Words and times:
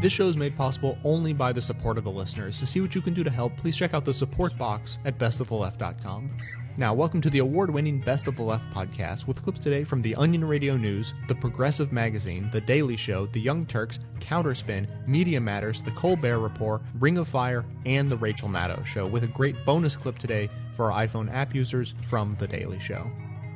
This 0.00 0.12
show 0.12 0.28
is 0.28 0.36
made 0.36 0.56
possible 0.56 0.96
only 1.02 1.32
by 1.32 1.52
the 1.52 1.60
support 1.60 1.98
of 1.98 2.04
the 2.04 2.10
listeners. 2.12 2.60
To 2.60 2.66
see 2.66 2.80
what 2.80 2.94
you 2.94 3.00
can 3.00 3.14
do 3.14 3.24
to 3.24 3.30
help, 3.30 3.56
please 3.56 3.76
check 3.76 3.94
out 3.94 4.04
the 4.04 4.14
support 4.14 4.56
box 4.56 5.00
at 5.04 5.18
bestoftheleft.com. 5.18 6.30
Now, 6.76 6.94
welcome 6.94 7.20
to 7.20 7.28
the 7.28 7.40
award 7.40 7.68
winning 7.70 8.00
Best 8.00 8.28
of 8.28 8.36
the 8.36 8.44
Left 8.44 8.72
podcast 8.72 9.26
with 9.26 9.42
clips 9.42 9.58
today 9.58 9.82
from 9.82 10.00
The 10.00 10.14
Onion 10.14 10.44
Radio 10.44 10.76
News, 10.76 11.14
The 11.26 11.34
Progressive 11.34 11.90
Magazine, 11.90 12.48
The 12.52 12.60
Daily 12.60 12.96
Show, 12.96 13.26
The 13.26 13.40
Young 13.40 13.66
Turks, 13.66 13.98
Counterspin, 14.20 14.86
Media 15.08 15.40
Matters, 15.40 15.82
The 15.82 15.90
Colbert 15.90 16.38
Report, 16.38 16.80
Ring 17.00 17.18
of 17.18 17.26
Fire, 17.26 17.64
and 17.84 18.08
The 18.08 18.18
Rachel 18.18 18.48
Maddow 18.48 18.86
Show, 18.86 19.04
with 19.04 19.24
a 19.24 19.26
great 19.26 19.64
bonus 19.64 19.96
clip 19.96 20.20
today 20.20 20.48
for 20.76 20.92
our 20.92 21.08
iPhone 21.08 21.28
app 21.34 21.56
users 21.56 21.96
from 22.06 22.36
The 22.38 22.46
Daily 22.46 22.78
Show. 22.78 23.10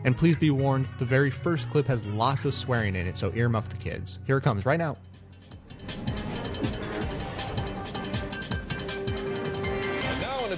And 0.04 0.16
please 0.16 0.34
be 0.34 0.50
warned, 0.50 0.88
the 0.98 1.04
very 1.04 1.30
first 1.30 1.70
clip 1.70 1.86
has 1.86 2.04
lots 2.04 2.44
of 2.44 2.52
swearing 2.52 2.96
in 2.96 3.06
it, 3.06 3.16
so 3.16 3.30
earmuff 3.30 3.68
the 3.68 3.76
kids. 3.76 4.18
Here 4.26 4.38
it 4.38 4.42
comes 4.42 4.66
right 4.66 4.78
now. 4.80 4.96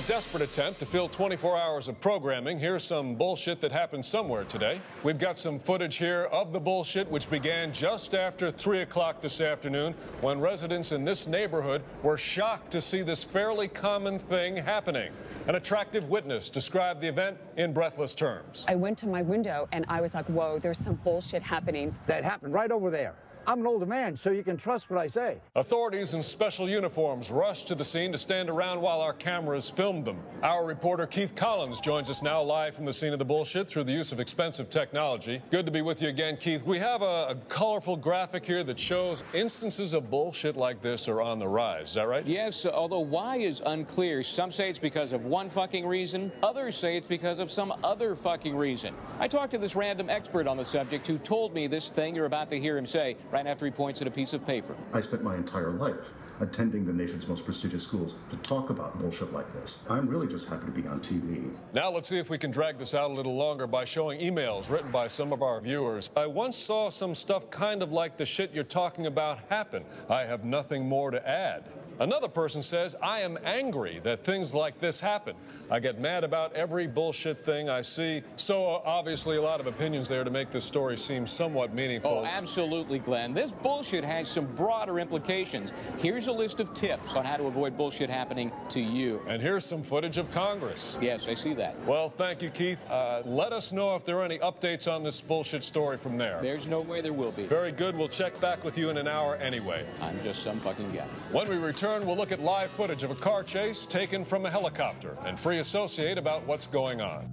Desperate 0.06 0.42
attempt 0.42 0.78
to 0.78 0.86
fill 0.86 1.08
24 1.08 1.56
hours 1.56 1.88
of 1.88 1.98
programming, 1.98 2.58
here's 2.58 2.84
some 2.84 3.14
bullshit 3.14 3.58
that 3.60 3.72
happened 3.72 4.04
somewhere 4.04 4.44
today. 4.44 4.78
We've 5.02 5.18
got 5.18 5.38
some 5.38 5.58
footage 5.58 5.96
here 5.96 6.24
of 6.24 6.52
the 6.52 6.60
bullshit, 6.60 7.10
which 7.10 7.30
began 7.30 7.72
just 7.72 8.14
after 8.14 8.50
3 8.50 8.82
o'clock 8.82 9.22
this 9.22 9.40
afternoon 9.40 9.94
when 10.20 10.40
residents 10.40 10.92
in 10.92 11.04
this 11.04 11.26
neighborhood 11.26 11.82
were 12.02 12.18
shocked 12.18 12.70
to 12.72 12.82
see 12.82 13.00
this 13.00 13.24
fairly 13.24 13.66
common 13.66 14.18
thing 14.18 14.56
happening. 14.56 15.10
An 15.48 15.54
attractive 15.54 16.10
witness 16.10 16.50
described 16.50 17.00
the 17.00 17.08
event 17.08 17.38
in 17.56 17.72
breathless 17.72 18.12
terms. 18.12 18.66
I 18.68 18.76
went 18.76 18.98
to 18.98 19.06
my 19.06 19.22
window 19.22 19.68
and 19.72 19.86
I 19.88 20.02
was 20.02 20.14
like, 20.14 20.26
whoa, 20.26 20.58
there's 20.58 20.78
some 20.78 20.96
bullshit 20.96 21.42
happening. 21.42 21.94
That 22.06 22.24
happened 22.24 22.52
right 22.52 22.70
over 22.70 22.90
there. 22.90 23.14
I'm 23.46 23.60
an 23.60 23.66
older 23.66 23.84
man, 23.84 24.16
so 24.16 24.30
you 24.30 24.42
can 24.42 24.56
trust 24.56 24.90
what 24.90 24.98
I 24.98 25.06
say. 25.06 25.38
Authorities 25.54 26.14
in 26.14 26.22
special 26.22 26.68
uniforms 26.68 27.30
rushed 27.30 27.68
to 27.68 27.74
the 27.74 27.84
scene 27.84 28.10
to 28.12 28.18
stand 28.18 28.48
around 28.48 28.80
while 28.80 29.02
our 29.02 29.12
cameras 29.12 29.68
filmed 29.68 30.06
them. 30.06 30.18
Our 30.42 30.64
reporter 30.64 31.06
Keith 31.06 31.34
Collins 31.34 31.80
joins 31.80 32.08
us 32.08 32.22
now 32.22 32.40
live 32.42 32.74
from 32.74 32.86
the 32.86 32.92
scene 32.92 33.12
of 33.12 33.18
the 33.18 33.24
bullshit 33.24 33.68
through 33.68 33.84
the 33.84 33.92
use 33.92 34.12
of 34.12 34.20
expensive 34.20 34.70
technology. 34.70 35.42
Good 35.50 35.66
to 35.66 35.72
be 35.72 35.82
with 35.82 36.00
you 36.00 36.08
again, 36.08 36.38
Keith. 36.38 36.64
We 36.64 36.78
have 36.78 37.02
a, 37.02 37.28
a 37.28 37.34
colorful 37.48 37.96
graphic 37.96 38.46
here 38.46 38.64
that 38.64 38.78
shows 38.78 39.22
instances 39.34 39.92
of 39.92 40.10
bullshit 40.10 40.56
like 40.56 40.80
this 40.80 41.06
are 41.06 41.20
on 41.20 41.38
the 41.38 41.48
rise. 41.48 41.88
Is 41.88 41.94
that 41.94 42.08
right? 42.08 42.24
Yes, 42.26 42.64
although 42.64 43.00
why 43.00 43.36
is 43.36 43.60
unclear. 43.66 44.22
Some 44.22 44.52
say 44.52 44.70
it's 44.70 44.78
because 44.78 45.12
of 45.12 45.26
one 45.26 45.50
fucking 45.50 45.86
reason, 45.86 46.32
others 46.42 46.76
say 46.76 46.96
it's 46.96 47.06
because 47.06 47.38
of 47.38 47.50
some 47.50 47.74
other 47.84 48.16
fucking 48.16 48.56
reason. 48.56 48.94
I 49.20 49.28
talked 49.28 49.52
to 49.52 49.58
this 49.58 49.76
random 49.76 50.08
expert 50.08 50.46
on 50.46 50.56
the 50.56 50.64
subject 50.64 51.06
who 51.06 51.18
told 51.18 51.52
me 51.52 51.66
this 51.66 51.90
thing 51.90 52.14
you're 52.14 52.24
about 52.24 52.48
to 52.50 52.58
hear 52.58 52.78
him 52.78 52.86
say 52.86 53.16
right 53.34 53.48
after 53.48 53.64
he 53.64 53.70
points 53.72 54.00
at 54.00 54.06
a 54.06 54.10
piece 54.12 54.32
of 54.32 54.46
paper. 54.46 54.76
I 54.92 55.00
spent 55.00 55.24
my 55.24 55.34
entire 55.34 55.72
life 55.72 56.12
attending 56.40 56.84
the 56.84 56.92
nation's 56.92 57.26
most 57.26 57.44
prestigious 57.44 57.82
schools 57.82 58.14
to 58.30 58.36
talk 58.38 58.70
about 58.70 58.96
bullshit 59.00 59.32
like 59.32 59.52
this. 59.52 59.84
I'm 59.90 60.06
really 60.08 60.28
just 60.28 60.48
happy 60.48 60.66
to 60.66 60.70
be 60.70 60.86
on 60.86 61.00
TV. 61.00 61.52
Now 61.72 61.90
let's 61.90 62.08
see 62.08 62.18
if 62.18 62.30
we 62.30 62.38
can 62.38 62.52
drag 62.52 62.78
this 62.78 62.94
out 62.94 63.10
a 63.10 63.12
little 63.12 63.34
longer 63.34 63.66
by 63.66 63.84
showing 63.84 64.20
emails 64.20 64.70
written 64.70 64.92
by 64.92 65.08
some 65.08 65.32
of 65.32 65.42
our 65.42 65.60
viewers. 65.60 66.10
I 66.16 66.26
once 66.26 66.56
saw 66.56 66.88
some 66.88 67.12
stuff 67.12 67.50
kind 67.50 67.82
of 67.82 67.90
like 67.90 68.16
the 68.16 68.24
shit 68.24 68.52
you're 68.52 68.62
talking 68.62 69.06
about 69.06 69.40
happen. 69.48 69.82
I 70.08 70.24
have 70.24 70.44
nothing 70.44 70.88
more 70.88 71.10
to 71.10 71.28
add. 71.28 71.64
Another 72.00 72.28
person 72.28 72.62
says, 72.62 72.96
I 73.00 73.20
am 73.20 73.38
angry 73.44 74.00
that 74.02 74.24
things 74.24 74.52
like 74.52 74.80
this 74.80 74.98
happen. 74.98 75.36
I 75.70 75.78
get 75.78 76.00
mad 76.00 76.24
about 76.24 76.52
every 76.54 76.86
bullshit 76.86 77.44
thing 77.44 77.68
I 77.68 77.80
see. 77.82 78.22
So, 78.36 78.66
uh, 78.66 78.82
obviously, 78.84 79.36
a 79.36 79.42
lot 79.42 79.60
of 79.60 79.66
opinions 79.66 80.08
there 80.08 80.24
to 80.24 80.30
make 80.30 80.50
this 80.50 80.64
story 80.64 80.96
seem 80.96 81.26
somewhat 81.26 81.72
meaningful. 81.72 82.10
Oh, 82.10 82.24
absolutely, 82.24 82.98
Glenn. 82.98 83.32
This 83.32 83.52
bullshit 83.52 84.04
has 84.04 84.28
some 84.28 84.46
broader 84.56 84.98
implications. 84.98 85.72
Here's 85.98 86.26
a 86.26 86.32
list 86.32 86.58
of 86.58 86.74
tips 86.74 87.14
on 87.14 87.24
how 87.24 87.36
to 87.36 87.44
avoid 87.44 87.76
bullshit 87.76 88.10
happening 88.10 88.50
to 88.70 88.80
you. 88.80 89.22
And 89.28 89.40
here's 89.40 89.64
some 89.64 89.82
footage 89.82 90.18
of 90.18 90.30
Congress. 90.32 90.98
Yes, 91.00 91.28
I 91.28 91.34
see 91.34 91.54
that. 91.54 91.76
Well, 91.86 92.10
thank 92.10 92.42
you, 92.42 92.50
Keith. 92.50 92.84
Uh, 92.90 93.22
let 93.24 93.52
us 93.52 93.72
know 93.72 93.94
if 93.94 94.04
there 94.04 94.18
are 94.18 94.24
any 94.24 94.38
updates 94.38 94.92
on 94.92 95.04
this 95.04 95.20
bullshit 95.20 95.62
story 95.62 95.96
from 95.96 96.18
there. 96.18 96.40
There's 96.42 96.66
no 96.66 96.80
way 96.80 97.00
there 97.00 97.12
will 97.12 97.32
be. 97.32 97.46
Very 97.46 97.72
good. 97.72 97.96
We'll 97.96 98.08
check 98.08 98.38
back 98.40 98.64
with 98.64 98.76
you 98.76 98.90
in 98.90 98.98
an 98.98 99.06
hour 99.06 99.36
anyway. 99.36 99.86
I'm 100.02 100.20
just 100.22 100.42
some 100.42 100.58
fucking 100.58 100.92
guy. 100.92 101.06
When 101.30 101.48
we 101.48 101.56
return, 101.56 101.83
we'll 101.84 102.16
look 102.16 102.32
at 102.32 102.40
live 102.40 102.70
footage 102.70 103.02
of 103.02 103.10
a 103.10 103.14
car 103.14 103.42
chase 103.42 103.84
taken 103.84 104.24
from 104.24 104.46
a 104.46 104.50
helicopter 104.50 105.18
and 105.26 105.38
free 105.38 105.58
associate 105.58 106.16
about 106.16 106.46
what's 106.46 106.66
going 106.66 107.02
on. 107.02 107.28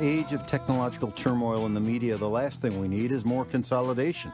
Age 0.00 0.32
of 0.32 0.46
technological 0.46 1.10
turmoil 1.10 1.66
in 1.66 1.74
the 1.74 1.80
media, 1.80 2.16
the 2.16 2.28
last 2.28 2.62
thing 2.62 2.80
we 2.80 2.88
need 2.88 3.12
is 3.12 3.24
more 3.24 3.44
consolidation. 3.44 4.32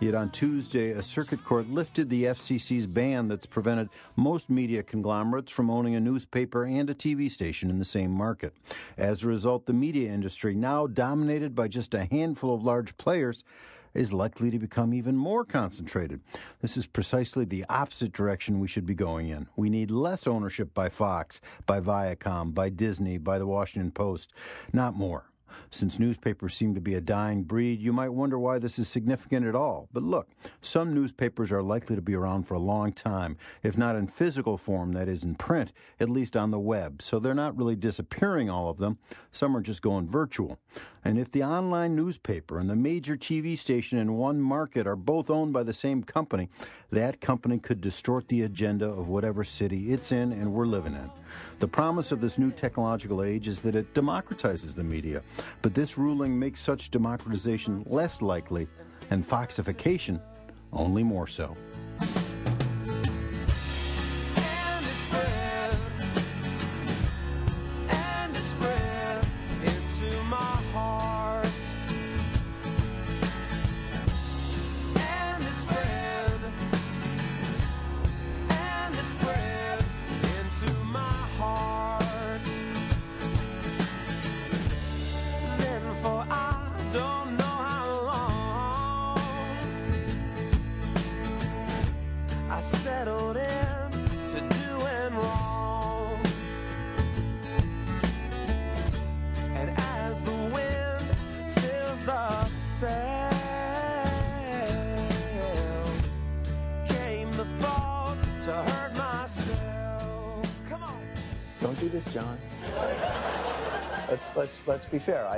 Yet 0.00 0.14
on 0.14 0.30
Tuesday, 0.30 0.90
a 0.90 1.02
circuit 1.02 1.44
court 1.44 1.68
lifted 1.68 2.10
the 2.10 2.24
FCC's 2.24 2.86
ban 2.86 3.28
that's 3.28 3.46
prevented 3.46 3.88
most 4.16 4.50
media 4.50 4.82
conglomerates 4.82 5.50
from 5.50 5.70
owning 5.70 5.94
a 5.94 6.00
newspaper 6.00 6.64
and 6.64 6.90
a 6.90 6.94
TV 6.94 7.30
station 7.30 7.70
in 7.70 7.78
the 7.78 7.84
same 7.84 8.10
market. 8.10 8.54
As 8.96 9.24
a 9.24 9.28
result, 9.28 9.66
the 9.66 9.72
media 9.72 10.12
industry, 10.12 10.54
now 10.54 10.86
dominated 10.86 11.54
by 11.54 11.68
just 11.68 11.94
a 11.94 12.04
handful 12.04 12.54
of 12.54 12.64
large 12.64 12.96
players, 12.96 13.44
is 13.96 14.12
likely 14.12 14.50
to 14.50 14.58
become 14.58 14.92
even 14.94 15.16
more 15.16 15.44
concentrated. 15.44 16.20
This 16.60 16.76
is 16.76 16.86
precisely 16.86 17.44
the 17.44 17.64
opposite 17.68 18.12
direction 18.12 18.60
we 18.60 18.68
should 18.68 18.86
be 18.86 18.94
going 18.94 19.28
in. 19.28 19.48
We 19.56 19.70
need 19.70 19.90
less 19.90 20.26
ownership 20.26 20.74
by 20.74 20.88
Fox, 20.88 21.40
by 21.66 21.80
Viacom, 21.80 22.54
by 22.54 22.68
Disney, 22.68 23.18
by 23.18 23.38
the 23.38 23.46
Washington 23.46 23.90
Post, 23.90 24.32
not 24.72 24.94
more. 24.94 25.26
Since 25.70 25.98
newspapers 25.98 26.54
seem 26.54 26.74
to 26.74 26.80
be 26.80 26.94
a 26.94 27.00
dying 27.00 27.42
breed, 27.42 27.80
you 27.80 27.92
might 27.92 28.10
wonder 28.10 28.38
why 28.38 28.58
this 28.58 28.78
is 28.78 28.88
significant 28.88 29.46
at 29.46 29.54
all. 29.54 29.88
But 29.92 30.02
look, 30.02 30.28
some 30.62 30.94
newspapers 30.94 31.52
are 31.52 31.62
likely 31.62 31.96
to 31.96 32.02
be 32.02 32.14
around 32.14 32.44
for 32.44 32.54
a 32.54 32.58
long 32.58 32.92
time, 32.92 33.36
if 33.62 33.76
not 33.76 33.96
in 33.96 34.06
physical 34.06 34.56
form, 34.56 34.92
that 34.92 35.08
is, 35.08 35.24
in 35.24 35.34
print, 35.34 35.72
at 36.00 36.08
least 36.08 36.36
on 36.36 36.50
the 36.50 36.58
web. 36.58 37.02
So 37.02 37.18
they're 37.18 37.34
not 37.34 37.56
really 37.56 37.76
disappearing, 37.76 38.48
all 38.48 38.70
of 38.70 38.78
them. 38.78 38.98
Some 39.32 39.56
are 39.56 39.60
just 39.60 39.82
going 39.82 40.08
virtual. 40.08 40.58
And 41.04 41.18
if 41.18 41.30
the 41.30 41.44
online 41.44 41.94
newspaper 41.94 42.58
and 42.58 42.68
the 42.68 42.74
major 42.74 43.16
TV 43.16 43.56
station 43.56 43.98
in 43.98 44.16
one 44.16 44.40
market 44.40 44.86
are 44.86 44.96
both 44.96 45.30
owned 45.30 45.52
by 45.52 45.62
the 45.62 45.72
same 45.72 46.02
company, 46.02 46.48
that 46.90 47.20
company 47.20 47.58
could 47.58 47.80
distort 47.80 48.28
the 48.28 48.42
agenda 48.42 48.86
of 48.86 49.08
whatever 49.08 49.44
city 49.44 49.92
it's 49.92 50.10
in 50.10 50.32
and 50.32 50.52
we're 50.52 50.66
living 50.66 50.94
in. 50.94 51.10
The 51.58 51.68
promise 51.68 52.12
of 52.12 52.20
this 52.20 52.38
new 52.38 52.50
technological 52.50 53.22
age 53.22 53.48
is 53.48 53.60
that 53.60 53.74
it 53.74 53.94
democratizes 53.94 54.74
the 54.74 54.84
media, 54.84 55.22
but 55.62 55.74
this 55.74 55.98
ruling 55.98 56.38
makes 56.38 56.60
such 56.60 56.90
democratization 56.90 57.84
less 57.86 58.22
likely 58.22 58.66
and 59.10 59.24
Foxification 59.24 60.20
only 60.72 61.02
more 61.02 61.26
so. 61.26 61.56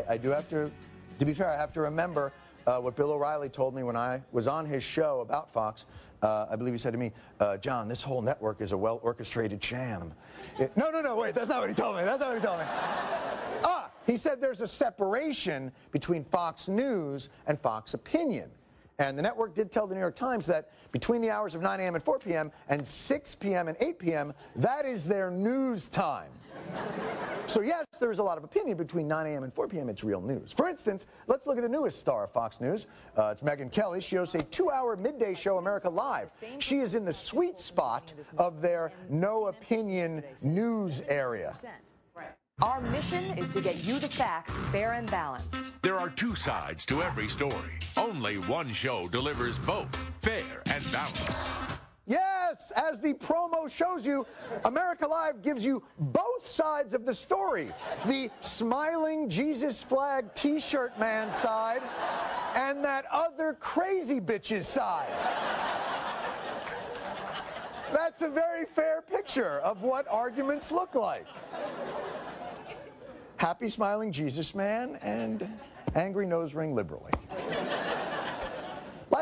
I, 0.08 0.16
do 0.16 0.30
have 0.30 0.48
to, 0.50 0.70
to 1.18 1.24
be 1.24 1.34
fair. 1.34 1.50
I 1.50 1.56
have 1.56 1.72
to 1.74 1.80
remember 1.80 2.32
uh, 2.66 2.78
what 2.78 2.96
Bill 2.96 3.12
O'Reilly 3.12 3.48
told 3.48 3.74
me 3.74 3.82
when 3.82 3.96
I 3.96 4.20
was 4.32 4.46
on 4.46 4.66
his 4.66 4.82
show 4.82 5.20
about 5.20 5.52
Fox. 5.52 5.84
Uh, 6.22 6.46
I 6.50 6.56
believe 6.56 6.74
he 6.74 6.78
said 6.78 6.92
to 6.92 6.98
me, 6.98 7.12
uh, 7.40 7.56
"John, 7.58 7.88
this 7.88 8.02
whole 8.02 8.20
network 8.22 8.60
is 8.60 8.72
a 8.72 8.76
well 8.76 8.98
orchestrated 9.02 9.62
sham." 9.62 10.12
It- 10.58 10.76
no, 10.76 10.90
no, 10.90 11.00
no. 11.00 11.16
Wait, 11.16 11.34
that's 11.34 11.48
not 11.48 11.60
what 11.60 11.68
he 11.68 11.74
told 11.74 11.96
me. 11.96 12.02
That's 12.02 12.20
not 12.20 12.30
what 12.30 12.40
he 12.40 12.44
told 12.44 12.58
me. 12.58 12.64
Ah, 13.64 13.90
he 14.06 14.16
said 14.16 14.40
there's 14.40 14.60
a 14.60 14.66
separation 14.66 15.70
between 15.92 16.24
Fox 16.24 16.68
News 16.68 17.28
and 17.46 17.60
Fox 17.60 17.94
Opinion. 17.94 18.50
And 18.98 19.16
the 19.16 19.22
network 19.22 19.54
did 19.54 19.70
tell 19.70 19.86
the 19.86 19.94
New 19.94 20.00
York 20.00 20.16
Times 20.16 20.44
that 20.46 20.70
between 20.90 21.22
the 21.22 21.30
hours 21.30 21.54
of 21.54 21.62
9 21.62 21.78
a.m. 21.78 21.94
and 21.94 22.02
4 22.02 22.18
p.m. 22.18 22.50
and 22.68 22.84
6 22.84 23.34
p.m. 23.36 23.68
and 23.68 23.76
8 23.80 23.98
p.m., 23.98 24.34
that 24.56 24.86
is 24.86 25.04
their 25.04 25.30
news 25.30 25.86
time. 25.88 26.30
So, 27.48 27.62
yes, 27.62 27.86
there's 27.98 28.18
a 28.18 28.22
lot 28.22 28.36
of 28.36 28.44
opinion 28.44 28.76
between 28.76 29.08
9 29.08 29.26
a.m. 29.26 29.42
and 29.42 29.54
4 29.54 29.68
p.m. 29.68 29.88
It's 29.88 30.04
real 30.04 30.20
news. 30.20 30.52
For 30.52 30.68
instance, 30.68 31.06
let's 31.28 31.46
look 31.46 31.56
at 31.56 31.62
the 31.62 31.68
newest 31.68 31.98
star 31.98 32.24
of 32.24 32.30
Fox 32.30 32.60
News. 32.60 32.86
Uh, 33.16 33.30
it's 33.32 33.42
Megyn 33.42 33.72
Kelly. 33.72 34.02
She 34.02 34.16
hosts 34.16 34.34
a 34.34 34.42
two 34.42 34.70
hour 34.70 34.96
midday 34.96 35.34
show, 35.34 35.56
America 35.56 35.88
Live. 35.88 36.30
She 36.58 36.80
is 36.80 36.94
in 36.94 37.06
the 37.06 37.12
sweet 37.12 37.58
spot 37.58 38.12
of 38.36 38.60
their 38.60 38.92
no 39.08 39.46
opinion 39.46 40.22
news 40.42 41.02
area. 41.08 41.54
Our 42.60 42.80
mission 42.80 43.38
is 43.38 43.48
to 43.50 43.60
get 43.60 43.84
you 43.84 44.00
the 44.00 44.08
facts 44.08 44.58
fair 44.72 44.92
and 44.92 45.08
balanced. 45.10 45.80
There 45.82 45.96
are 45.96 46.10
two 46.10 46.34
sides 46.34 46.84
to 46.86 47.02
every 47.02 47.28
story. 47.28 47.78
Only 47.96 48.36
one 48.38 48.72
show 48.72 49.06
delivers 49.08 49.56
both 49.60 49.94
fair 50.22 50.62
and 50.66 50.84
balanced. 50.90 51.77
Yes, 52.08 52.72
as 52.74 52.98
the 52.98 53.12
promo 53.12 53.70
shows 53.70 54.06
you, 54.06 54.26
America 54.64 55.06
Live 55.06 55.42
gives 55.42 55.62
you 55.62 55.82
both 55.98 56.50
sides 56.50 56.94
of 56.94 57.04
the 57.04 57.12
story 57.12 57.70
the 58.06 58.30
smiling 58.40 59.28
Jesus 59.28 59.82
flag 59.82 60.34
t 60.34 60.58
shirt 60.58 60.98
man 60.98 61.30
side 61.30 61.82
and 62.54 62.82
that 62.82 63.04
other 63.12 63.58
crazy 63.60 64.20
bitch's 64.20 64.66
side. 64.66 65.08
That's 67.92 68.22
a 68.22 68.28
very 68.28 68.64
fair 68.64 69.02
picture 69.02 69.58
of 69.60 69.82
what 69.82 70.06
arguments 70.08 70.72
look 70.72 70.94
like. 70.94 71.26
Happy 73.36 73.68
smiling 73.68 74.12
Jesus 74.12 74.54
man 74.54 74.98
and 75.02 75.46
angry 75.94 76.26
nose 76.26 76.54
ring 76.54 76.74
liberally. 76.74 77.12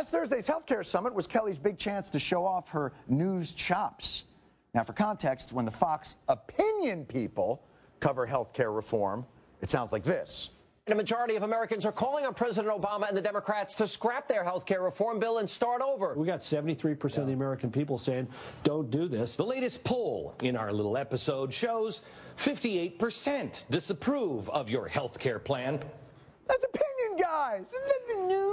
Last 0.07 0.13
Thursday's 0.13 0.47
healthcare 0.47 0.87
summit 0.87 1.13
was 1.13 1.27
Kelly's 1.27 1.59
big 1.59 1.79
chance 1.79 2.09
to 2.11 2.21
show 2.21 2.45
off 2.45 2.69
her 2.69 2.93
news 3.09 3.51
chops. 3.51 4.23
Now, 4.73 4.85
for 4.85 4.93
context, 4.93 5.53
when 5.53 5.65
the 5.65 5.73
Fox 5.73 6.15
opinion 6.29 7.07
people 7.07 7.65
cover 7.99 8.25
healthcare 8.25 8.73
reform, 8.73 9.27
it 9.63 9.69
sounds 9.69 9.91
like 9.91 10.05
this. 10.05 10.51
And 10.87 10.93
a 10.93 10.97
majority 10.97 11.35
of 11.35 11.43
Americans 11.43 11.85
are 11.85 11.91
calling 11.91 12.25
on 12.25 12.35
President 12.35 12.73
Obama 12.73 13.09
and 13.09 13.17
the 13.17 13.21
Democrats 13.21 13.75
to 13.75 13.89
scrap 13.89 14.29
their 14.29 14.45
health 14.45 14.65
care 14.65 14.83
reform 14.83 15.19
bill 15.19 15.39
and 15.39 15.51
start 15.51 15.83
over. 15.83 16.15
We 16.15 16.25
got 16.25 16.39
73% 16.39 17.19
of 17.19 17.27
the 17.27 17.33
American 17.33 17.73
people 17.73 17.99
saying, 17.99 18.29
don't 18.63 18.93
do 18.93 19.09
this. 19.09 19.35
The 19.35 19.45
latest 19.45 19.83
poll 19.83 20.37
in 20.45 20.57
our 20.57 20.73
little 20.73 20.97
episode 20.97 21.53
shows 21.53 22.03
58% 22.39 23.65
disapprove 23.71 24.49
of 24.51 24.71
your 24.71 24.87
health 24.87 25.19
care 25.19 25.41
plan. 25.41 25.81
That's 26.47 26.65
opinion, 26.65 27.21
guys. 27.21 27.65
Isn't 27.75 27.89
that 27.89 28.07
the 28.07 28.21
news? 28.29 28.46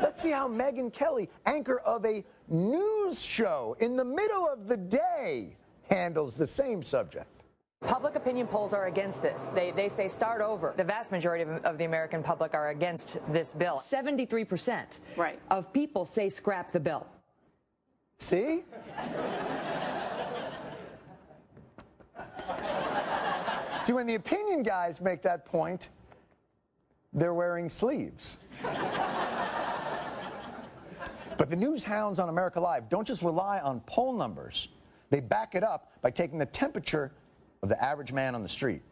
Let's 0.00 0.22
see 0.22 0.30
how 0.30 0.48
Megyn 0.48 0.92
Kelly, 0.92 1.28
anchor 1.46 1.78
of 1.80 2.04
a 2.04 2.24
news 2.48 3.20
show 3.22 3.76
in 3.80 3.96
the 3.96 4.04
middle 4.04 4.48
of 4.48 4.68
the 4.68 4.76
day, 4.76 5.56
handles 5.88 6.34
the 6.34 6.46
same 6.46 6.82
subject. 6.82 7.26
Public 7.80 8.14
opinion 8.14 8.46
polls 8.46 8.72
are 8.72 8.86
against 8.86 9.20
this. 9.20 9.50
They, 9.54 9.70
they 9.70 9.88
say 9.88 10.08
start 10.08 10.40
over. 10.40 10.72
The 10.76 10.84
vast 10.84 11.12
majority 11.12 11.44
of, 11.44 11.64
of 11.64 11.76
the 11.76 11.84
American 11.84 12.22
public 12.22 12.54
are 12.54 12.70
against 12.70 13.18
this 13.30 13.52
bill. 13.52 13.76
73% 13.76 14.98
right. 15.16 15.38
of 15.50 15.70
people 15.72 16.06
say 16.06 16.30
scrap 16.30 16.72
the 16.72 16.80
bill. 16.80 17.06
See? 18.16 18.62
See, 23.82 23.92
when 23.92 24.06
the 24.06 24.14
opinion 24.14 24.62
guys 24.62 25.02
make 25.02 25.20
that 25.22 25.44
point, 25.44 25.90
they're 27.12 27.34
wearing 27.34 27.68
sleeves. 27.68 28.38
But 31.36 31.50
the 31.50 31.56
news 31.56 31.84
hounds 31.84 32.18
on 32.18 32.28
America 32.28 32.60
Live 32.60 32.88
don't 32.88 33.06
just 33.06 33.22
rely 33.22 33.60
on 33.60 33.80
poll 33.80 34.12
numbers, 34.12 34.68
they 35.10 35.20
back 35.20 35.54
it 35.54 35.62
up 35.62 35.92
by 36.02 36.10
taking 36.10 36.38
the 36.38 36.46
temperature 36.46 37.12
of 37.62 37.68
the 37.68 37.82
average 37.82 38.12
man 38.12 38.34
on 38.34 38.42
the 38.42 38.48
street. 38.48 38.82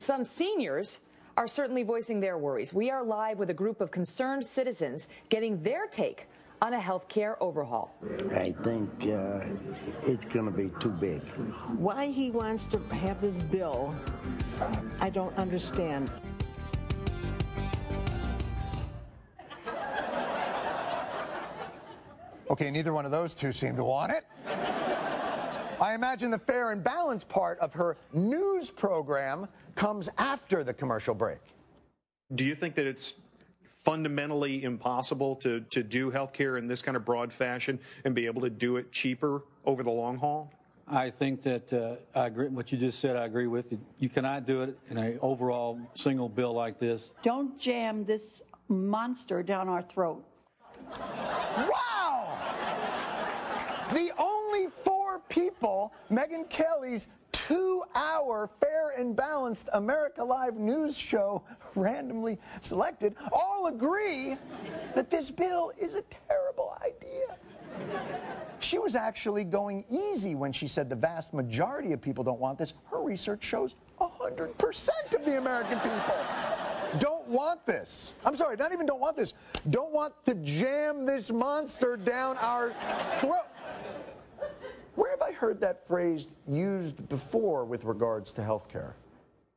Some 0.00 0.24
seniors 0.24 1.00
are 1.36 1.48
certainly 1.48 1.82
voicing 1.82 2.20
their 2.20 2.38
worries. 2.38 2.72
We 2.72 2.90
are 2.90 3.04
live 3.04 3.38
with 3.38 3.50
a 3.50 3.54
group 3.54 3.80
of 3.80 3.90
concerned 3.90 4.44
citizens 4.44 5.08
getting 5.28 5.62
their 5.62 5.86
take 5.86 6.26
on 6.62 6.72
a 6.72 6.80
health 6.80 7.08
care 7.08 7.40
overhaul. 7.42 7.94
I 8.34 8.54
think 8.64 8.90
uh, 9.02 9.40
it's 10.06 10.24
going 10.26 10.46
to 10.46 10.50
be 10.50 10.70
too 10.80 10.90
big. 10.90 11.20
Why 11.76 12.06
he 12.06 12.30
wants 12.30 12.66
to 12.66 12.78
have 12.94 13.20
this 13.20 13.36
bill, 13.44 13.94
I 15.00 15.10
don't 15.10 15.36
understand. 15.36 16.10
Okay, 22.50 22.70
neither 22.70 22.92
one 22.92 23.04
of 23.04 23.10
those 23.10 23.34
two 23.34 23.52
seem 23.52 23.76
to 23.76 23.84
want 23.84 24.12
it. 24.12 24.24
I 25.80 25.94
imagine 25.94 26.30
the 26.30 26.38
fair 26.38 26.70
and 26.72 26.82
balanced 26.82 27.28
part 27.28 27.58
of 27.58 27.72
her 27.74 27.96
news 28.12 28.70
program 28.70 29.46
comes 29.74 30.08
after 30.16 30.64
the 30.64 30.72
commercial 30.72 31.14
break. 31.14 31.38
Do 32.34 32.44
you 32.44 32.54
think 32.54 32.74
that 32.76 32.86
it's 32.86 33.14
fundamentally 33.84 34.64
impossible 34.64 35.36
to, 35.36 35.60
to 35.70 35.82
do 35.82 36.10
healthcare 36.10 36.58
in 36.58 36.66
this 36.66 36.82
kind 36.82 36.96
of 36.96 37.04
broad 37.04 37.32
fashion 37.32 37.78
and 38.04 38.14
be 38.14 38.26
able 38.26 38.40
to 38.42 38.50
do 38.50 38.76
it 38.78 38.90
cheaper 38.90 39.42
over 39.64 39.82
the 39.82 39.90
long 39.90 40.16
haul? 40.16 40.50
I 40.88 41.10
think 41.10 41.42
that 41.42 41.72
uh, 41.72 42.18
I 42.18 42.26
agree. 42.26 42.48
What 42.48 42.70
you 42.70 42.78
just 42.78 43.00
said, 43.00 43.16
I 43.16 43.24
agree 43.24 43.48
with. 43.48 43.72
you. 43.72 43.80
You 43.98 44.08
cannot 44.08 44.46
do 44.46 44.62
it 44.62 44.78
in 44.88 44.98
an 44.98 45.18
overall 45.20 45.78
single 45.94 46.28
bill 46.28 46.52
like 46.52 46.78
this. 46.78 47.10
Don't 47.22 47.58
jam 47.58 48.04
this 48.04 48.42
monster 48.68 49.42
down 49.42 49.68
our 49.68 49.82
throat. 49.82 50.24
Wow! 51.56 52.38
The 53.92 54.12
only 54.18 54.68
four 54.84 55.20
people 55.28 55.92
Megyn 56.10 56.48
Kelly's 56.48 57.08
two 57.32 57.82
hour 57.94 58.50
fair 58.60 58.90
and 58.98 59.14
balanced 59.14 59.68
America 59.72 60.24
Live 60.24 60.56
news 60.56 60.96
show 60.96 61.42
randomly 61.74 62.38
selected 62.60 63.14
all 63.32 63.66
agree 63.66 64.36
that 64.94 65.10
this 65.10 65.30
bill 65.30 65.72
is 65.78 65.94
a 65.94 66.02
terrible 66.28 66.76
idea. 66.82 67.36
She 68.58 68.78
was 68.78 68.94
actually 68.94 69.44
going 69.44 69.84
easy 69.90 70.34
when 70.34 70.52
she 70.52 70.66
said 70.66 70.88
the 70.88 70.96
vast 70.96 71.34
majority 71.34 71.92
of 71.92 72.00
people 72.00 72.24
don't 72.24 72.40
want 72.40 72.58
this. 72.58 72.72
Her 72.90 73.02
research 73.02 73.44
shows 73.44 73.74
100% 74.00 74.88
of 75.14 75.24
the 75.24 75.38
American 75.38 75.78
people 75.80 76.16
don't 77.26 77.36
want 77.36 77.66
this. 77.66 78.14
I'm 78.24 78.36
sorry, 78.36 78.56
not 78.56 78.72
even 78.72 78.86
don't 78.86 79.00
want 79.00 79.16
this, 79.16 79.34
don't 79.70 79.92
want 79.92 80.14
to 80.26 80.34
jam 80.34 81.06
this 81.06 81.30
monster 81.30 81.96
down 81.96 82.36
our 82.38 82.74
throat. 83.20 83.46
Where 84.94 85.10
have 85.10 85.22
I 85.22 85.32
heard 85.32 85.60
that 85.60 85.86
phrase 85.86 86.26
used 86.48 87.08
before 87.08 87.64
with 87.64 87.84
regards 87.84 88.32
to 88.32 88.44
health 88.44 88.68
care? 88.68 88.94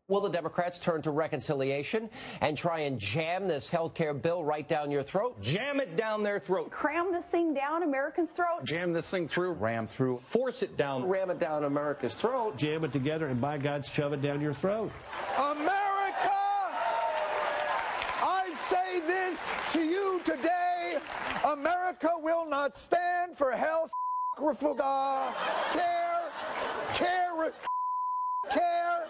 Will 0.10 0.22
the 0.22 0.30
Democrats 0.30 0.80
turn 0.80 1.04
to 1.04 1.12
reconciliation 1.12 2.10
and 2.42 2.58
try 2.58 2.80
and 2.80 3.00
jam 3.00 3.48
this 3.48 3.70
health 3.70 3.94
care 3.94 4.16
bill 4.16 4.44
right 4.44 4.68
down 4.68 4.90
your 4.90 5.04
throat? 5.04 5.40
Jam 5.40 5.80
it 5.80 5.96
down 5.96 6.24
their 6.24 6.40
throat. 6.40 6.72
Cram 6.72 7.14
this 7.14 7.26
thing 7.26 7.54
down 7.54 7.84
Americans' 7.84 8.32
throat? 8.32 8.64
Jam 8.64 8.92
this 8.92 9.08
thing 9.12 9.28
through. 9.28 9.52
Ram 9.52 9.86
through. 9.86 10.18
Force 10.18 10.64
it 10.64 10.76
down. 10.78 11.08
Ram 11.08 11.30
it 11.30 11.40
down 11.40 11.64
America's 11.64 12.16
throat. 12.16 12.58
Jam 12.58 12.84
it 12.84 12.92
together 12.92 13.28
and 13.28 13.40
by 13.40 13.60
God, 13.60 13.86
shove 13.86 14.12
it 14.14 14.24
down 14.24 14.42
your 14.42 14.54
throat. 14.54 14.92
America! 15.38 16.00
I 18.22 18.54
this 19.00 19.40
to 19.72 19.82
you 19.82 20.22
today 20.24 20.98
America 21.46 22.12
will 22.22 22.46
not 22.46 22.76
stand 22.76 23.38
for 23.38 23.52
health 23.52 23.92
refuga, 24.40 25.34
care, 25.74 26.22
care, 26.94 27.54
care. 28.50 29.08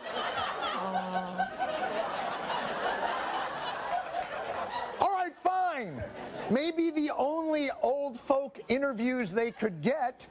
All 5.00 5.14
right, 5.14 5.34
fine. 5.44 6.04
Maybe 6.50 6.90
the 6.90 7.12
only 7.16 7.70
old 7.82 8.20
folk 8.20 8.60
interviews 8.70 9.32
they 9.32 9.52
could 9.52 9.82
get 9.82 10.26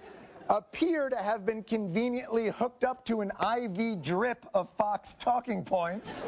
appear 0.48 1.08
to 1.08 1.16
have 1.16 1.44
been 1.46 1.62
conveniently 1.62 2.48
hooked 2.48 2.82
up 2.82 3.04
to 3.04 3.20
an 3.20 3.30
IV 3.56 4.02
drip 4.02 4.46
of 4.54 4.68
Fox 4.76 5.14
talking 5.20 5.62
points. 5.62 6.24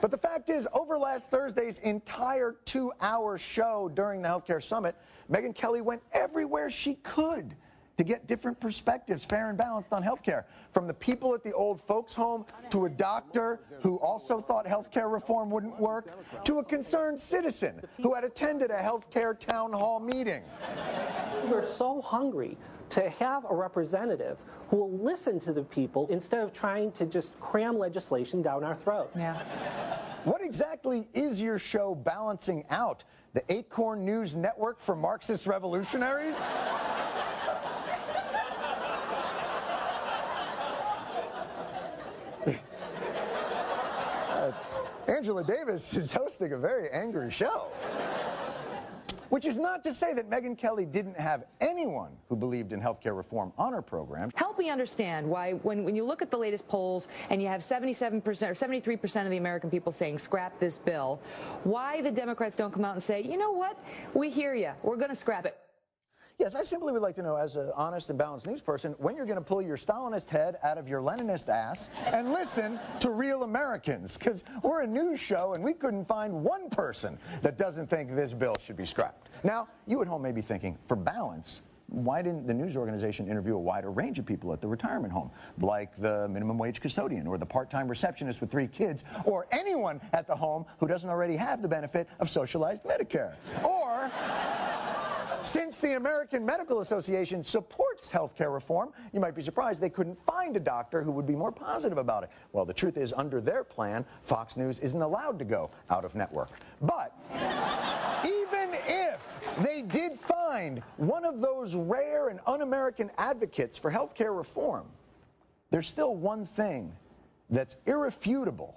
But 0.00 0.10
the 0.10 0.18
fact 0.18 0.48
is, 0.48 0.66
over 0.72 0.98
last 0.98 1.30
Thursday's 1.30 1.78
entire 1.80 2.56
two 2.64 2.92
hour 3.00 3.36
show 3.38 3.90
during 3.94 4.22
the 4.22 4.28
Healthcare 4.28 4.62
Summit, 4.62 4.96
Megyn 5.30 5.54
Kelly 5.54 5.82
went 5.82 6.02
everywhere 6.12 6.70
she 6.70 6.94
could 6.96 7.54
to 7.98 8.04
get 8.04 8.26
different 8.26 8.58
perspectives, 8.58 9.26
fair 9.26 9.50
and 9.50 9.58
balanced 9.58 9.92
on 9.92 10.02
healthcare. 10.02 10.44
From 10.72 10.86
the 10.86 10.94
people 10.94 11.34
at 11.34 11.42
the 11.44 11.52
old 11.52 11.82
folks' 11.82 12.14
home 12.14 12.46
to 12.70 12.86
a 12.86 12.88
doctor 12.88 13.60
who 13.82 13.96
also 13.96 14.40
thought 14.40 14.64
healthcare 14.64 15.12
reform 15.12 15.50
wouldn't 15.50 15.78
work, 15.78 16.06
to 16.44 16.60
a 16.60 16.64
concerned 16.64 17.20
citizen 17.20 17.82
who 18.00 18.14
had 18.14 18.24
attended 18.24 18.70
a 18.70 18.78
healthcare 18.78 19.38
town 19.38 19.70
hall 19.70 20.00
meeting. 20.00 20.42
We're 21.46 21.66
so 21.66 22.00
hungry 22.00 22.56
to 22.90 23.08
have 23.08 23.44
a 23.48 23.54
representative 23.54 24.38
who 24.68 24.76
will 24.76 24.98
listen 24.98 25.38
to 25.40 25.52
the 25.52 25.62
people 25.62 26.06
instead 26.10 26.42
of 26.42 26.52
trying 26.52 26.92
to 26.92 27.06
just 27.06 27.38
cram 27.40 27.78
legislation 27.78 28.42
down 28.42 28.64
our 28.64 28.76
throats. 28.76 29.18
Yeah. 29.18 29.40
What 30.24 30.42
exactly 30.42 31.08
is 31.14 31.40
your 31.40 31.58
show 31.58 31.94
balancing 31.94 32.64
out? 32.70 33.04
The 33.32 33.42
Acorn 33.52 34.04
News 34.04 34.34
Network 34.34 34.80
for 34.80 34.94
Marxist 34.94 35.46
revolutionaries? 35.46 36.36
Uh, 44.30 44.52
Angela 45.06 45.44
Davis 45.44 45.92
is 45.92 46.10
hosting 46.10 46.54
a 46.54 46.56
very 46.56 46.88
angry 46.92 47.30
show. 47.30 47.68
Which 49.30 49.46
is 49.46 49.58
not 49.58 49.82
to 49.84 49.94
say 49.94 50.12
that 50.14 50.28
Megyn 50.28 50.58
Kelly 50.58 50.84
didn't 50.84 51.18
have 51.18 51.44
anyone 51.60 52.10
who 52.28 52.36
believed 52.36 52.72
in 52.72 52.80
healthcare 52.80 53.16
reform 53.16 53.52
on 53.56 53.72
her 53.72 53.80
program. 53.80 54.30
Help 54.34 54.58
me 54.58 54.68
understand 54.70 55.26
why, 55.26 55.52
when, 55.52 55.84
when 55.84 55.94
you 55.94 56.04
look 56.04 56.20
at 56.20 56.30
the 56.30 56.36
latest 56.36 56.66
polls 56.66 57.06
and 57.30 57.40
you 57.40 57.46
have 57.46 57.60
77% 57.60 58.24
or 58.24 58.32
73% 58.32 59.24
of 59.24 59.30
the 59.30 59.36
American 59.36 59.70
people 59.70 59.92
saying 59.92 60.18
scrap 60.18 60.58
this 60.58 60.78
bill, 60.78 61.20
why 61.62 62.02
the 62.02 62.10
Democrats 62.10 62.56
don't 62.56 62.72
come 62.72 62.84
out 62.84 62.94
and 62.94 63.02
say, 63.02 63.22
you 63.22 63.36
know 63.36 63.52
what, 63.52 63.78
we 64.14 64.30
hear 64.30 64.54
you, 64.54 64.72
we're 64.82 64.96
going 64.96 65.10
to 65.10 65.14
scrap 65.14 65.46
it. 65.46 65.56
Yes, 66.40 66.54
I 66.54 66.62
simply 66.62 66.90
would 66.94 67.02
like 67.02 67.16
to 67.16 67.22
know, 67.22 67.36
as 67.36 67.56
an 67.56 67.70
honest 67.76 68.08
and 68.08 68.18
balanced 68.18 68.46
news 68.46 68.62
person, 68.62 68.94
when 68.96 69.14
you're 69.14 69.26
going 69.26 69.36
to 69.36 69.44
pull 69.44 69.60
your 69.60 69.76
Stalinist 69.76 70.30
head 70.30 70.56
out 70.62 70.78
of 70.78 70.88
your 70.88 71.02
Leninist 71.02 71.50
ass 71.50 71.90
and 72.06 72.32
listen 72.32 72.80
to 73.00 73.10
real 73.10 73.42
Americans. 73.42 74.16
Because 74.16 74.42
we're 74.62 74.80
a 74.80 74.86
news 74.86 75.20
show 75.20 75.52
and 75.52 75.62
we 75.62 75.74
couldn't 75.74 76.08
find 76.08 76.32
one 76.32 76.70
person 76.70 77.18
that 77.42 77.58
doesn't 77.58 77.90
think 77.90 78.16
this 78.16 78.32
bill 78.32 78.54
should 78.64 78.78
be 78.78 78.86
scrapped. 78.86 79.28
Now, 79.44 79.68
you 79.86 80.00
at 80.00 80.08
home 80.08 80.22
may 80.22 80.32
be 80.32 80.40
thinking, 80.40 80.78
for 80.88 80.96
balance, 80.96 81.60
why 81.88 82.22
didn't 82.22 82.46
the 82.46 82.54
news 82.54 82.74
organization 82.74 83.28
interview 83.28 83.56
a 83.56 83.58
wider 83.58 83.90
range 83.90 84.18
of 84.18 84.24
people 84.24 84.50
at 84.54 84.62
the 84.62 84.68
retirement 84.68 85.12
home, 85.12 85.30
like 85.60 85.94
the 85.96 86.26
minimum 86.28 86.56
wage 86.56 86.80
custodian 86.80 87.26
or 87.26 87.36
the 87.36 87.44
part-time 87.44 87.86
receptionist 87.86 88.40
with 88.40 88.50
three 88.50 88.68
kids, 88.68 89.04
or 89.26 89.46
anyone 89.52 90.00
at 90.14 90.26
the 90.26 90.34
home 90.34 90.64
who 90.78 90.86
doesn't 90.86 91.10
already 91.10 91.36
have 91.36 91.60
the 91.60 91.68
benefit 91.68 92.08
of 92.18 92.30
socialized 92.30 92.82
Medicare? 92.84 93.34
Or 93.62 94.10
since 95.42 95.76
the 95.78 95.96
American 95.96 96.44
Medical 96.44 96.80
Association 96.80 97.42
supports 97.42 98.10
health 98.10 98.36
care 98.36 98.50
reform, 98.50 98.92
you 99.12 99.20
might 99.20 99.34
be 99.34 99.42
surprised 99.42 99.80
they 99.80 99.88
couldn't 99.88 100.18
find 100.26 100.56
a 100.56 100.60
doctor 100.60 101.02
who 101.02 101.10
would 101.12 101.26
be 101.26 101.34
more 101.34 101.52
positive 101.52 101.98
about 101.98 102.22
it. 102.22 102.30
Well, 102.52 102.64
the 102.64 102.74
truth 102.74 102.96
is, 102.96 103.12
under 103.16 103.40
their 103.40 103.64
plan, 103.64 104.04
Fox 104.22 104.56
News 104.56 104.78
isn't 104.80 105.00
allowed 105.00 105.38
to 105.38 105.44
go 105.44 105.70
out 105.88 106.04
of 106.04 106.14
network. 106.14 106.50
But 106.82 107.14
even 108.24 108.74
if 108.86 109.20
they 109.62 109.82
did 109.82 110.18
find 110.20 110.82
one 110.96 111.24
of 111.24 111.40
those 111.40 111.74
rare 111.74 112.28
and 112.28 112.40
un 112.46 112.62
American 112.62 113.10
advocates 113.18 113.78
for 113.78 113.90
health 113.90 114.14
care 114.14 114.32
reform, 114.32 114.86
there's 115.70 115.88
still 115.88 116.14
one 116.14 116.46
thing 116.46 116.92
that's 117.48 117.76
irrefutable, 117.86 118.76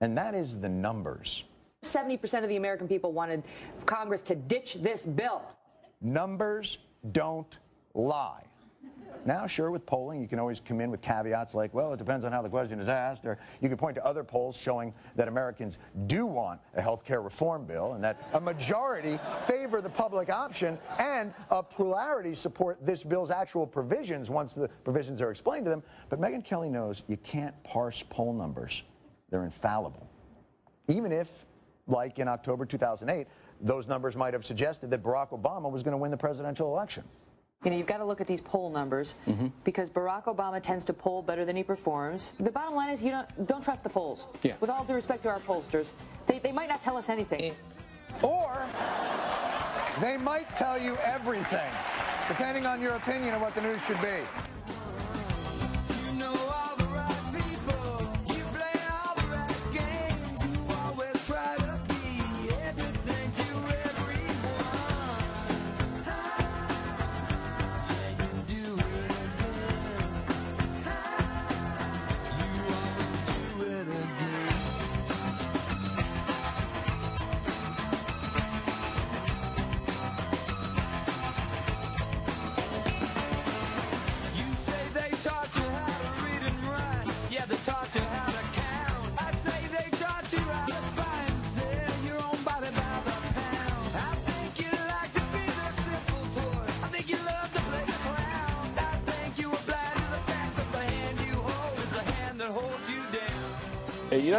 and 0.00 0.16
that 0.16 0.34
is 0.34 0.58
the 0.58 0.68
numbers. 0.68 1.44
70% 1.82 2.42
of 2.42 2.48
the 2.48 2.56
American 2.56 2.86
people 2.86 3.12
wanted 3.12 3.42
Congress 3.86 4.20
to 4.22 4.34
ditch 4.34 4.74
this 4.74 5.06
bill. 5.06 5.42
Numbers 6.00 6.78
don't 7.12 7.58
lie. 7.94 8.44
Now, 9.26 9.46
sure, 9.46 9.70
with 9.70 9.84
polling, 9.84 10.22
you 10.22 10.28
can 10.28 10.38
always 10.38 10.60
come 10.60 10.80
in 10.80 10.90
with 10.90 11.02
caveats 11.02 11.54
like, 11.54 11.74
well, 11.74 11.92
it 11.92 11.98
depends 11.98 12.24
on 12.24 12.32
how 12.32 12.40
the 12.40 12.48
question 12.48 12.80
is 12.80 12.88
asked, 12.88 13.26
or 13.26 13.38
you 13.60 13.68
can 13.68 13.76
point 13.76 13.94
to 13.96 14.04
other 14.04 14.24
polls 14.24 14.56
showing 14.56 14.94
that 15.14 15.28
Americans 15.28 15.78
do 16.06 16.24
want 16.24 16.58
a 16.74 16.80
health 16.80 17.04
care 17.04 17.20
reform 17.20 17.66
bill 17.66 17.92
and 17.92 18.02
that 18.02 18.22
a 18.32 18.40
majority 18.40 19.18
favor 19.46 19.82
the 19.82 19.90
public 19.90 20.30
option 20.30 20.78
and 20.98 21.34
a 21.50 21.62
plurality 21.62 22.34
support 22.34 22.78
this 22.84 23.04
bill's 23.04 23.30
actual 23.30 23.66
provisions 23.66 24.30
once 24.30 24.54
the 24.54 24.68
provisions 24.84 25.20
are 25.20 25.30
explained 25.30 25.66
to 25.66 25.70
them. 25.70 25.82
But 26.08 26.18
Megyn 26.18 26.44
Kelly 26.44 26.70
knows 26.70 27.02
you 27.06 27.18
can't 27.18 27.54
parse 27.62 28.02
poll 28.08 28.32
numbers, 28.32 28.84
they're 29.28 29.44
infallible. 29.44 30.08
Even 30.88 31.12
if, 31.12 31.28
like 31.86 32.18
in 32.18 32.28
October 32.28 32.64
2008, 32.64 33.26
those 33.60 33.86
numbers 33.86 34.16
might 34.16 34.32
have 34.32 34.44
suggested 34.44 34.90
that 34.90 35.02
Barack 35.02 35.30
Obama 35.30 35.70
was 35.70 35.82
going 35.82 35.92
to 35.92 35.98
win 35.98 36.10
the 36.10 36.16
presidential 36.16 36.68
election. 36.68 37.04
You 37.64 37.70
know, 37.70 37.76
you've 37.76 37.86
got 37.86 37.98
to 37.98 38.06
look 38.06 38.22
at 38.22 38.26
these 38.26 38.40
poll 38.40 38.70
numbers 38.70 39.14
mm-hmm. 39.28 39.48
because 39.64 39.90
Barack 39.90 40.24
Obama 40.24 40.62
tends 40.62 40.82
to 40.86 40.94
poll 40.94 41.20
better 41.20 41.44
than 41.44 41.56
he 41.56 41.62
performs. 41.62 42.32
The 42.40 42.50
bottom 42.50 42.74
line 42.74 42.88
is 42.88 43.04
you 43.04 43.10
don't 43.10 43.46
don't 43.46 43.62
trust 43.62 43.84
the 43.84 43.90
polls. 43.90 44.26
Yeah. 44.42 44.54
With 44.60 44.70
all 44.70 44.82
due 44.84 44.94
respect 44.94 45.22
to 45.24 45.28
our 45.28 45.40
pollsters, 45.40 45.92
they, 46.26 46.38
they 46.38 46.52
might 46.52 46.70
not 46.70 46.80
tell 46.80 46.96
us 46.96 47.10
anything. 47.10 47.54
Or 48.22 48.64
they 50.00 50.16
might 50.16 50.48
tell 50.56 50.80
you 50.80 50.96
everything, 51.04 51.70
depending 52.28 52.64
on 52.64 52.80
your 52.80 52.94
opinion 52.94 53.34
of 53.34 53.42
what 53.42 53.54
the 53.54 53.60
news 53.60 53.80
should 53.86 54.00
be. 54.00 54.20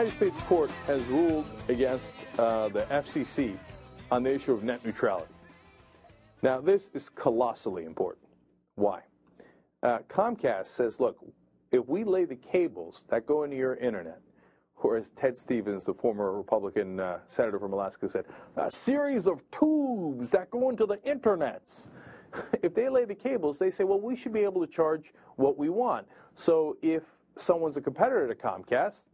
United 0.01 0.17
States 0.17 0.43
court 0.47 0.71
has 0.87 0.99
ruled 1.03 1.45
against 1.67 2.15
uh, 2.39 2.69
the 2.69 2.85
FCC 2.85 3.55
on 4.09 4.23
the 4.23 4.33
issue 4.33 4.51
of 4.51 4.63
net 4.63 4.83
neutrality. 4.83 5.31
Now, 6.41 6.59
this 6.59 6.89
is 6.95 7.07
colossally 7.07 7.85
important. 7.85 8.25
Why? 8.73 9.01
Uh, 9.83 9.99
Comcast 10.09 10.69
says, 10.69 10.99
look, 10.99 11.23
if 11.71 11.87
we 11.87 12.03
lay 12.03 12.25
the 12.25 12.35
cables 12.35 13.05
that 13.09 13.27
go 13.27 13.43
into 13.43 13.55
your 13.55 13.75
internet, 13.75 14.19
or 14.77 14.97
as 14.97 15.11
Ted 15.11 15.37
Stevens, 15.37 15.83
the 15.83 15.93
former 15.93 16.35
Republican 16.35 16.99
uh, 16.99 17.19
senator 17.27 17.59
from 17.59 17.73
Alaska, 17.73 18.09
said, 18.09 18.25
a 18.57 18.71
series 18.71 19.27
of 19.27 19.43
tubes 19.51 20.31
that 20.31 20.49
go 20.49 20.71
into 20.71 20.87
the 20.87 20.97
internets. 20.97 21.89
if 22.63 22.73
they 22.73 22.89
lay 22.89 23.05
the 23.05 23.13
cables, 23.13 23.59
they 23.59 23.69
say, 23.69 23.83
well, 23.83 24.01
we 24.01 24.15
should 24.15 24.33
be 24.33 24.41
able 24.41 24.65
to 24.65 24.73
charge 24.73 25.13
what 25.35 25.59
we 25.59 25.69
want. 25.69 26.07
So 26.33 26.75
if 26.81 27.03
someone's 27.37 27.77
a 27.77 27.81
competitor 27.81 28.27
to 28.27 28.33
Comcast, 28.33 29.10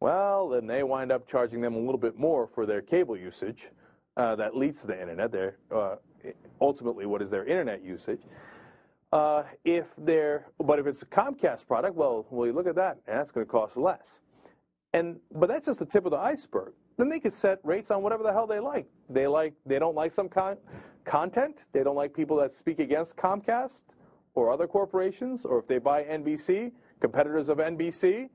well, 0.00 0.48
then 0.48 0.66
they 0.66 0.82
wind 0.82 1.10
up 1.10 1.26
charging 1.26 1.60
them 1.60 1.74
a 1.74 1.78
little 1.78 1.98
bit 1.98 2.18
more 2.18 2.46
for 2.46 2.66
their 2.66 2.82
cable 2.82 3.16
usage 3.16 3.68
uh, 4.16 4.36
that 4.36 4.56
leads 4.56 4.80
to 4.82 4.86
the 4.86 5.00
internet. 5.00 5.32
Their 5.32 5.56
uh, 5.74 5.96
ultimately, 6.60 7.06
what 7.06 7.22
is 7.22 7.30
their 7.30 7.44
internet 7.44 7.82
usage? 7.82 8.22
Uh, 9.12 9.44
if 9.64 9.86
they're, 9.98 10.46
but 10.58 10.78
if 10.78 10.86
it's 10.86 11.02
a 11.02 11.06
Comcast 11.06 11.66
product, 11.66 11.94
well, 11.94 12.26
well, 12.30 12.46
you 12.46 12.52
look 12.52 12.66
at 12.66 12.74
that, 12.74 12.98
and 13.06 13.18
that's 13.18 13.30
going 13.30 13.46
to 13.46 13.50
cost 13.50 13.76
less. 13.76 14.20
And 14.92 15.18
but 15.34 15.48
that's 15.48 15.66
just 15.66 15.78
the 15.78 15.86
tip 15.86 16.04
of 16.04 16.10
the 16.10 16.18
iceberg. 16.18 16.72
Then 16.96 17.08
they 17.08 17.20
could 17.20 17.32
set 17.32 17.58
rates 17.62 17.90
on 17.90 18.02
whatever 18.02 18.22
the 18.22 18.32
hell 18.32 18.46
they 18.46 18.60
like. 18.60 18.86
They 19.10 19.26
like 19.26 19.54
they 19.64 19.78
don't 19.78 19.94
like 19.94 20.12
some 20.12 20.28
con- 20.28 20.58
content. 21.04 21.66
They 21.72 21.82
don't 21.82 21.96
like 21.96 22.14
people 22.14 22.36
that 22.38 22.52
speak 22.52 22.78
against 22.78 23.16
Comcast 23.16 23.84
or 24.34 24.50
other 24.50 24.66
corporations, 24.66 25.44
or 25.44 25.58
if 25.58 25.66
they 25.66 25.78
buy 25.78 26.04
NBC, 26.04 26.72
competitors 27.00 27.48
of 27.48 27.58
NBC, 27.58 28.28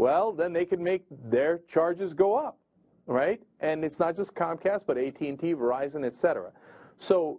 well, 0.00 0.32
then 0.32 0.54
they 0.54 0.64
can 0.64 0.82
make 0.82 1.04
their 1.30 1.58
charges 1.68 2.14
go 2.14 2.34
up, 2.34 2.58
right? 3.06 3.38
And 3.60 3.84
it's 3.84 3.98
not 3.98 4.16
just 4.16 4.34
Comcast, 4.34 4.84
but 4.86 4.96
AT&T, 4.96 5.36
Verizon, 5.36 6.06
et 6.06 6.14
cetera. 6.14 6.52
So 6.98 7.38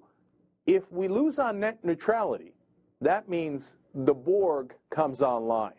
if 0.67 0.91
we 0.91 1.07
lose 1.07 1.39
on 1.39 1.59
net 1.59 1.79
neutrality, 1.83 2.53
that 3.01 3.27
means 3.27 3.77
the 3.95 4.13
Borg 4.13 4.75
comes 4.91 5.23
online. 5.23 5.73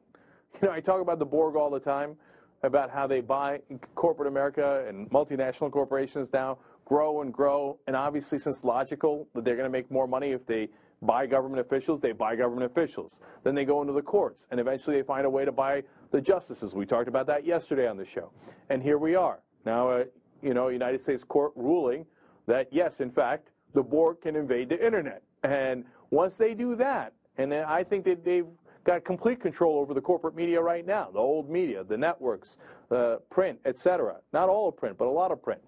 You 0.61 0.69
know, 0.69 0.75
I 0.75 0.81
talk 0.81 1.01
about 1.01 1.21
the 1.21 1.25
Borg 1.25 1.55
all 1.55 1.71
the 1.71 1.79
time, 1.79 2.17
about 2.65 2.91
how 2.91 3.07
they 3.07 3.21
buy 3.21 3.61
corporate 3.95 4.27
America 4.27 4.85
and 4.89 5.09
multinational 5.11 5.71
corporations 5.71 6.33
now 6.33 6.59
grow 6.85 7.23
and 7.23 7.33
grow. 7.33 7.79
And 7.87 7.95
obviously, 7.95 8.39
since 8.39 8.65
logical 8.65 9.29
that 9.35 9.45
they're 9.45 9.57
going 9.57 9.67
to 9.67 9.73
make 9.73 9.89
more 9.89 10.09
money 10.09 10.33
if 10.33 10.45
they 10.47 10.69
buy 11.03 11.27
government 11.27 11.61
officials, 11.61 12.01
they 12.01 12.13
buy 12.13 12.37
government 12.37 12.71
officials. 12.71 13.21
Then 13.43 13.55
they 13.55 13.65
go 13.65 13.81
into 13.81 13.93
the 13.93 14.03
courts, 14.03 14.47
and 14.51 14.59
eventually 14.59 14.97
they 14.97 15.03
find 15.03 15.27
a 15.27 15.31
way 15.31 15.45
to 15.45 15.53
buy 15.53 15.83
the 16.11 16.21
justices. 16.21 16.75
We 16.75 16.87
talked 16.87 17.09
about 17.09 17.27
that 17.27 17.45
yesterday 17.45 17.89
on 17.89 17.97
the 17.97 18.05
show. 18.05 18.31
And 18.71 18.83
here 18.83 18.99
we 18.99 19.15
are. 19.15 19.41
Now, 19.65 19.91
uh, 19.91 20.05
you 20.43 20.55
know, 20.55 20.69
United 20.69 21.01
States 21.01 21.25
court 21.25 21.53
ruling 21.57 22.07
that, 22.47 22.69
yes, 22.73 23.01
in 23.01 23.11
fact, 23.11 23.51
the 23.75 23.83
Borg 23.83 24.21
can 24.21 24.37
invade 24.37 24.69
the 24.69 24.85
internet. 24.85 25.23
And 25.43 25.85
once 26.11 26.37
they 26.37 26.55
do 26.55 26.77
that, 26.77 27.13
and 27.39 27.53
I 27.55 27.83
think 27.83 28.05
that 28.05 28.25
they've 28.25 28.47
got 28.85 29.05
complete 29.05 29.41
control 29.41 29.79
over 29.79 29.95
the 29.95 30.01
corporate 30.01 30.35
media 30.35 30.61
right 30.61 30.85
now, 30.87 31.11
the 31.13 31.19
old 31.19 31.49
media, 31.49 31.85
the 31.85 31.97
networks, 31.97 32.59
uh, 32.91 33.17
print, 33.31 33.59
etc. 33.65 34.17
Not 34.33 34.49
all 34.49 34.69
of 34.69 34.77
print, 34.77 34.99
but 34.99 35.07
a 35.07 35.11
lot 35.11 35.31
of 35.31 35.43
print. 35.43 35.61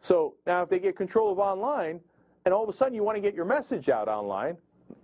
So 0.00 0.34
now 0.46 0.62
if 0.62 0.68
they 0.68 0.78
get 0.78 0.96
control 0.96 1.32
of 1.32 1.38
online, 1.38 2.00
and 2.44 2.54
all 2.54 2.62
of 2.62 2.68
a 2.68 2.72
sudden 2.72 2.94
you 2.94 3.04
want 3.04 3.16
to 3.16 3.20
get 3.20 3.34
your 3.34 3.44
message 3.44 3.88
out 3.88 4.08
online, 4.08 4.56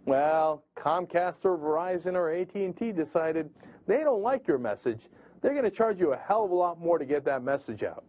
well, 0.07 0.65
Comcast 0.77 1.45
or 1.45 1.59
Verizon 1.59 2.15
or 2.15 2.31
AT&T 2.31 2.93
decided 2.93 3.51
they 3.87 4.03
don't 4.03 4.23
like 4.23 4.47
your 4.47 4.59
message. 4.59 5.09
They're 5.41 5.53
going 5.53 5.65
to 5.65 5.71
charge 5.71 6.01
you 6.01 6.13
a 6.13 6.17
hell 6.17 6.45
of 6.45 6.51
a 6.51 6.55
lot 6.55 6.81
more 6.81 6.99
to 6.99 7.05
get 7.05 7.25
that 7.25 7.43
message 7.43 7.83
out. 7.83 8.05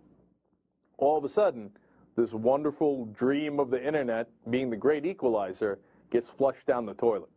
All 0.98 1.18
of 1.18 1.24
a 1.24 1.30
sudden, 1.30 1.72
this 2.16 2.34
wonderful 2.34 3.06
dream 3.08 3.60
of 3.60 3.70
the 3.70 3.86
internet 3.86 4.30
being 4.50 4.70
the 4.70 4.78
great 4.78 5.06
equalizer 5.06 5.80
gets 6.12 6.30
flushed 6.30 6.66
down 6.66 6.86
the 6.86 6.94
toilet. 6.94 7.30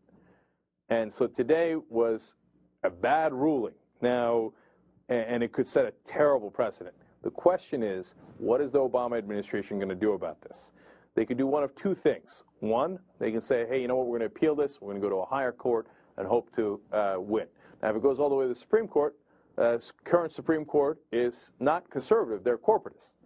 And 0.89 1.13
so 1.13 1.27
today 1.27 1.77
was 1.89 2.35
a 2.83 2.91
bad 2.91 3.33
ruling. 3.33 3.75
Now, 4.01 4.53
and 5.09 5.43
it 5.43 5.53
could 5.53 5.69
set 5.69 5.85
a 5.85 5.93
terrible 6.05 6.51
precedent. 6.51 6.95
The 7.23 7.31
question 7.31 7.83
is, 7.83 8.15
what 8.39 8.61
is 8.61 8.73
the 8.73 8.81
Obama 8.81 9.19
administration 9.19 9.79
going 9.79 9.89
to 9.89 9.95
do 9.95 10.13
about 10.13 10.41
this? 10.41 10.73
They 11.15 11.25
could 11.25 11.39
do 11.39 11.47
one 11.47 11.63
of 11.63 11.75
two 11.77 11.95
things. 11.95 12.43
One, 12.63 13.01
they 13.19 13.33
can 13.33 13.41
say, 13.41 13.67
hey, 13.69 13.83
you 13.83 13.89
know 13.89 13.97
what, 13.97 14.07
we're 14.07 14.19
going 14.19 14.31
to 14.31 14.37
appeal 14.37 14.55
this, 14.55 14.81
we're 14.81 14.93
going 14.93 15.03
to 15.03 15.05
go 15.05 15.11
to 15.11 15.21
a 15.23 15.27
higher 15.27 15.51
court 15.51 15.89
and 16.17 16.29
hope 16.29 16.55
to 16.55 16.81
uh, 16.93 17.17
win. 17.19 17.47
Now, 17.83 17.91
if 17.91 17.97
it 17.97 18.03
goes 18.03 18.21
all 18.21 18.29
the 18.29 18.37
way 18.37 18.45
to 18.45 18.49
the 18.49 18.55
Supreme 18.55 18.87
Court, 18.87 19.17
uh, 19.59 19.79
current 20.05 20.33
Supreme 20.33 20.65
Court 20.65 21.01
is 21.11 21.51
not 21.59 21.91
conservative, 21.91 22.45
they're 22.45 22.57
corporatist. 22.57 23.17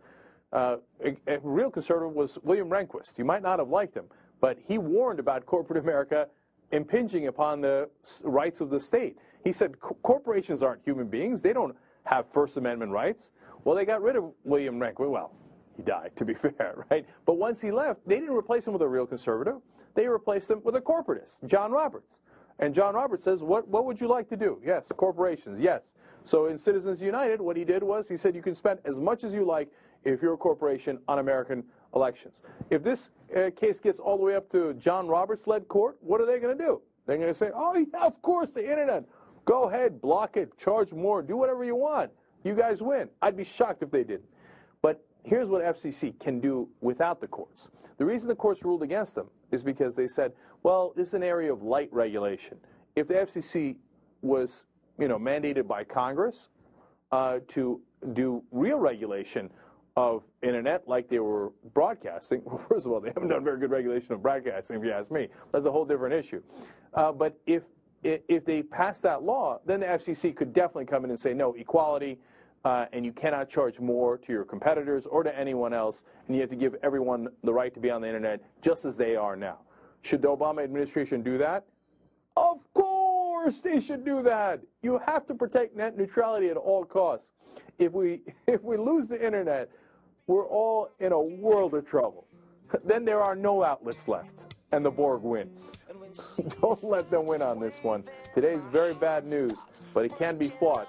Uh, 0.54 0.76
a, 1.04 1.14
a 1.26 1.38
real 1.42 1.70
conservative 1.70 2.14
was 2.14 2.38
William 2.44 2.70
Rehnquist. 2.70 3.18
You 3.18 3.26
might 3.26 3.42
not 3.42 3.58
have 3.58 3.68
liked 3.68 3.94
him, 3.94 4.06
but 4.40 4.56
he 4.66 4.78
warned 4.78 5.20
about 5.20 5.44
corporate 5.44 5.78
America 5.78 6.28
impinging 6.72 7.26
upon 7.26 7.60
the 7.60 7.90
rights 8.22 8.62
of 8.62 8.70
the 8.70 8.80
state. 8.80 9.18
He 9.44 9.52
said 9.52 9.78
"Co- 9.80 9.98
corporations 10.02 10.62
aren't 10.62 10.82
human 10.82 11.08
beings. 11.08 11.42
They 11.42 11.52
don't 11.52 11.76
have 12.04 12.24
First 12.32 12.56
Amendment 12.56 12.90
rights. 12.90 13.32
Well, 13.64 13.76
they 13.76 13.84
got 13.84 14.00
rid 14.00 14.16
of 14.16 14.32
William 14.44 14.80
Rehnquist. 14.80 15.10
Well, 15.10 15.32
he 15.76 15.82
died, 15.82 16.12
to 16.16 16.24
be 16.24 16.34
fair, 16.34 16.84
right? 16.90 17.06
But 17.24 17.34
once 17.34 17.60
he 17.60 17.70
left, 17.70 18.06
they 18.06 18.16
didn't 18.16 18.34
replace 18.34 18.66
him 18.66 18.72
with 18.72 18.82
a 18.82 18.88
real 18.88 19.06
conservative. 19.06 19.56
They 19.94 20.06
replaced 20.06 20.50
him 20.50 20.60
with 20.64 20.76
a 20.76 20.80
corporatist, 20.80 21.44
John 21.46 21.72
Roberts. 21.72 22.20
And 22.58 22.74
John 22.74 22.94
Roberts 22.94 23.24
says, 23.24 23.42
what, 23.42 23.68
what 23.68 23.84
would 23.84 24.00
you 24.00 24.08
like 24.08 24.28
to 24.30 24.36
do? 24.36 24.60
Yes, 24.64 24.90
corporations, 24.96 25.60
yes. 25.60 25.94
So 26.24 26.46
in 26.46 26.56
Citizens 26.56 27.02
United, 27.02 27.40
what 27.40 27.56
he 27.56 27.64
did 27.64 27.82
was 27.82 28.08
he 28.08 28.16
said 28.16 28.34
you 28.34 28.42
can 28.42 28.54
spend 28.54 28.80
as 28.84 28.98
much 28.98 29.24
as 29.24 29.34
you 29.34 29.44
like 29.44 29.68
if 30.04 30.22
you're 30.22 30.34
a 30.34 30.38
corporation 30.38 30.98
on 31.08 31.18
American 31.18 31.64
elections. 31.94 32.42
If 32.70 32.82
this 32.82 33.10
uh, 33.34 33.50
case 33.54 33.78
gets 33.78 34.00
all 34.00 34.16
the 34.16 34.22
way 34.22 34.36
up 34.36 34.50
to 34.52 34.72
John 34.74 35.06
Roberts 35.06 35.46
led 35.46 35.68
court, 35.68 35.98
what 36.00 36.20
are 36.20 36.26
they 36.26 36.38
going 36.38 36.56
to 36.56 36.64
do? 36.64 36.80
They're 37.06 37.16
going 37.18 37.28
to 37.28 37.34
say, 37.34 37.50
oh, 37.54 37.76
yeah, 37.76 38.04
of 38.04 38.20
course, 38.22 38.52
the 38.52 38.62
internet. 38.68 39.04
Go 39.44 39.64
ahead, 39.64 40.00
block 40.00 40.36
it, 40.36 40.56
charge 40.58 40.92
more, 40.92 41.22
do 41.22 41.36
whatever 41.36 41.62
you 41.64 41.76
want. 41.76 42.10
You 42.42 42.54
guys 42.54 42.82
win. 42.82 43.08
I'd 43.22 43.36
be 43.36 43.44
shocked 43.44 43.82
if 43.82 43.90
they 43.90 44.02
didn't. 44.02 44.28
But 44.82 45.04
here's 45.26 45.50
what 45.50 45.62
FCC 45.62 46.18
can 46.20 46.40
do 46.40 46.68
without 46.80 47.20
the 47.20 47.26
courts. 47.26 47.68
The 47.98 48.04
reason 48.04 48.28
the 48.28 48.34
courts 48.34 48.64
ruled 48.64 48.82
against 48.82 49.14
them 49.14 49.26
is 49.50 49.62
because 49.62 49.96
they 49.96 50.06
said, 50.06 50.32
well, 50.62 50.92
this 50.96 51.08
is 51.08 51.14
an 51.14 51.22
area 51.22 51.52
of 51.52 51.62
light 51.62 51.88
regulation. 51.92 52.56
If 52.94 53.08
the 53.08 53.14
FCC 53.14 53.76
was, 54.22 54.64
you 54.98 55.08
know, 55.08 55.18
mandated 55.18 55.66
by 55.66 55.82
Congress 55.82 56.48
uh, 57.10 57.40
to 57.48 57.80
do 58.12 58.42
real 58.52 58.78
regulation 58.78 59.50
of 59.96 60.22
internet 60.42 60.86
like 60.86 61.08
they 61.08 61.18
were 61.18 61.52
broadcasting, 61.74 62.42
well, 62.44 62.58
first 62.58 62.86
of 62.86 62.92
all, 62.92 63.00
they 63.00 63.08
haven't 63.08 63.28
done 63.28 63.42
very 63.42 63.58
good 63.58 63.70
regulation 63.70 64.12
of 64.12 64.22
broadcasting, 64.22 64.76
if 64.76 64.84
you 64.84 64.92
ask 64.92 65.10
me. 65.10 65.28
That's 65.52 65.66
a 65.66 65.72
whole 65.72 65.84
different 65.84 66.14
issue. 66.14 66.42
Uh, 66.94 67.12
but 67.12 67.38
if 67.46 67.64
if 68.04 68.44
they 68.44 68.62
pass 68.62 68.98
that 68.98 69.24
law, 69.24 69.58
then 69.66 69.80
the 69.80 69.86
FCC 69.86 70.36
could 70.36 70.52
definitely 70.52 70.84
come 70.84 71.02
in 71.02 71.10
and 71.10 71.18
say, 71.18 71.34
no, 71.34 71.54
equality, 71.54 72.20
uh, 72.64 72.86
and 72.92 73.04
you 73.04 73.12
cannot 73.12 73.48
charge 73.48 73.78
more 73.80 74.18
to 74.18 74.32
your 74.32 74.44
competitors 74.44 75.06
or 75.06 75.22
to 75.22 75.38
anyone 75.38 75.72
else, 75.72 76.04
and 76.26 76.34
you 76.36 76.40
have 76.40 76.50
to 76.50 76.56
give 76.56 76.74
everyone 76.82 77.28
the 77.44 77.52
right 77.52 77.72
to 77.74 77.80
be 77.80 77.90
on 77.90 78.00
the 78.00 78.08
internet 78.08 78.40
just 78.62 78.84
as 78.84 78.96
they 78.96 79.14
are 79.16 79.36
now. 79.36 79.58
Should 80.02 80.22
the 80.22 80.28
Obama 80.28 80.62
administration 80.64 81.22
do 81.22 81.38
that? 81.38 81.64
Of 82.36 82.58
course 82.74 83.60
they 83.60 83.80
should 83.80 84.04
do 84.04 84.22
that. 84.22 84.60
You 84.82 85.00
have 85.06 85.26
to 85.26 85.34
protect 85.34 85.76
net 85.76 85.96
neutrality 85.96 86.48
at 86.48 86.56
all 86.56 86.84
costs. 86.84 87.30
If 87.78 87.92
we 87.92 88.22
if 88.46 88.62
we 88.62 88.76
lose 88.76 89.08
the 89.08 89.24
internet, 89.24 89.70
we're 90.26 90.46
all 90.46 90.90
in 91.00 91.12
a 91.12 91.20
world 91.20 91.74
of 91.74 91.86
trouble. 91.86 92.26
Then 92.84 93.04
there 93.04 93.22
are 93.22 93.36
no 93.36 93.62
outlets 93.62 94.08
left, 94.08 94.54
and 94.72 94.84
the 94.84 94.90
Borg 94.90 95.22
wins. 95.22 95.70
Don't 96.60 96.82
let 96.82 97.10
them 97.10 97.26
win 97.26 97.42
on 97.42 97.60
this 97.60 97.78
one. 97.82 98.04
Today's 98.34 98.64
very 98.64 98.94
bad 98.94 99.26
news, 99.26 99.66
but 99.94 100.04
it 100.04 100.16
can 100.18 100.36
be 100.36 100.48
fought 100.48 100.88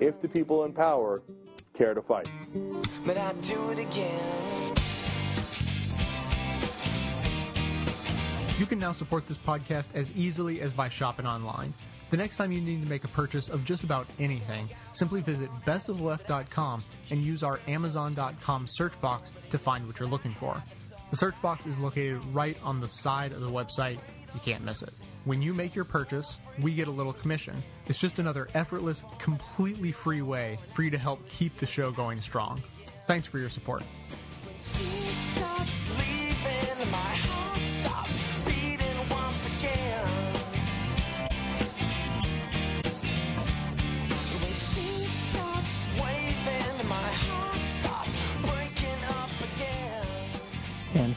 if 0.00 0.20
the 0.20 0.28
people 0.28 0.64
in 0.64 0.72
power 0.72 1.22
care 1.74 1.94
to 1.94 2.02
fight. 2.02 2.28
But 3.04 3.16
I 3.16 3.32
do 3.34 3.70
it 3.70 3.78
again. 3.78 4.74
You 8.58 8.66
can 8.66 8.78
now 8.78 8.92
support 8.92 9.26
this 9.26 9.38
podcast 9.38 9.88
as 9.94 10.10
easily 10.12 10.60
as 10.60 10.72
by 10.72 10.88
shopping 10.88 11.26
online. 11.26 11.74
The 12.10 12.16
next 12.18 12.36
time 12.36 12.52
you 12.52 12.60
need 12.60 12.82
to 12.82 12.88
make 12.88 13.04
a 13.04 13.08
purchase 13.08 13.48
of 13.48 13.64
just 13.64 13.84
about 13.84 14.06
anything, 14.18 14.68
simply 14.92 15.22
visit 15.22 15.48
bestoftheleft.com 15.66 16.84
and 17.10 17.24
use 17.24 17.42
our 17.42 17.58
amazon.com 17.66 18.68
search 18.68 19.00
box 19.00 19.32
to 19.50 19.58
find 19.58 19.86
what 19.86 19.98
you're 19.98 20.08
looking 20.08 20.34
for. 20.34 20.62
The 21.10 21.16
search 21.16 21.34
box 21.40 21.66
is 21.66 21.78
located 21.78 22.22
right 22.26 22.56
on 22.62 22.80
the 22.80 22.88
side 22.88 23.32
of 23.32 23.40
the 23.40 23.50
website. 23.50 23.98
You 24.34 24.40
can't 24.40 24.62
miss 24.62 24.82
it. 24.82 24.94
When 25.24 25.40
you 25.40 25.54
make 25.54 25.74
your 25.74 25.84
purchase, 25.84 26.38
we 26.60 26.74
get 26.74 26.86
a 26.86 26.90
little 26.90 27.12
commission. 27.14 27.62
It's 27.86 27.98
just 27.98 28.18
another 28.18 28.48
effortless, 28.54 29.02
completely 29.18 29.92
free 29.92 30.22
way 30.22 30.58
for 30.74 30.82
you 30.82 30.90
to 30.90 30.98
help 30.98 31.26
keep 31.28 31.56
the 31.58 31.66
show 31.66 31.90
going 31.90 32.20
strong. 32.20 32.62
Thanks 33.06 33.26
for 33.26 33.38
your 33.38 33.50
support. 33.50 33.82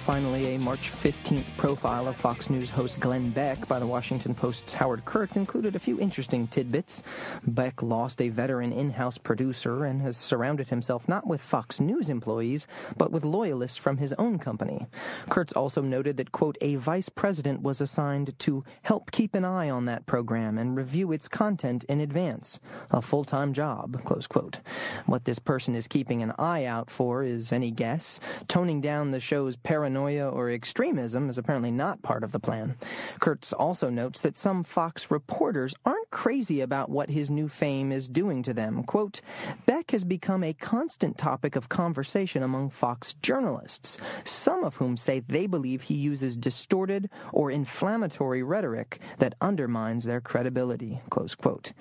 Finally, 0.06 0.54
a 0.54 0.60
March 0.60 0.92
15th 0.92 1.46
profile 1.58 2.08
of 2.08 2.16
Fox 2.16 2.48
News 2.52 2.70
host 2.70 3.00
Glenn 3.00 3.32
Beck 3.32 3.68
by 3.68 3.80
the 3.80 3.88
Washington 3.88 4.36
Post's 4.36 4.76
Howard 4.76 5.04
Kurtz 5.04 5.36
included 5.36 5.76
a 5.76 5.80
few 5.80 6.00
interesting 6.00 6.46
tidbits. 6.46 7.02
Beck 7.48 7.82
lost 7.82 8.22
a 8.22 8.30
veteran 8.30 8.72
in 8.72 8.92
house 8.92 9.18
producer 9.18 9.84
and 9.84 10.04
has 10.04 10.16
surrounded 10.16 10.70
himself 10.70 11.10
not 11.10 11.26
with 11.26 11.42
Fox 11.42 11.80
News 11.80 12.08
employees, 12.08 12.68
but 12.98 13.12
with 13.12 13.26
loyalists 13.26 13.78
from 13.78 13.98
his 13.98 14.14
own 14.20 14.38
company. 14.38 14.86
Kurtz 15.28 15.54
also 15.54 15.82
noted 15.82 16.18
that, 16.18 16.32
quote, 16.32 16.60
a 16.62 16.76
vice 16.76 17.10
president 17.10 17.64
was 17.64 17.82
assigned 17.82 18.38
to 18.38 18.64
help 18.84 19.10
keep 19.10 19.34
an 19.34 19.44
eye 19.44 19.72
on 19.72 19.86
that 19.86 20.06
program 20.06 20.60
and 20.60 20.78
review 20.78 21.12
its 21.14 21.28
content 21.28 21.84
in 21.86 22.00
advance. 22.00 22.60
A 22.92 23.02
full 23.02 23.24
time 23.24 23.54
job, 23.54 24.04
close 24.06 24.28
quote. 24.28 24.60
What 25.08 25.26
this 25.26 25.40
person 25.40 25.74
is 25.74 25.88
keeping 25.88 26.22
an 26.22 26.34
eye 26.38 26.66
out 26.66 26.92
for 26.92 27.24
is 27.24 27.52
any 27.52 27.72
guess. 27.72 28.20
Toning 28.48 28.82
down 28.82 29.10
the 29.10 29.20
show's 29.20 29.56
paranoia 29.96 30.30
or 30.30 30.52
extremism 30.52 31.30
is 31.30 31.38
apparently 31.38 31.72
not 31.72 32.02
part 32.02 32.22
of 32.22 32.34
the 32.34 32.40
plan. 32.40 32.76
Kurtz 33.22 33.54
also 33.54 33.90
notes 33.90 34.20
that 34.20 34.36
some 34.36 34.62
Fox 34.62 35.10
reporters 35.10 35.74
aren't 35.86 36.12
crazy 36.12 36.60
about 36.60 36.90
what 36.90 37.10
his 37.10 37.30
new 37.30 37.48
fame 37.48 37.94
is 37.94 38.10
doing 38.10 38.44
to 38.44 38.54
them. 38.54 38.84
Quote, 38.84 39.22
Beck 39.66 39.92
has 39.92 40.04
become 40.04 40.44
a 40.44 40.52
constant 40.52 41.18
topic 41.18 41.56
of 41.56 41.70
conversation 41.70 42.44
among 42.44 42.72
Fox 42.72 43.16
journalists, 43.22 43.98
some 44.26 44.66
of 44.66 44.76
whom 44.76 44.98
say 44.98 45.22
they 45.22 45.48
believe 45.48 45.84
he 45.84 45.96
uses 45.96 46.36
distorted 46.36 47.10
or 47.32 47.50
inflammatory 47.50 48.44
rhetoric 48.44 49.00
that 49.20 49.36
undermines 49.40 50.04
their 50.04 50.20
credibility. 50.20 51.00
Close 51.10 51.36
quote. 51.36 51.72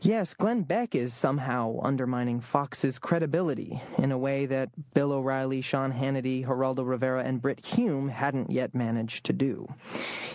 Yes, 0.00 0.34
Glenn 0.34 0.62
Beck 0.62 0.94
is 0.94 1.12
somehow 1.12 1.80
undermining 1.82 2.40
Fox's 2.40 3.00
credibility 3.00 3.82
in 3.98 4.12
a 4.12 4.18
way 4.18 4.46
that 4.46 4.70
Bill 4.94 5.12
O'Reilly, 5.12 5.62
Sean 5.62 5.92
Hannity, 5.92 6.46
Geraldo 6.46 6.86
Rivera, 6.86 7.24
and 7.24 7.42
Britt 7.42 7.55
Hume 7.64 8.08
hadn't 8.08 8.50
yet 8.50 8.74
managed 8.74 9.24
to 9.24 9.32
do. 9.32 9.68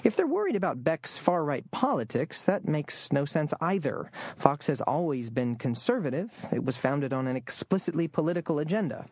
If 0.04 0.16
they're 0.16 0.26
worried 0.26 0.56
about 0.56 0.84
Beck's 0.84 1.18
far 1.18 1.44
right 1.44 1.70
politics, 1.72 2.42
that 2.44 2.68
makes 2.68 3.12
no 3.12 3.26
sense 3.26 3.42
sense 3.42 3.54
either. 3.62 4.12
Fox 4.38 4.68
has 4.68 4.82
always 4.82 5.30
been 5.30 5.56
conservative. 5.56 6.32
It 6.52 6.64
was 6.64 6.78
founded 6.78 7.14
on 7.14 7.28
an 7.28 7.36
explicitly 7.36 8.08
political 8.08 8.60
agenda, 8.60 9.06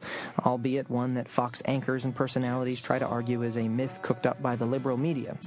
albeit 0.46 0.90
one 0.90 1.16
that 1.16 1.30
Fox 1.30 1.62
anchors 1.66 2.06
and 2.06 2.16
personalities 2.16 2.82
try 2.82 3.00
to 3.00 3.06
argue 3.08 3.42
is 3.44 3.58
a 3.58 3.68
myth 3.68 4.00
cooked 4.02 4.26
up 4.26 4.42
by 4.42 4.56
the 4.56 4.66
liberal 4.66 4.98
media. 4.98 5.38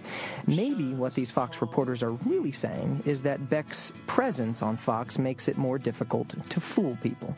Maybe 0.47 0.95
what 0.95 1.15
these 1.15 1.31
Fox 1.31 1.61
reporters 1.61 2.03
are 2.03 2.13
really 2.27 2.53
saying 2.53 3.03
is 3.07 3.23
that 3.23 3.49
Beck's 3.49 3.93
presence 4.07 4.63
on 4.63 4.77
Fox 4.77 5.19
makes 5.19 5.49
it 5.49 5.57
more 5.57 5.79
difficult 5.79 6.35
to 6.51 6.61
fool 6.61 6.99
people. 7.03 7.35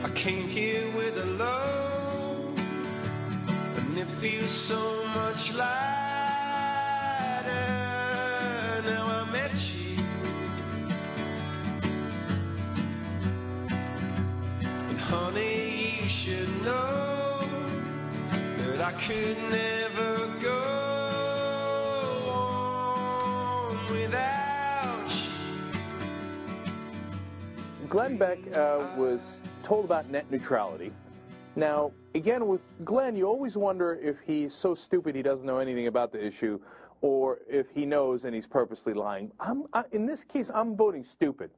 I 0.03 0.09
came 0.13 0.49
here 0.49 0.83
with 0.95 1.17
a 1.17 1.25
load, 1.25 2.59
and 3.77 3.97
it 3.97 4.07
feels 4.19 4.51
so 4.51 5.05
much 5.15 5.53
lighter 5.53 6.00
could 19.01 19.37
never 19.49 20.27
go 20.41 20.59
on 22.29 23.75
without 23.91 25.09
you. 25.09 25.31
Glenn 27.89 28.17
Beck 28.17 28.37
uh, 28.55 28.85
was 28.95 29.41
told 29.63 29.85
about 29.85 30.09
net 30.11 30.29
neutrality. 30.29 30.91
Now, 31.55 31.91
again, 32.13 32.45
with 32.47 32.61
Glenn, 32.85 33.15
you 33.15 33.25
always 33.27 33.57
wonder 33.57 33.95
if 33.95 34.17
he's 34.25 34.53
so 34.53 34.75
stupid 34.75 35.15
he 35.15 35.23
doesn't 35.23 35.47
know 35.47 35.57
anything 35.57 35.87
about 35.87 36.11
the 36.11 36.23
issue, 36.23 36.59
or 37.01 37.39
if 37.49 37.71
he 37.73 37.87
knows 37.87 38.25
and 38.25 38.35
he's 38.35 38.45
purposely 38.45 38.93
lying. 38.93 39.31
I, 39.39 39.83
in 39.93 40.05
this 40.05 40.23
case, 40.23 40.51
I'm 40.53 40.75
voting 40.75 41.03
stupid. 41.03 41.49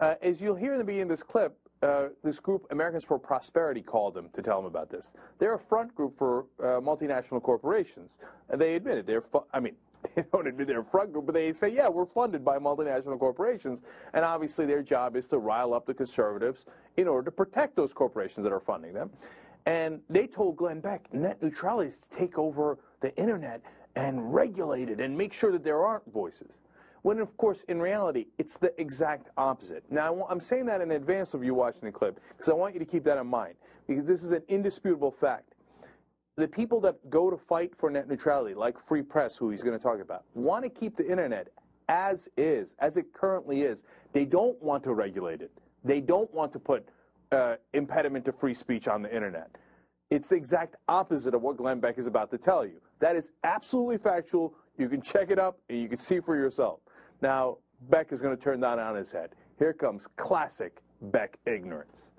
Uh, 0.00 0.16
as 0.20 0.42
you'll 0.42 0.54
hear 0.54 0.72
in 0.72 0.78
the 0.78 0.84
beginning 0.84 1.04
of 1.04 1.08
this 1.08 1.22
clip, 1.22 1.56
uh, 1.84 2.08
this 2.22 2.40
group, 2.40 2.66
Americans 2.70 3.04
for 3.04 3.18
Prosperity, 3.18 3.82
called 3.82 4.14
them 4.14 4.28
to 4.32 4.42
tell 4.42 4.56
them 4.56 4.66
about 4.66 4.90
this. 4.90 5.12
They're 5.38 5.54
a 5.54 5.58
front 5.58 5.94
group 5.94 6.16
for 6.18 6.46
uh, 6.58 6.80
multinational 6.80 7.42
corporations. 7.42 8.18
And 8.48 8.60
they 8.60 8.74
admit 8.74 8.98
it. 8.98 9.06
They're, 9.06 9.20
fu- 9.20 9.44
I 9.52 9.60
mean, 9.60 9.74
they 10.14 10.24
don't 10.32 10.46
admit 10.46 10.66
they're 10.66 10.80
a 10.80 10.84
front 10.84 11.12
group, 11.12 11.26
but 11.26 11.34
they 11.34 11.52
say, 11.52 11.68
yeah, 11.68 11.88
we're 11.88 12.06
funded 12.06 12.44
by 12.44 12.58
multinational 12.58 13.18
corporations. 13.18 13.82
And 14.14 14.24
obviously, 14.24 14.66
their 14.66 14.82
job 14.82 15.14
is 15.16 15.26
to 15.28 15.38
rile 15.38 15.74
up 15.74 15.86
the 15.86 15.94
conservatives 15.94 16.66
in 16.96 17.06
order 17.06 17.26
to 17.26 17.30
protect 17.30 17.76
those 17.76 17.92
corporations 17.92 18.44
that 18.44 18.52
are 18.52 18.60
funding 18.60 18.94
them. 18.94 19.10
And 19.66 20.00
they 20.10 20.26
told 20.26 20.56
Glenn 20.56 20.80
Beck 20.80 21.12
net 21.12 21.42
neutrality 21.42 21.88
is 21.88 21.98
to 21.98 22.10
take 22.10 22.38
over 22.38 22.78
the 23.00 23.16
internet 23.16 23.62
and 23.96 24.34
regulate 24.34 24.88
it 24.90 25.00
and 25.00 25.16
make 25.16 25.32
sure 25.32 25.52
that 25.52 25.64
there 25.64 25.84
aren't 25.84 26.10
voices. 26.12 26.58
When, 27.04 27.18
of 27.20 27.36
course, 27.36 27.64
in 27.68 27.80
reality, 27.80 28.26
it's 28.38 28.56
the 28.56 28.72
exact 28.80 29.28
opposite. 29.36 29.84
Now, 29.90 30.26
I'm 30.30 30.40
saying 30.40 30.64
that 30.66 30.80
in 30.80 30.90
advance 30.92 31.34
of 31.34 31.44
you 31.44 31.54
watching 31.54 31.82
the 31.82 31.92
clip 31.92 32.18
because 32.30 32.48
I 32.48 32.54
want 32.54 32.72
you 32.72 32.80
to 32.80 32.86
keep 32.86 33.04
that 33.04 33.18
in 33.18 33.26
mind 33.26 33.54
because 33.86 34.06
this 34.06 34.22
is 34.22 34.32
an 34.32 34.42
indisputable 34.48 35.10
fact 35.10 35.54
the 36.36 36.48
people 36.48 36.80
that 36.80 37.10
go 37.10 37.30
to 37.30 37.36
fight 37.36 37.72
for 37.78 37.90
net 37.90 38.08
neutrality, 38.08 38.54
like 38.54 38.76
Free 38.88 39.02
Press, 39.02 39.36
who 39.36 39.50
he's 39.50 39.62
going 39.62 39.76
to 39.76 39.82
talk 39.82 40.00
about, 40.00 40.24
want 40.34 40.64
to 40.64 40.68
keep 40.68 40.96
the 40.96 41.08
internet 41.08 41.48
as 41.88 42.28
is, 42.36 42.74
as 42.80 42.96
it 42.96 43.12
currently 43.12 43.62
is. 43.62 43.84
They 44.12 44.24
don't 44.24 44.60
want 44.62 44.82
to 44.84 44.94
regulate 44.94 45.42
it. 45.42 45.52
They 45.84 46.00
don't 46.00 46.32
want 46.32 46.52
to 46.54 46.58
put 46.58 46.88
uh, 47.30 47.56
impediment 47.72 48.24
to 48.24 48.32
free 48.32 48.54
speech 48.54 48.88
on 48.88 49.02
the 49.02 49.14
internet. 49.14 49.50
It's 50.10 50.28
the 50.28 50.36
exact 50.36 50.76
opposite 50.88 51.34
of 51.34 51.42
what 51.42 51.56
Glenn 51.56 51.80
Beck 51.80 51.98
is 51.98 52.06
about 52.06 52.30
to 52.30 52.38
tell 52.38 52.64
you. 52.64 52.80
That 53.00 53.16
is 53.16 53.30
absolutely 53.44 53.98
factual. 53.98 54.54
You 54.78 54.88
can 54.88 55.02
check 55.02 55.30
it 55.30 55.38
up 55.38 55.58
and 55.68 55.80
you 55.80 55.88
can 55.88 55.98
see 55.98 56.20
for 56.20 56.36
yourself. 56.36 56.80
Now, 57.24 57.56
Beck 57.88 58.12
is 58.12 58.20
going 58.20 58.36
to 58.36 58.42
turn 58.42 58.60
that 58.60 58.78
on 58.78 58.94
his 58.94 59.10
head. 59.10 59.30
Here 59.58 59.72
comes 59.72 60.06
classic 60.16 60.82
Beck 61.00 61.38
ignorance. 61.46 62.10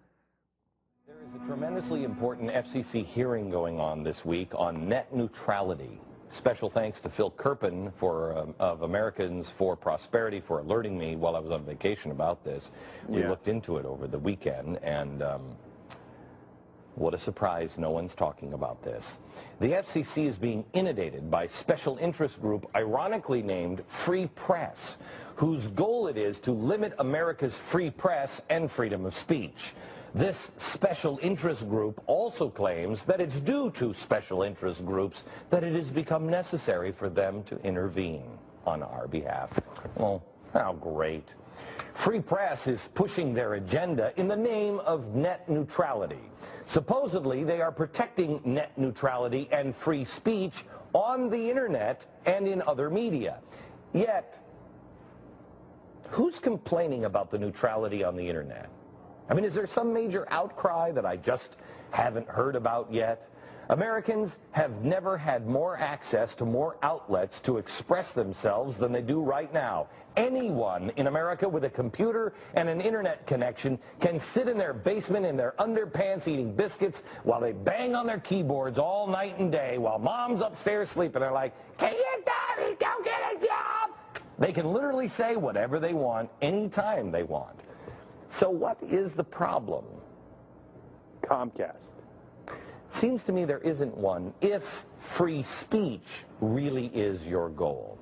There 1.05 1.17
is 1.23 1.43
a 1.43 1.45
tremendously 1.45 2.03
important 2.05 2.49
FCC 2.49 3.05
hearing 3.05 3.51
going 3.51 3.79
on 3.79 4.03
this 4.03 4.25
week 4.25 4.49
on 4.55 4.89
net 4.89 5.15
neutrality. 5.15 5.99
Special 6.31 6.71
thanks 6.71 7.01
to 7.01 7.09
Phil 7.11 7.29
Kerpen 7.29 7.93
for, 7.99 8.35
um, 8.35 8.55
of 8.57 8.81
Americans 8.81 9.51
for 9.55 9.75
Prosperity 9.75 10.41
for 10.41 10.57
alerting 10.61 10.97
me 10.97 11.15
while 11.15 11.35
I 11.35 11.39
was 11.39 11.51
on 11.51 11.63
vacation 11.63 12.09
about 12.09 12.43
this. 12.43 12.71
We 13.07 13.21
Yeah. 13.21 13.29
looked 13.29 13.47
into 13.47 13.77
it 13.77 13.85
over 13.85 14.07
the 14.07 14.17
weekend, 14.17 14.77
and 14.81 15.21
um, 15.21 15.55
what 16.95 17.13
a 17.13 17.17
surprise 17.17 17.77
no 17.77 17.91
one's 17.91 18.13
talking 18.13 18.53
about 18.53 18.81
this. 18.83 19.17
The 19.59 19.67
FCC 19.73 20.27
is 20.27 20.37
being 20.37 20.65
inundated 20.73 21.29
by 21.29 21.47
special 21.47 21.97
interest 21.97 22.41
group 22.41 22.69
ironically 22.75 23.41
named 23.41 23.83
Free 23.87 24.27
Press, 24.27 24.97
whose 25.35 25.67
goal 25.67 26.07
it 26.07 26.17
is 26.17 26.39
to 26.39 26.51
limit 26.51 26.93
America's 26.99 27.57
free 27.57 27.89
press 27.89 28.41
and 28.49 28.71
freedom 28.71 29.05
of 29.05 29.15
speech. 29.15 29.73
This 30.13 30.49
special 30.57 31.19
interest 31.21 31.67
group 31.67 32.01
also 32.07 32.49
claims 32.49 33.03
that 33.03 33.19
it's 33.19 33.39
due 33.41 33.69
to 33.71 33.93
special 33.93 34.43
interest 34.43 34.85
groups 34.85 35.25
that 35.49 35.63
it 35.63 35.75
has 35.75 35.91
become 35.91 36.29
necessary 36.29 36.93
for 36.93 37.09
them 37.09 37.43
to 37.43 37.59
intervene 37.63 38.37
on 38.65 38.81
our 38.81 39.07
behalf. 39.07 39.49
Well, 39.97 40.23
how 40.53 40.73
great. 40.73 41.27
Free 41.93 42.19
press 42.19 42.67
is 42.67 42.89
pushing 42.93 43.33
their 43.33 43.53
agenda 43.55 44.11
in 44.17 44.27
the 44.27 44.35
name 44.35 44.79
of 44.79 45.15
net 45.15 45.47
neutrality. 45.49 46.19
Supposedly, 46.67 47.43
they 47.43 47.61
are 47.61 47.71
protecting 47.71 48.41
net 48.43 48.77
neutrality 48.77 49.47
and 49.51 49.75
free 49.75 50.03
speech 50.03 50.65
on 50.93 51.29
the 51.29 51.49
internet 51.49 52.05
and 52.25 52.47
in 52.47 52.61
other 52.63 52.89
media. 52.89 53.39
Yet, 53.93 54.43
who's 56.09 56.39
complaining 56.39 57.05
about 57.05 57.31
the 57.31 57.37
neutrality 57.37 58.03
on 58.03 58.15
the 58.15 58.27
internet? 58.27 58.69
I 59.29 59.33
mean, 59.33 59.45
is 59.45 59.53
there 59.53 59.67
some 59.67 59.93
major 59.93 60.27
outcry 60.31 60.91
that 60.91 61.05
I 61.05 61.17
just 61.17 61.57
haven't 61.91 62.27
heard 62.27 62.55
about 62.55 62.91
yet? 62.91 63.29
Americans 63.69 64.37
have 64.51 64.83
never 64.83 65.17
had 65.17 65.47
more 65.47 65.77
access 65.77 66.35
to 66.35 66.45
more 66.45 66.77
outlets 66.83 67.39
to 67.41 67.57
express 67.57 68.11
themselves 68.11 68.77
than 68.77 68.91
they 68.91 69.01
do 69.01 69.21
right 69.21 69.51
now. 69.53 69.87
Anyone 70.15 70.91
in 70.97 71.07
America 71.07 71.49
with 71.49 71.63
a 71.63 71.69
computer 71.69 72.33
and 72.53 72.69
an 72.69 72.79
internet 72.79 73.25
connection 73.25 73.79
can 73.99 74.19
sit 74.19 74.47
in 74.47 74.57
their 74.57 74.73
basement 74.73 75.25
in 75.25 75.35
their 75.35 75.55
underpants 75.59 76.27
eating 76.27 76.55
biscuits 76.55 77.01
while 77.23 77.41
they 77.41 77.53
bang 77.53 77.95
on 77.95 78.05
their 78.05 78.19
keyboards 78.19 78.77
all 78.77 79.07
night 79.07 79.37
and 79.39 79.51
day 79.51 79.77
while 79.77 79.97
mom's 79.99 80.41
upstairs 80.41 80.91
sleeping. 80.91 81.21
They're 81.21 81.31
like, 81.31 81.53
can 81.77 81.93
you 81.93 82.23
daddy 82.23 82.75
go 82.79 83.03
get 83.03 83.19
a 83.35 83.45
job? 83.45 84.23
They 84.37 84.53
can 84.53 84.71
literally 84.71 85.07
say 85.07 85.35
whatever 85.35 85.79
they 85.79 85.93
want 85.93 86.29
anytime 86.41 87.11
they 87.11 87.23
want. 87.23 87.59
So 88.29 88.49
what 88.49 88.77
is 88.83 89.11
the 89.13 89.23
problem? 89.23 89.85
Comcast. 91.23 91.95
Seems 92.95 93.23
to 93.25 93.33
me 93.33 93.43
there 93.43 93.59
isn't 93.59 93.95
one 93.97 94.33
if 94.39 94.85
free 94.99 95.43
speech 95.43 96.23
really 96.39 96.87
is 96.87 97.25
your 97.27 97.49
goal. 97.49 97.97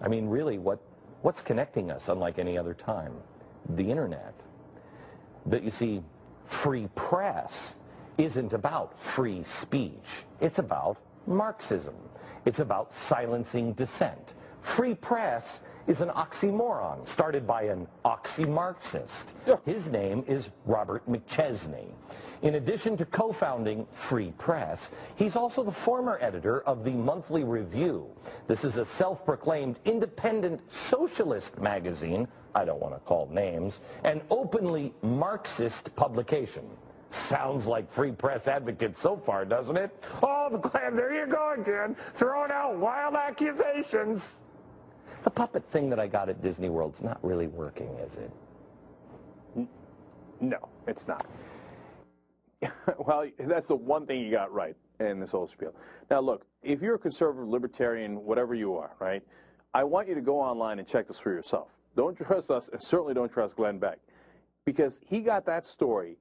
I 0.00 0.08
mean, 0.08 0.28
really, 0.28 0.58
what, 0.58 0.80
what's 1.20 1.42
connecting 1.42 1.90
us 1.90 2.08
unlike 2.08 2.38
any 2.38 2.56
other 2.56 2.72
time? 2.72 3.12
The 3.76 3.90
internet. 3.90 4.34
But 5.44 5.62
you 5.62 5.70
see, 5.70 6.02
free 6.46 6.88
press 6.94 7.76
isn't 8.16 8.54
about 8.54 8.98
free 8.98 9.44
speech. 9.44 10.24
It's 10.40 10.58
about 10.58 10.96
Marxism. 11.26 11.94
It's 12.46 12.60
about 12.60 12.94
silencing 12.94 13.74
dissent. 13.74 14.32
Free 14.62 14.94
press 14.94 15.60
is 15.90 16.00
an 16.00 16.08
oxymoron 16.10 17.04
started 17.04 17.44
by 17.44 17.62
an 17.64 17.84
oxy-Marxist. 18.04 19.32
His 19.64 19.90
name 19.90 20.22
is 20.28 20.48
Robert 20.64 21.02
McChesney. 21.10 21.88
In 22.42 22.54
addition 22.54 22.96
to 22.96 23.04
co-founding 23.04 23.88
Free 23.92 24.32
Press, 24.38 24.90
he's 25.16 25.34
also 25.34 25.64
the 25.64 25.72
former 25.72 26.16
editor 26.20 26.60
of 26.60 26.84
the 26.84 26.92
Monthly 26.92 27.42
Review. 27.42 28.06
This 28.46 28.62
is 28.62 28.76
a 28.76 28.84
self-proclaimed 28.84 29.80
independent 29.84 30.60
socialist 30.72 31.58
magazine, 31.58 32.28
I 32.54 32.64
don't 32.64 32.80
want 32.80 32.94
to 32.94 33.00
call 33.00 33.28
names, 33.32 33.80
an 34.04 34.22
openly 34.30 34.94
Marxist 35.02 35.94
publication. 35.96 36.70
Sounds 37.10 37.66
like 37.66 37.92
free 37.92 38.12
press 38.12 38.46
advocates 38.46 39.00
so 39.00 39.16
far, 39.16 39.44
doesn't 39.44 39.76
it? 39.76 39.90
Oh, 40.22 40.56
Glenn, 40.56 40.94
there 40.94 41.12
you 41.12 41.26
go 41.26 41.56
again, 41.58 41.96
throwing 42.14 42.52
out 42.52 42.78
wild 42.78 43.16
accusations. 43.16 44.22
The 45.22 45.30
puppet 45.30 45.64
thing 45.70 45.90
that 45.90 46.00
I 46.00 46.06
got 46.06 46.28
at 46.28 46.42
Disney 46.42 46.70
World's 46.70 47.02
not 47.02 47.18
really 47.22 47.46
working, 47.46 47.88
is 47.98 48.14
it? 48.14 48.30
No, 50.40 50.68
it's 50.86 51.06
not. 51.06 51.26
well, 52.98 53.26
that's 53.38 53.68
the 53.68 53.76
one 53.76 54.06
thing 54.06 54.20
you 54.20 54.30
got 54.30 54.52
right 54.52 54.74
in 54.98 55.20
this 55.20 55.32
whole 55.32 55.46
spiel. 55.46 55.74
Now, 56.10 56.20
look, 56.20 56.46
if 56.62 56.80
you're 56.80 56.94
a 56.94 56.98
conservative, 56.98 57.48
libertarian, 57.48 58.24
whatever 58.24 58.54
you 58.54 58.74
are, 58.76 58.92
right? 58.98 59.22
I 59.74 59.84
want 59.84 60.08
you 60.08 60.14
to 60.14 60.20
go 60.20 60.40
online 60.40 60.78
and 60.78 60.88
check 60.88 61.06
this 61.06 61.18
for 61.18 61.32
yourself. 61.32 61.68
Don't 61.96 62.16
trust 62.26 62.50
us, 62.50 62.70
and 62.72 62.82
certainly 62.82 63.14
don't 63.14 63.30
trust 63.30 63.56
Glenn 63.56 63.78
Beck, 63.78 63.98
because 64.64 65.00
he 65.04 65.20
got 65.20 65.44
that 65.46 65.66
story 65.66 66.16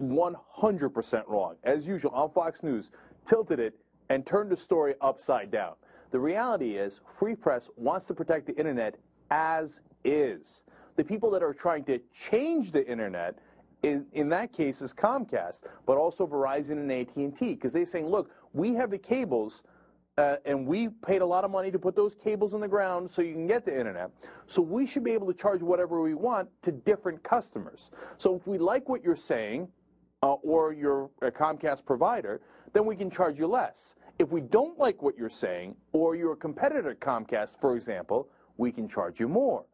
100% 0.00 1.22
wrong. 1.26 1.56
As 1.64 1.86
usual, 1.86 2.12
on 2.12 2.30
Fox 2.30 2.62
News, 2.62 2.92
tilted 3.26 3.58
it 3.58 3.74
and 4.10 4.24
turned 4.24 4.50
the 4.50 4.56
story 4.56 4.94
upside 5.00 5.50
down. 5.50 5.74
The 6.10 6.18
reality 6.18 6.76
is, 6.76 7.00
Free 7.18 7.34
Press 7.34 7.68
wants 7.76 8.06
to 8.06 8.14
protect 8.14 8.46
the 8.46 8.56
internet 8.56 8.96
as 9.30 9.80
is. 10.04 10.62
The 10.96 11.04
people 11.04 11.30
that 11.30 11.42
are 11.42 11.52
trying 11.52 11.84
to 11.84 12.00
change 12.18 12.72
the 12.72 12.86
internet, 12.86 13.38
in, 13.82 14.06
in 14.12 14.28
that 14.30 14.52
case, 14.52 14.80
is 14.80 14.94
Comcast, 14.94 15.62
but 15.86 15.98
also 15.98 16.26
Verizon 16.26 16.72
and 16.72 16.90
AT&T, 16.90 17.54
because 17.54 17.72
they're 17.72 17.84
saying, 17.84 18.08
look, 18.08 18.30
we 18.52 18.74
have 18.74 18.90
the 18.90 18.98
cables, 18.98 19.62
uh, 20.16 20.36
and 20.46 20.66
we 20.66 20.88
paid 20.88 21.20
a 21.20 21.26
lot 21.26 21.44
of 21.44 21.50
money 21.50 21.70
to 21.70 21.78
put 21.78 21.94
those 21.94 22.14
cables 22.14 22.54
in 22.54 22.60
the 22.60 22.68
ground 22.68 23.10
so 23.10 23.22
you 23.22 23.34
can 23.34 23.46
get 23.46 23.64
the 23.64 23.78
internet. 23.78 24.10
So 24.46 24.62
we 24.62 24.86
should 24.86 25.04
be 25.04 25.12
able 25.12 25.26
to 25.26 25.34
charge 25.34 25.62
whatever 25.62 26.00
we 26.00 26.14
want 26.14 26.48
to 26.62 26.72
different 26.72 27.22
customers. 27.22 27.90
So 28.16 28.34
if 28.34 28.46
we 28.46 28.58
like 28.58 28.88
what 28.88 29.04
you're 29.04 29.14
saying, 29.14 29.68
uh, 30.22 30.32
or 30.34 30.72
you're 30.72 31.10
a 31.22 31.30
Comcast 31.30 31.84
provider, 31.84 32.40
then 32.72 32.84
we 32.84 32.96
can 32.96 33.10
charge 33.10 33.38
you 33.38 33.46
less. 33.46 33.94
If 34.18 34.30
we 34.30 34.40
don't 34.40 34.76
like 34.78 35.00
what 35.00 35.16
you're 35.16 35.30
saying, 35.30 35.76
or 35.92 36.16
you're 36.16 36.34
competitor 36.34 36.96
Comcast, 37.00 37.60
for 37.60 37.76
example, 37.76 38.28
we 38.56 38.72
can 38.72 38.88
charge 38.88 39.20
you 39.20 39.28
more. 39.28 39.64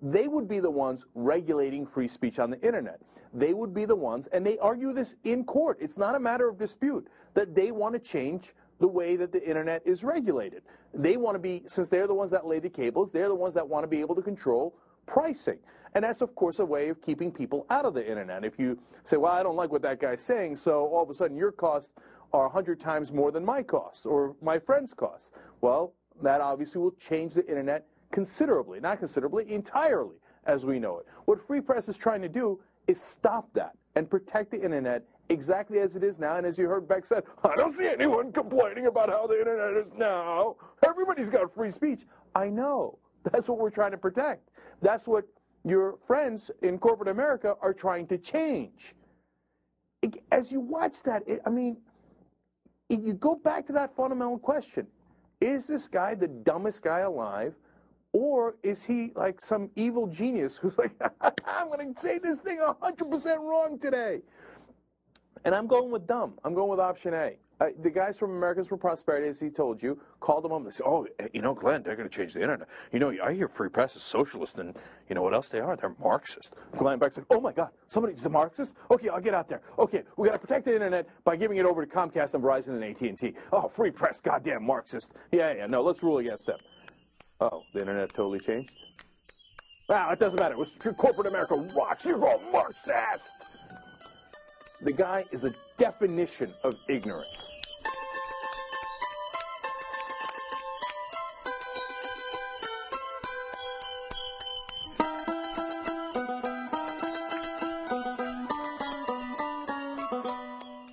They 0.00 0.26
would 0.26 0.48
be 0.48 0.58
the 0.58 0.70
ones 0.70 1.06
regulating 1.14 1.86
free 1.86 2.08
speech 2.08 2.40
on 2.40 2.50
the 2.50 2.60
internet. 2.66 3.00
They 3.32 3.54
would 3.54 3.72
be 3.72 3.84
the 3.84 3.94
ones, 3.94 4.26
and 4.32 4.44
they 4.44 4.58
argue 4.58 4.92
this 4.92 5.14
in 5.22 5.44
court. 5.44 5.78
It's 5.80 5.96
not 5.96 6.16
a 6.16 6.20
matter 6.20 6.48
of 6.48 6.58
dispute 6.58 7.06
that 7.34 7.54
they 7.54 7.70
want 7.70 7.94
to 7.94 8.00
change 8.00 8.52
the 8.80 8.88
way 8.88 9.14
that 9.14 9.30
the 9.30 9.48
internet 9.48 9.80
is 9.84 10.02
regulated. 10.02 10.62
They 10.92 11.16
want 11.16 11.36
to 11.36 11.38
be, 11.38 11.62
since 11.66 11.88
they're 11.88 12.08
the 12.08 12.14
ones 12.14 12.32
that 12.32 12.44
lay 12.44 12.58
the 12.58 12.68
cables, 12.68 13.12
they're 13.12 13.28
the 13.28 13.34
ones 13.36 13.54
that 13.54 13.66
want 13.66 13.84
to 13.84 13.88
be 13.88 14.00
able 14.00 14.16
to 14.16 14.22
control 14.22 14.74
pricing. 15.06 15.58
And 15.94 16.04
that's, 16.04 16.22
of 16.22 16.34
course, 16.34 16.58
a 16.58 16.64
way 16.64 16.88
of 16.88 17.00
keeping 17.00 17.30
people 17.30 17.66
out 17.70 17.84
of 17.84 17.94
the 17.94 18.04
internet. 18.06 18.44
If 18.44 18.58
you 18.58 18.78
say, 19.04 19.18
well, 19.18 19.32
I 19.32 19.44
don't 19.44 19.56
like 19.56 19.70
what 19.70 19.82
that 19.82 20.00
guy's 20.00 20.22
saying, 20.22 20.56
so 20.56 20.86
all 20.86 21.04
of 21.04 21.10
a 21.10 21.14
sudden 21.14 21.36
your 21.36 21.52
costs 21.52 21.94
are 22.32 22.44
100 22.44 22.80
times 22.80 23.12
more 23.12 23.30
than 23.30 23.44
my 23.44 23.62
costs 23.62 24.06
or 24.06 24.34
my 24.42 24.58
friend's 24.58 24.94
costs. 24.94 25.32
Well, 25.60 25.94
that 26.22 26.40
obviously 26.40 26.80
will 26.80 26.92
change 26.92 27.34
the 27.34 27.46
internet 27.46 27.86
considerably, 28.10 28.80
not 28.80 28.98
considerably, 28.98 29.50
entirely 29.52 30.16
as 30.44 30.66
we 30.66 30.78
know 30.78 30.98
it. 30.98 31.06
What 31.24 31.46
Free 31.46 31.60
Press 31.60 31.88
is 31.88 31.96
trying 31.96 32.22
to 32.22 32.28
do 32.28 32.60
is 32.86 33.00
stop 33.00 33.52
that 33.54 33.72
and 33.94 34.08
protect 34.08 34.50
the 34.50 34.62
internet 34.62 35.04
exactly 35.28 35.78
as 35.78 35.96
it 35.96 36.02
is 36.02 36.18
now. 36.18 36.36
And 36.36 36.46
as 36.46 36.58
you 36.58 36.66
heard 36.66 36.88
Beck 36.88 37.06
said, 37.06 37.24
I 37.44 37.54
don't 37.56 37.74
see 37.74 37.86
anyone 37.86 38.32
complaining 38.32 38.86
about 38.86 39.08
how 39.08 39.26
the 39.26 39.38
internet 39.38 39.74
is 39.74 39.92
now. 39.94 40.56
Everybody's 40.86 41.30
got 41.30 41.52
free 41.54 41.70
speech. 41.70 42.02
I 42.34 42.48
know. 42.48 42.98
That's 43.30 43.48
what 43.48 43.58
we're 43.58 43.70
trying 43.70 43.92
to 43.92 43.98
protect. 43.98 44.50
That's 44.80 45.06
what 45.06 45.24
your 45.64 45.96
friends 46.06 46.50
in 46.62 46.78
corporate 46.78 47.08
America 47.08 47.54
are 47.60 47.72
trying 47.72 48.06
to 48.08 48.18
change. 48.18 48.94
As 50.32 50.50
you 50.50 50.58
watch 50.58 51.02
that, 51.04 51.22
it, 51.28 51.40
I 51.46 51.50
mean, 51.50 51.76
you 52.96 53.14
go 53.14 53.34
back 53.36 53.66
to 53.66 53.72
that 53.74 53.94
fundamental 53.96 54.38
question. 54.38 54.86
Is 55.40 55.66
this 55.66 55.88
guy 55.88 56.14
the 56.14 56.28
dumbest 56.28 56.82
guy 56.82 57.00
alive? 57.00 57.54
Or 58.12 58.56
is 58.62 58.84
he 58.84 59.12
like 59.14 59.40
some 59.40 59.70
evil 59.74 60.06
genius 60.06 60.56
who's 60.56 60.76
like, 60.76 60.92
I'm 61.20 61.68
going 61.68 61.94
to 61.94 62.00
say 62.00 62.18
this 62.18 62.40
thing 62.40 62.58
100% 62.60 63.38
wrong 63.38 63.78
today? 63.78 64.20
And 65.44 65.54
I'm 65.54 65.66
going 65.66 65.90
with 65.90 66.06
dumb. 66.06 66.34
I'm 66.44 66.54
going 66.54 66.68
with 66.70 66.78
option 66.80 67.14
A. 67.14 67.36
The 67.80 67.90
guys 67.90 68.18
from 68.18 68.32
Americans 68.32 68.68
for 68.68 68.76
Prosperity, 68.76 69.28
as 69.28 69.38
he 69.38 69.50
told 69.50 69.82
you, 69.82 70.00
called 70.20 70.44
them 70.44 70.52
up 70.52 70.62
and 70.62 70.72
said, 70.72 70.84
oh, 70.86 71.06
eh, 71.20 71.28
you 71.32 71.42
know, 71.42 71.54
Glenn, 71.54 71.82
they're 71.82 71.96
going 71.96 72.08
to 72.08 72.14
change 72.14 72.32
the 72.32 72.40
internet. 72.40 72.66
You 72.92 72.98
know, 72.98 73.14
I 73.22 73.34
hear 73.34 73.46
free 73.48 73.68
press 73.68 73.94
is 73.94 74.02
socialist, 74.02 74.58
and 74.58 74.74
you 75.08 75.14
know 75.14 75.22
what 75.22 75.34
else 75.34 75.48
they 75.48 75.60
are? 75.60 75.76
They're 75.76 75.94
Marxist. 76.02 76.54
Glenn 76.76 76.98
Beck 76.98 77.12
said, 77.12 77.24
oh 77.30 77.40
my 77.40 77.52
God, 77.52 77.68
somebody's 77.88 78.24
a 78.26 78.30
Marxist? 78.30 78.74
Okay, 78.90 79.08
I'll 79.08 79.20
get 79.20 79.34
out 79.34 79.48
there. 79.48 79.60
Okay, 79.78 80.02
we 80.16 80.28
got 80.28 80.32
to 80.32 80.38
protect 80.38 80.64
the 80.64 80.74
internet 80.74 81.06
by 81.24 81.36
giving 81.36 81.58
it 81.58 81.66
over 81.66 81.84
to 81.84 81.92
Comcast 81.92 82.34
and 82.34 82.42
Verizon 82.42 82.82
and 82.82 82.84
AT&T. 82.84 83.34
Oh, 83.52 83.68
free 83.68 83.90
press, 83.90 84.20
goddamn 84.20 84.64
Marxist. 84.64 85.12
Yeah, 85.30 85.52
yeah, 85.52 85.66
no, 85.66 85.82
let's 85.82 86.02
rule 86.02 86.18
against 86.18 86.46
them. 86.46 86.58
Oh, 87.40 87.62
the 87.74 87.80
internet 87.80 88.10
totally 88.10 88.40
changed? 88.40 88.72
Wow, 89.88 90.10
it 90.10 90.18
doesn't 90.18 90.38
matter. 90.38 90.54
It 90.54 90.58
was 90.58 90.76
corporate 90.96 91.26
America 91.26 91.54
rocks. 91.76 92.04
You're 92.04 92.24
all 92.26 92.40
Marxist. 92.52 93.30
The 94.80 94.92
guy 94.92 95.24
is 95.30 95.42
the 95.42 95.54
definition 95.82 96.54
of 96.62 96.76
ignorance. 96.86 97.50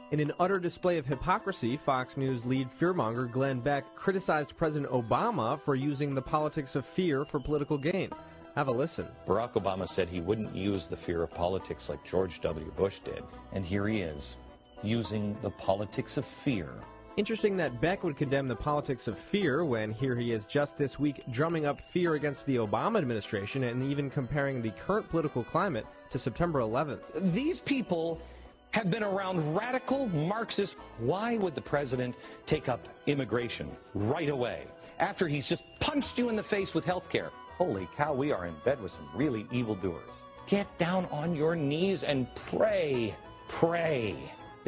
In 0.10 0.20
an 0.20 0.32
utter 0.40 0.58
display 0.58 0.98
of 0.98 1.06
hypocrisy, 1.06 1.78
Fox 1.78 2.18
News 2.18 2.44
lead 2.44 2.72
fearmonger 2.72 3.32
Glenn 3.32 3.60
Beck 3.60 3.86
criticized 3.94 4.58
President 4.58 4.92
Obama 4.92 5.62
for 5.62 5.76
using 5.76 6.16
the 6.16 6.22
politics 6.24 6.76
of 6.76 6.84
fear 6.84 7.26
for 7.26 7.40
political 7.40 7.78
gain. 7.78 8.10
Have 8.56 8.70
a 8.70 8.72
listen. 8.72 9.08
Barack 9.28 9.52
Obama 9.54 9.88
said 9.88 10.10
he 10.10 10.20
wouldn't 10.20 10.56
use 10.56 10.88
the 10.88 10.98
fear 10.98 11.22
of 11.22 11.30
politics 11.30 11.90
like 11.90 12.04
George 12.04 12.42
W. 12.42 12.72
Bush 12.72 13.02
did. 13.02 13.24
And 13.54 13.64
here 13.64 13.88
he 13.88 14.02
is, 14.02 14.38
using 14.84 15.36
the 15.42 15.50
politics 15.52 16.18
of 16.18 16.26
fear. 16.26 16.70
Interesting 17.18 17.58
that 17.58 17.82
Beck 17.82 18.04
would 18.04 18.16
condemn 18.16 18.48
the 18.48 18.56
politics 18.56 19.08
of 19.08 19.18
fear 19.18 19.66
when 19.66 19.92
here 19.92 20.16
he 20.16 20.32
is 20.32 20.46
just 20.46 20.78
this 20.78 20.98
week 20.98 21.24
drumming 21.32 21.66
up 21.66 21.82
fear 21.82 22.14
against 22.14 22.46
the 22.46 22.56
Obama 22.56 22.98
administration 22.98 23.64
and 23.64 23.84
even 23.84 24.10
comparing 24.10 24.62
the 24.62 24.72
current 24.72 25.10
political 25.10 25.44
climate 25.44 25.86
to 26.12 26.18
September 26.18 26.60
11th. 26.60 27.34
These 27.34 27.60
people 27.60 28.22
have 28.72 28.90
been 28.90 29.04
around 29.04 29.56
radical 29.56 30.08
Marxists. 30.10 30.78
Why 31.00 31.38
would 31.38 31.56
the 31.56 31.62
president 31.62 32.16
take 32.46 32.70
up 32.70 32.88
immigration 33.08 33.70
right 33.94 34.30
away 34.30 34.68
after 35.00 35.28
he's 35.28 35.48
just 35.48 35.64
punched 35.80 36.18
you 36.20 36.30
in 36.30 36.36
the 36.36 36.44
face 36.44 36.74
with 36.74 36.86
health 36.86 37.10
care? 37.10 37.32
Holy 37.58 37.88
cow, 37.98 38.14
we 38.14 38.32
are 38.32 38.46
in 38.46 38.54
bed 38.64 38.82
with 38.82 38.94
some 38.94 39.10
really 39.14 39.46
evildoers. 39.52 40.10
Get 40.48 40.66
down 40.78 41.06
on 41.12 41.36
your 41.36 41.56
knees 41.56 42.04
and 42.04 42.34
pray. 42.34 43.14
Pray. 43.50 44.16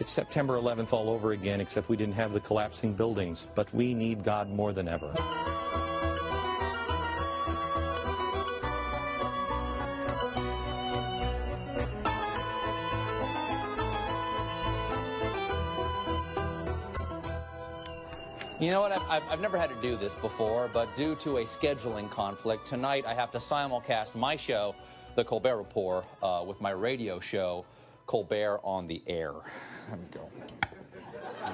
It's 0.01 0.09
September 0.09 0.55
11th 0.55 0.93
all 0.93 1.11
over 1.11 1.33
again, 1.33 1.61
except 1.61 1.87
we 1.87 1.95
didn't 1.95 2.15
have 2.15 2.33
the 2.33 2.39
collapsing 2.39 2.93
buildings. 2.93 3.45
But 3.53 3.71
we 3.71 3.93
need 3.93 4.23
God 4.23 4.49
more 4.49 4.73
than 4.73 4.87
ever. 4.87 5.13
You 18.59 18.71
know 18.71 18.81
what? 18.81 18.97
I've, 18.97 19.23
I've, 19.29 19.39
never 19.39 19.59
had 19.59 19.69
to 19.69 19.79
do 19.83 19.95
this 19.97 20.15
before, 20.15 20.67
but 20.73 20.95
due 20.95 21.13
to 21.17 21.37
a 21.37 21.43
scheduling 21.43 22.09
conflict, 22.09 22.65
tonight 22.65 23.05
I 23.05 23.13
have 23.13 23.31
to 23.33 23.37
simulcast 23.37 24.15
my 24.15 24.35
show, 24.35 24.73
The 25.13 25.23
Colbert 25.23 25.57
Report, 25.57 26.05
uh, 26.23 26.43
with 26.47 26.59
my 26.59 26.71
radio 26.71 27.19
show, 27.19 27.65
Colbert 28.11 28.59
on 28.65 28.87
the 28.87 29.01
Air. 29.07 29.31
Let 29.89 29.97
me 29.97 30.05
go. 30.11 30.29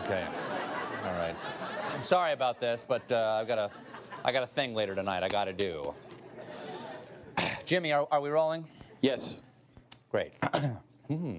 Okay. 0.06 0.26
All 1.04 1.12
right. 1.12 1.36
I'm 1.94 2.02
sorry 2.02 2.34
about 2.34 2.60
this, 2.60 2.84
but 2.84 3.12
uh, 3.12 3.38
I've 3.40 3.48
got 3.48 3.60
a, 3.60 3.70
I 4.26 4.32
got 4.32 4.42
a 4.42 4.48
thing 4.48 4.74
later 4.74 4.96
tonight 4.96 5.22
I 5.22 5.28
got 5.28 5.46
to 5.46 5.54
do. 5.54 5.94
Jimmy, 7.66 7.92
are, 7.92 8.08
are 8.10 8.20
we 8.20 8.32
rolling? 8.32 8.66
Yes. 9.02 9.40
Great. 10.10 10.32
Hmm. 11.08 11.38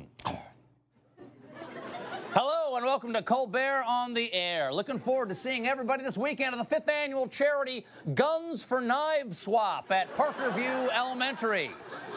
Hello 2.33 2.77
and 2.77 2.87
welcome 2.87 3.13
to 3.13 3.21
Colbert 3.21 3.85
on 3.87 4.15
the 4.15 4.33
Air. 4.33 4.73
Looking 4.73 4.99
forward 4.99 5.29
to 5.29 5.35
seeing 5.35 5.69
everybody 5.69 6.03
this 6.03 6.17
weekend 6.17 6.55
at 6.55 6.59
the 6.59 6.65
fifth 6.65 6.89
annual 6.89 7.29
charity 7.29 7.85
Guns 8.15 8.65
for 8.65 8.81
Knives 8.81 9.37
Swap 9.37 9.93
at 9.93 10.17
Parkerview 10.17 10.89
Elementary. 10.97 11.71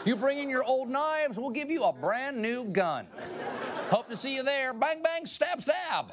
You 0.04 0.16
bring 0.16 0.38
in 0.38 0.50
your 0.50 0.64
old 0.64 0.88
knives, 0.88 1.38
we'll 1.38 1.50
give 1.50 1.70
you 1.70 1.84
a 1.84 1.92
brand 1.92 2.40
new 2.40 2.64
gun. 2.64 3.06
Hope 3.88 4.08
to 4.08 4.16
see 4.16 4.34
you 4.34 4.42
there. 4.42 4.72
Bang, 4.72 5.00
bang, 5.02 5.26
stab, 5.26 5.62
stab. 5.62 6.12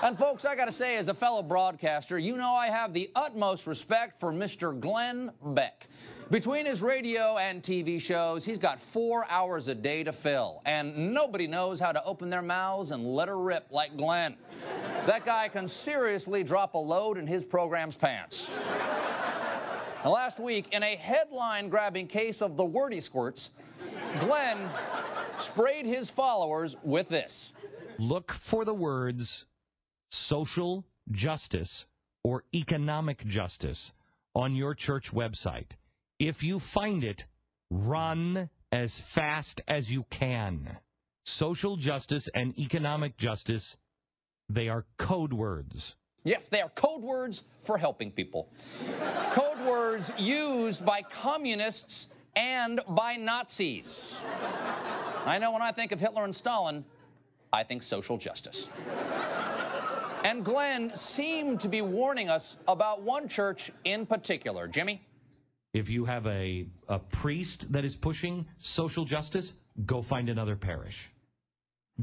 And 0.00 0.16
folks, 0.16 0.44
I 0.44 0.54
gotta 0.54 0.70
say, 0.70 0.96
as 0.96 1.08
a 1.08 1.14
fellow 1.14 1.42
broadcaster, 1.42 2.16
you 2.16 2.36
know 2.36 2.52
I 2.52 2.68
have 2.68 2.92
the 2.92 3.10
utmost 3.16 3.66
respect 3.66 4.20
for 4.20 4.32
Mr. 4.32 4.78
Glenn 4.78 5.32
Beck. 5.42 5.88
Between 6.30 6.66
his 6.66 6.82
radio 6.82 7.36
and 7.38 7.62
TV 7.62 8.00
shows, 8.00 8.44
he's 8.44 8.58
got 8.58 8.80
four 8.80 9.26
hours 9.28 9.66
a 9.66 9.74
day 9.74 10.04
to 10.04 10.12
fill, 10.12 10.62
and 10.66 11.12
nobody 11.14 11.48
knows 11.48 11.80
how 11.80 11.90
to 11.90 12.04
open 12.04 12.30
their 12.30 12.42
mouths 12.42 12.92
and 12.92 13.14
let 13.14 13.26
her 13.26 13.38
rip 13.38 13.66
like 13.72 13.96
Glenn. 13.96 14.36
That 15.06 15.24
guy 15.24 15.48
can 15.48 15.66
seriously 15.66 16.44
drop 16.44 16.74
a 16.74 16.78
load 16.78 17.18
in 17.18 17.26
his 17.26 17.44
program's 17.44 17.96
pants. 17.96 18.58
Last 20.04 20.38
week, 20.38 20.68
in 20.72 20.82
a 20.82 20.94
headline 20.94 21.68
grabbing 21.68 22.06
case 22.06 22.40
of 22.40 22.56
the 22.56 22.64
wordy 22.64 23.00
squirts, 23.00 23.50
Glenn 24.20 24.70
sprayed 25.38 25.86
his 25.86 26.08
followers 26.08 26.76
with 26.84 27.08
this. 27.08 27.52
Look 27.98 28.32
for 28.32 28.64
the 28.64 28.74
words 28.74 29.46
social 30.10 30.86
justice 31.10 31.86
or 32.22 32.44
economic 32.54 33.26
justice 33.26 33.92
on 34.34 34.54
your 34.54 34.74
church 34.74 35.12
website. 35.12 35.72
If 36.18 36.42
you 36.44 36.60
find 36.60 37.02
it, 37.02 37.26
run 37.68 38.50
as 38.70 39.00
fast 39.00 39.60
as 39.66 39.90
you 39.90 40.04
can. 40.10 40.78
Social 41.24 41.76
justice 41.76 42.28
and 42.34 42.56
economic 42.58 43.16
justice, 43.16 43.76
they 44.48 44.68
are 44.68 44.86
code 44.96 45.32
words. 45.32 45.96
Yes, 46.24 46.48
they 46.48 46.60
are 46.60 46.68
code 46.70 47.02
words 47.02 47.42
for 47.62 47.78
helping 47.78 48.10
people. 48.10 48.48
code 49.32 49.60
words 49.66 50.12
used 50.18 50.84
by 50.84 51.02
communists 51.02 52.08
and 52.36 52.80
by 52.88 53.16
Nazis. 53.16 54.20
I 55.24 55.38
know 55.38 55.52
when 55.52 55.62
I 55.62 55.72
think 55.72 55.92
of 55.92 56.00
Hitler 56.00 56.24
and 56.24 56.34
Stalin, 56.34 56.84
I 57.52 57.62
think 57.64 57.82
social 57.82 58.18
justice. 58.18 58.68
And 60.24 60.44
Glenn 60.44 60.94
seemed 60.94 61.60
to 61.60 61.68
be 61.68 61.80
warning 61.80 62.28
us 62.28 62.58
about 62.66 63.02
one 63.02 63.28
church 63.28 63.70
in 63.84 64.04
particular. 64.04 64.66
Jimmy? 64.66 65.00
If 65.72 65.88
you 65.88 66.04
have 66.06 66.26
a, 66.26 66.66
a 66.88 66.98
priest 66.98 67.72
that 67.72 67.84
is 67.84 67.94
pushing 67.94 68.46
social 68.58 69.04
justice, 69.04 69.54
go 69.86 70.02
find 70.02 70.28
another 70.28 70.56
parish. 70.56 71.10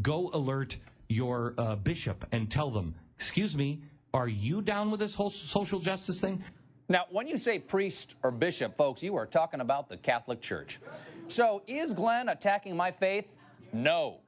Go 0.01 0.29
alert 0.33 0.77
your 1.09 1.53
uh, 1.57 1.75
bishop 1.75 2.25
and 2.31 2.49
tell 2.49 2.71
them, 2.71 2.95
excuse 3.15 3.55
me, 3.55 3.81
are 4.15 4.29
you 4.29 4.61
down 4.61 4.91
with 4.91 5.01
this 5.01 5.13
whole 5.13 5.29
social 5.29 5.77
justice 5.77 6.21
thing? 6.21 6.41
Now, 6.87 7.03
when 7.11 7.27
you 7.27 7.37
say 7.37 7.59
priest 7.59 8.15
or 8.23 8.31
bishop, 8.31 8.77
folks, 8.77 9.03
you 9.03 9.17
are 9.17 9.25
talking 9.25 9.59
about 9.59 9.89
the 9.89 9.97
Catholic 9.97 10.41
Church. 10.41 10.79
So, 11.27 11.63
is 11.67 11.93
Glenn 11.93 12.29
attacking 12.29 12.77
my 12.77 12.91
faith? 12.91 13.27
No. 13.73 14.19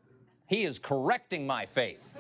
He 0.48 0.66
is 0.66 0.78
correcting 0.78 1.48
my 1.48 1.66
faith. 1.66 2.18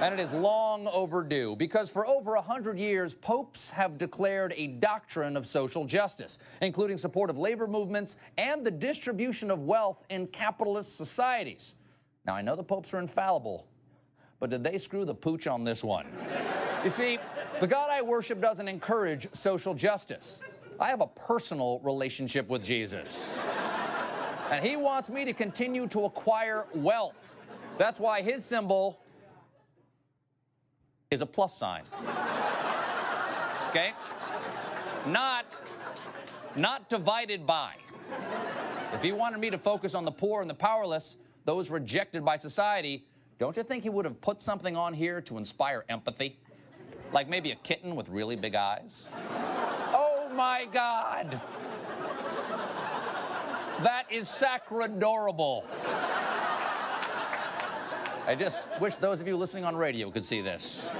And 0.00 0.14
it 0.14 0.20
is 0.20 0.32
long 0.32 0.86
overdue 0.88 1.56
because 1.56 1.90
for 1.90 2.06
over 2.06 2.36
a 2.36 2.42
hundred 2.42 2.78
years, 2.78 3.12
popes 3.12 3.70
have 3.70 3.98
declared 3.98 4.54
a 4.56 4.68
doctrine 4.68 5.36
of 5.36 5.46
social 5.46 5.84
justice, 5.84 6.38
including 6.62 6.96
support 6.96 7.28
of 7.28 7.36
labor 7.36 7.66
movements 7.66 8.16
and 8.38 8.64
the 8.64 8.70
distribution 8.70 9.50
of 9.50 9.60
wealth 9.60 10.04
in 10.08 10.26
capitalist 10.28 10.96
societies. 10.96 11.74
Now, 12.26 12.34
I 12.34 12.40
know 12.40 12.56
the 12.56 12.64
popes 12.64 12.94
are 12.94 12.98
infallible, 12.98 13.66
but 14.40 14.50
did 14.50 14.64
they 14.64 14.78
screw 14.78 15.04
the 15.04 15.14
pooch 15.14 15.46
on 15.46 15.64
this 15.64 15.82
one? 15.82 16.06
You 16.84 16.90
see, 16.90 17.18
the 17.62 17.66
God 17.66 17.88
I 17.90 18.02
worship 18.02 18.42
doesn't 18.42 18.68
encourage 18.68 19.26
social 19.32 19.72
justice. 19.72 20.42
I 20.78 20.88
have 20.88 21.00
a 21.00 21.06
personal 21.06 21.80
relationship 21.80 22.46
with 22.50 22.62
Jesus. 22.62 23.42
And 24.50 24.62
he 24.62 24.76
wants 24.76 25.08
me 25.08 25.24
to 25.24 25.32
continue 25.32 25.86
to 25.88 26.04
acquire 26.04 26.66
wealth. 26.74 27.36
That's 27.78 27.98
why 27.98 28.20
his 28.20 28.44
symbol 28.44 29.00
is 31.10 31.22
a 31.22 31.26
plus 31.26 31.56
sign. 31.56 31.84
Okay? 33.70 33.92
Not 35.06 35.46
not 36.56 36.88
divided 36.88 37.46
by. 37.46 37.72
If 38.92 39.02
he 39.02 39.12
wanted 39.12 39.38
me 39.38 39.50
to 39.50 39.58
focus 39.58 39.94
on 39.94 40.04
the 40.04 40.12
poor 40.12 40.40
and 40.40 40.48
the 40.48 40.54
powerless, 40.54 41.16
those 41.44 41.68
rejected 41.68 42.24
by 42.24 42.36
society, 42.36 43.06
don't 43.38 43.56
you 43.56 43.62
think 43.62 43.82
he 43.82 43.90
would 43.90 44.04
have 44.04 44.20
put 44.20 44.40
something 44.40 44.76
on 44.76 44.94
here 44.94 45.20
to 45.22 45.38
inspire 45.38 45.84
empathy? 45.88 46.38
Like 47.12 47.28
maybe 47.28 47.50
a 47.50 47.56
kitten 47.56 47.96
with 47.96 48.08
really 48.08 48.36
big 48.36 48.54
eyes? 48.54 49.08
Oh 49.92 50.30
my 50.34 50.66
God! 50.72 51.40
That 53.82 54.04
is 54.10 54.28
sacradorable. 54.28 55.64
I 58.26 58.34
just 58.34 58.68
wish 58.80 58.96
those 58.96 59.20
of 59.20 59.28
you 59.28 59.36
listening 59.36 59.64
on 59.64 59.76
radio 59.76 60.10
could 60.10 60.24
see 60.24 60.40
this. 60.40 60.90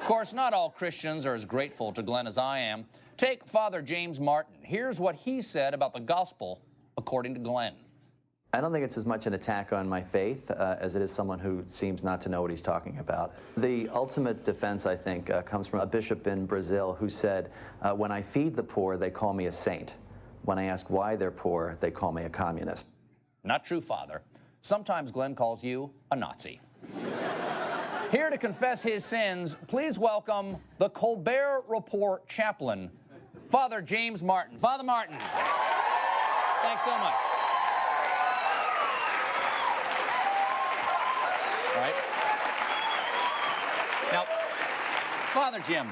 Of 0.00 0.08
course, 0.08 0.32
not 0.32 0.52
all 0.52 0.70
Christians 0.70 1.24
are 1.24 1.34
as 1.34 1.44
grateful 1.44 1.92
to 1.92 2.02
Glenn 2.02 2.26
as 2.26 2.36
I 2.36 2.58
am. 2.58 2.86
Take 3.16 3.46
Father 3.46 3.80
James 3.80 4.18
Martin. 4.18 4.54
Here's 4.62 4.98
what 4.98 5.14
he 5.14 5.40
said 5.40 5.72
about 5.72 5.92
the 5.92 6.00
gospel 6.00 6.60
according 6.96 7.34
to 7.34 7.40
Glenn. 7.40 7.74
I 8.54 8.60
don't 8.60 8.72
think 8.72 8.84
it's 8.84 8.96
as 8.96 9.04
much 9.04 9.26
an 9.26 9.34
attack 9.34 9.72
on 9.72 9.88
my 9.88 10.00
faith 10.00 10.48
uh, 10.48 10.76
as 10.78 10.94
it 10.94 11.02
is 11.02 11.10
someone 11.10 11.40
who 11.40 11.64
seems 11.68 12.04
not 12.04 12.22
to 12.22 12.28
know 12.28 12.40
what 12.40 12.52
he's 12.52 12.62
talking 12.62 12.98
about. 12.98 13.34
The 13.56 13.88
ultimate 13.88 14.44
defense, 14.44 14.86
I 14.86 14.94
think, 14.94 15.28
uh, 15.28 15.42
comes 15.42 15.66
from 15.66 15.80
a 15.80 15.86
bishop 15.86 16.28
in 16.28 16.46
Brazil 16.46 16.94
who 16.94 17.10
said, 17.10 17.50
uh, 17.82 17.94
When 17.94 18.12
I 18.12 18.22
feed 18.22 18.54
the 18.54 18.62
poor, 18.62 18.96
they 18.96 19.10
call 19.10 19.32
me 19.32 19.46
a 19.46 19.52
saint. 19.52 19.94
When 20.42 20.56
I 20.56 20.66
ask 20.66 20.88
why 20.88 21.16
they're 21.16 21.32
poor, 21.32 21.76
they 21.80 21.90
call 21.90 22.12
me 22.12 22.22
a 22.22 22.28
communist. 22.28 22.90
Not 23.42 23.64
true, 23.64 23.80
Father. 23.80 24.22
Sometimes 24.60 25.10
Glenn 25.10 25.34
calls 25.34 25.64
you 25.64 25.90
a 26.12 26.16
Nazi. 26.16 26.60
Here 28.12 28.30
to 28.30 28.38
confess 28.38 28.84
his 28.84 29.04
sins, 29.04 29.56
please 29.66 29.98
welcome 29.98 30.58
the 30.78 30.90
Colbert 30.90 31.64
Report 31.66 32.28
chaplain, 32.28 32.92
Father 33.48 33.82
James 33.82 34.22
Martin. 34.22 34.58
Father 34.58 34.84
Martin, 34.84 35.16
thanks 36.62 36.84
so 36.84 36.96
much. 36.98 37.14
All 41.74 41.80
right. 41.80 41.94
Now, 44.12 44.24
Father 45.34 45.58
Jim, 45.66 45.88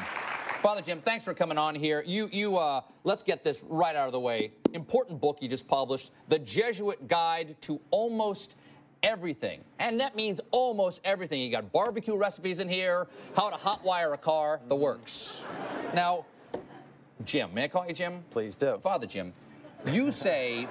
Father 0.62 0.82
Jim, 0.82 1.00
thanks 1.00 1.24
for 1.24 1.34
coming 1.34 1.58
on 1.58 1.74
here. 1.74 2.04
You, 2.06 2.28
you, 2.30 2.58
uh, 2.58 2.82
let's 3.02 3.24
get 3.24 3.42
this 3.42 3.64
right 3.68 3.96
out 3.96 4.06
of 4.06 4.12
the 4.12 4.20
way. 4.20 4.52
Important 4.72 5.20
book 5.20 5.38
you 5.40 5.48
just 5.48 5.66
published, 5.66 6.12
The 6.28 6.38
Jesuit 6.38 7.08
Guide 7.08 7.56
to 7.62 7.80
Almost 7.90 8.54
Everything. 9.02 9.64
And 9.80 9.98
that 9.98 10.14
means 10.14 10.40
almost 10.52 11.00
everything. 11.02 11.40
You 11.40 11.50
got 11.50 11.72
barbecue 11.72 12.14
recipes 12.14 12.60
in 12.60 12.68
here, 12.68 13.08
how 13.34 13.50
to 13.50 13.56
hotwire 13.56 14.14
a 14.14 14.16
car, 14.16 14.60
the 14.68 14.76
works. 14.76 15.42
Now, 15.92 16.24
Jim, 17.24 17.52
may 17.52 17.64
I 17.64 17.68
call 17.68 17.84
you 17.88 17.94
Jim? 17.94 18.22
Please 18.30 18.54
do. 18.54 18.78
Father 18.80 19.08
Jim, 19.08 19.32
you 19.88 20.12
say 20.12 20.68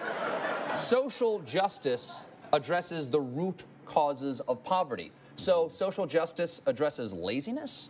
social 0.75 1.39
justice 1.39 2.21
addresses 2.53 3.09
the 3.09 3.19
root 3.19 3.65
causes 3.85 4.39
of 4.39 4.63
poverty. 4.63 5.11
So 5.35 5.67
social 5.67 6.05
justice 6.05 6.61
addresses 6.65 7.11
laziness? 7.11 7.89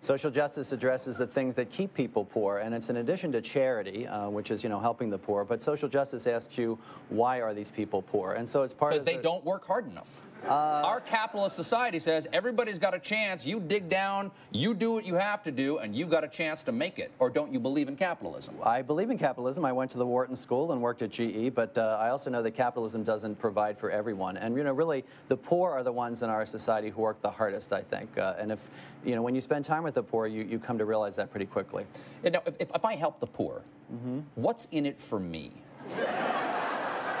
Social 0.00 0.30
justice 0.30 0.72
addresses 0.72 1.18
the 1.18 1.26
things 1.26 1.54
that 1.56 1.70
keep 1.70 1.92
people 1.92 2.24
poor, 2.24 2.58
and 2.58 2.74
it's 2.74 2.88
in 2.88 2.98
addition 2.98 3.32
to 3.32 3.40
charity, 3.40 4.06
uh, 4.06 4.28
which 4.30 4.50
is 4.50 4.62
you 4.62 4.70
know 4.70 4.78
helping 4.78 5.10
the 5.10 5.18
poor. 5.18 5.44
But 5.44 5.62
social 5.62 5.88
justice 5.88 6.26
asks 6.26 6.56
you 6.56 6.78
why 7.08 7.40
are 7.40 7.52
these 7.52 7.70
people 7.70 8.02
poor, 8.02 8.32
and 8.32 8.48
so 8.48 8.62
it's 8.62 8.72
part 8.72 8.92
Because 8.92 9.04
they 9.04 9.16
the- 9.16 9.22
don't 9.22 9.44
work 9.44 9.66
hard 9.66 9.86
enough. 9.90 10.27
Uh, 10.46 10.82
Our 10.84 11.00
capitalist 11.00 11.56
society 11.56 11.98
says 11.98 12.26
everybody's 12.32 12.78
got 12.78 12.94
a 12.94 12.98
chance. 12.98 13.46
You 13.46 13.60
dig 13.60 13.88
down, 13.88 14.30
you 14.50 14.72
do 14.72 14.92
what 14.92 15.04
you 15.04 15.14
have 15.14 15.42
to 15.42 15.50
do, 15.50 15.78
and 15.78 15.94
you've 15.94 16.10
got 16.10 16.24
a 16.24 16.28
chance 16.28 16.62
to 16.64 16.72
make 16.72 16.98
it. 16.98 17.10
Or 17.18 17.28
don't 17.28 17.52
you 17.52 17.58
believe 17.60 17.88
in 17.88 17.96
capitalism? 17.96 18.54
I 18.62 18.82
believe 18.82 19.10
in 19.10 19.18
capitalism. 19.18 19.64
I 19.64 19.72
went 19.72 19.90
to 19.92 19.98
the 19.98 20.06
Wharton 20.06 20.36
School 20.36 20.72
and 20.72 20.80
worked 20.80 21.02
at 21.02 21.10
GE, 21.10 21.54
but 21.54 21.76
uh, 21.76 21.98
I 22.00 22.10
also 22.10 22.30
know 22.30 22.42
that 22.42 22.52
capitalism 22.52 23.02
doesn't 23.02 23.38
provide 23.38 23.78
for 23.78 23.90
everyone. 23.90 24.36
And 24.36 24.56
you 24.56 24.64
know, 24.64 24.72
really, 24.72 25.04
the 25.28 25.36
poor 25.36 25.72
are 25.72 25.82
the 25.82 25.92
ones 25.92 26.22
in 26.22 26.30
our 26.30 26.46
society 26.46 26.88
who 26.90 27.02
work 27.02 27.20
the 27.20 27.30
hardest. 27.30 27.72
I 27.72 27.82
think. 27.82 28.16
Uh, 28.16 28.34
and 28.38 28.52
if 28.52 28.58
you 29.04 29.14
know, 29.14 29.22
when 29.22 29.34
you 29.34 29.40
spend 29.40 29.64
time 29.64 29.82
with 29.82 29.94
the 29.94 30.02
poor, 30.02 30.26
you, 30.26 30.44
you 30.44 30.58
come 30.58 30.78
to 30.78 30.84
realize 30.84 31.16
that 31.16 31.30
pretty 31.30 31.46
quickly. 31.46 31.84
You 32.24 32.30
know, 32.30 32.42
if, 32.46 32.70
if, 32.74 32.84
I 32.84 32.96
help 32.96 33.20
the 33.20 33.26
poor, 33.26 33.62
Mm-hmm. 33.92 34.20
what's 34.34 34.66
in 34.70 34.84
it 34.84 35.00
for 35.00 35.18
me? 35.18 35.50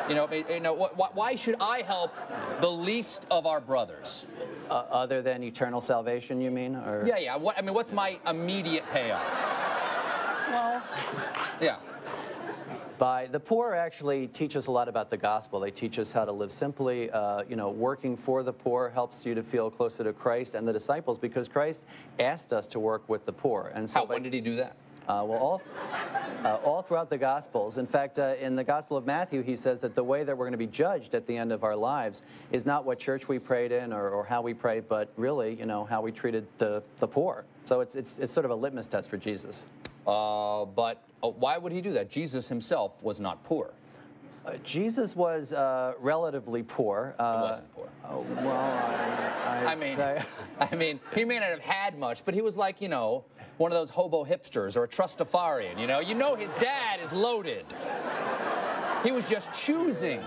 You 0.08 0.14
know, 0.14 0.28
you 0.32 0.60
know, 0.60 0.74
wh- 0.76 0.96
wh- 0.98 1.14
why 1.16 1.34
should 1.34 1.56
I 1.60 1.82
help 1.82 2.14
the 2.60 2.70
least 2.70 3.26
of 3.30 3.46
our 3.46 3.60
brothers? 3.60 4.26
Uh, 4.70 4.84
other 4.90 5.22
than 5.22 5.42
eternal 5.42 5.80
salvation, 5.80 6.40
you 6.40 6.50
mean? 6.50 6.76
Or 6.76 7.04
Yeah, 7.06 7.18
yeah. 7.18 7.36
What, 7.36 7.58
I 7.58 7.62
mean, 7.62 7.74
what's 7.74 7.92
my 7.92 8.18
immediate 8.26 8.84
payoff? 8.90 9.22
Well, 10.50 10.82
Yeah. 11.60 11.76
by 12.98 13.26
the 13.26 13.38
poor 13.40 13.74
actually 13.74 14.26
teach 14.28 14.56
us 14.56 14.66
a 14.66 14.70
lot 14.70 14.88
about 14.88 15.08
the 15.10 15.16
gospel. 15.16 15.60
They 15.60 15.70
teach 15.70 15.98
us 15.98 16.10
how 16.10 16.24
to 16.24 16.32
live 16.32 16.52
simply. 16.52 17.10
Uh, 17.10 17.44
you 17.48 17.54
know, 17.56 17.68
working 17.70 18.16
for 18.16 18.42
the 18.42 18.52
poor 18.52 18.88
helps 18.88 19.24
you 19.26 19.34
to 19.34 19.42
feel 19.42 19.70
closer 19.70 20.04
to 20.04 20.12
Christ 20.12 20.54
and 20.54 20.66
the 20.66 20.72
disciples 20.72 21.18
because 21.18 21.48
Christ 21.48 21.82
asked 22.18 22.52
us 22.52 22.66
to 22.68 22.78
work 22.80 23.06
with 23.08 23.24
the 23.26 23.32
poor. 23.32 23.70
And 23.74 23.88
so, 23.88 24.00
How, 24.00 24.06
when 24.06 24.22
did 24.22 24.32
he 24.32 24.40
do 24.40 24.56
that? 24.56 24.74
Uh, 25.08 25.24
well, 25.24 25.38
all, 25.38 25.62
uh, 26.44 26.56
all 26.56 26.82
throughout 26.82 27.08
the 27.08 27.16
Gospels. 27.16 27.78
In 27.78 27.86
fact, 27.86 28.18
uh, 28.18 28.34
in 28.38 28.54
the 28.54 28.62
Gospel 28.64 28.94
of 28.98 29.06
Matthew, 29.06 29.42
he 29.42 29.56
says 29.56 29.80
that 29.80 29.94
the 29.94 30.04
way 30.04 30.22
that 30.22 30.36
we're 30.36 30.44
going 30.44 30.52
to 30.52 30.58
be 30.58 30.66
judged 30.66 31.14
at 31.14 31.26
the 31.26 31.34
end 31.34 31.50
of 31.50 31.64
our 31.64 31.74
lives 31.74 32.22
is 32.52 32.66
not 32.66 32.84
what 32.84 32.98
church 32.98 33.26
we 33.26 33.38
prayed 33.38 33.72
in 33.72 33.94
or, 33.94 34.10
or 34.10 34.22
how 34.22 34.42
we 34.42 34.52
prayed, 34.52 34.86
but 34.86 35.10
really, 35.16 35.54
you 35.54 35.64
know, 35.64 35.84
how 35.86 36.02
we 36.02 36.12
treated 36.12 36.46
the, 36.58 36.82
the 36.98 37.06
poor. 37.08 37.46
So 37.64 37.80
it's, 37.80 37.94
it's, 37.94 38.18
it's 38.18 38.32
sort 38.34 38.44
of 38.44 38.50
a 38.50 38.54
litmus 38.54 38.86
test 38.86 39.08
for 39.08 39.16
Jesus. 39.16 39.66
Uh, 40.06 40.66
but 40.66 41.02
uh, 41.22 41.28
why 41.28 41.56
would 41.56 41.72
he 41.72 41.80
do 41.80 41.92
that? 41.92 42.10
Jesus 42.10 42.46
himself 42.48 42.92
was 43.02 43.18
not 43.18 43.42
poor. 43.44 43.70
Uh, 44.44 44.56
Jesus 44.62 45.16
was 45.16 45.54
uh, 45.54 45.94
relatively 46.00 46.62
poor. 46.62 47.14
Uh, 47.18 47.36
He 47.36 47.42
wasn't 47.48 47.74
poor. 47.74 47.88
Oh, 48.04 48.26
well, 48.36 48.50
I, 48.50 49.64
I, 49.66 49.72
I 49.72 49.74
mean, 49.74 49.98
I 50.60 50.74
mean, 50.74 51.00
he 51.14 51.24
may 51.24 51.38
not 51.38 51.48
have 51.48 51.60
had 51.60 51.98
much, 51.98 52.24
but 52.26 52.34
he 52.34 52.42
was 52.42 52.58
like, 52.58 52.80
you 52.82 52.88
know, 52.88 53.24
one 53.58 53.72
of 53.72 53.78
those 53.78 53.90
hobo 53.90 54.24
hipsters 54.24 54.76
or 54.76 54.84
a 54.84 54.88
trustafarian. 54.88 55.78
You 55.78 55.86
know, 55.86 56.00
you 56.00 56.14
know, 56.14 56.34
his 56.34 56.54
dad 56.54 57.00
is 57.00 57.12
loaded. 57.12 57.64
He 59.02 59.12
was 59.12 59.28
just 59.28 59.52
choosing 59.52 60.22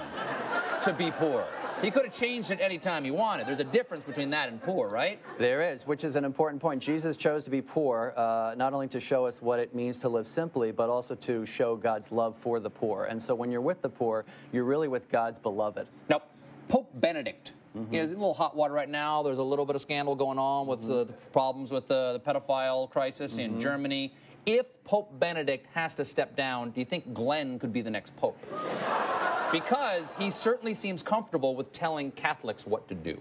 to 0.84 0.94
be 0.94 1.12
poor. 1.12 1.46
He 1.82 1.90
could 1.90 2.06
have 2.06 2.14
changed 2.14 2.52
it 2.52 2.60
any 2.62 2.78
time 2.78 3.04
he 3.04 3.10
wanted. 3.10 3.48
There's 3.48 3.60
a 3.60 3.64
difference 3.64 4.04
between 4.04 4.30
that 4.32 4.50
and 4.50 4.62
poor, 4.62 4.88
right? 4.88 5.20
There 5.40 5.64
is, 5.64 5.88
which 5.88 6.04
is 6.04 6.16
an 6.16 6.24
important 6.24 6.62
point. 6.62 6.82
Jesus 6.82 7.18
chose 7.18 7.44
to 7.46 7.50
be 7.50 7.62
poor, 7.62 8.14
uh, 8.16 8.54
not 8.56 8.74
only 8.74 8.88
to 8.90 9.00
show 9.00 9.26
us 9.26 9.42
what 9.42 9.60
it 9.60 9.74
means 9.74 9.98
to 9.98 10.10
live 10.10 10.28
simply, 10.28 10.72
but 10.72 10.90
also 10.90 11.16
to 11.16 11.44
show 11.46 11.76
God's 11.76 12.12
love 12.12 12.36
for 12.40 12.60
the 12.60 12.70
poor. 12.70 13.06
And 13.06 13.22
so 13.22 13.34
when 13.34 13.52
you're 13.52 13.62
with 13.62 13.82
the 13.82 13.90
poor, 13.90 14.26
you're 14.52 14.64
really 14.64 14.88
with 14.88 15.10
God's 15.10 15.40
beloved. 15.40 15.88
Now, 16.08 16.22
Pope 16.68 16.92
Benedict 16.94 17.54
Mm-hmm. 17.78 17.94
in 17.96 18.02
a 18.02 18.08
little 18.08 18.34
hot 18.34 18.54
water 18.56 18.74
right 18.74 18.90
now. 18.90 19.24
There's 19.24 19.38
a 19.38 19.44
little 19.44 19.66
bit 19.66 19.76
of 19.76 19.82
scandal 19.82 20.14
going 20.16 20.38
on 20.38 20.68
with 20.68 20.82
Mm-hmm. 20.82 20.92
the, 20.92 21.04
the 21.06 21.14
problems 21.32 21.72
with 21.72 21.88
the, 21.88 22.14
the 22.14 22.34
pedophile 22.34 22.90
crisis 22.90 23.38
in 23.38 23.56
Mhm. 23.56 23.62
Germany. 23.62 24.14
If 24.46 24.66
Pope 24.84 25.18
Benedict 25.20 25.68
has 25.74 25.94
to 25.96 26.04
step 26.04 26.36
down, 26.36 26.72
do 26.72 26.80
you 26.82 26.86
think 26.86 27.14
Glenn 27.14 27.60
could 27.60 27.72
be 27.72 27.82
the 27.82 27.92
next 27.92 28.16
pope? 28.18 28.38
Because 29.52 30.14
he 30.18 30.30
certainly 30.30 30.74
seems 30.74 31.04
comfortable 31.04 31.56
with 31.56 31.72
telling 31.72 32.12
Catholics 32.12 32.66
what 32.66 32.88
to 32.90 32.96
do. 32.96 33.18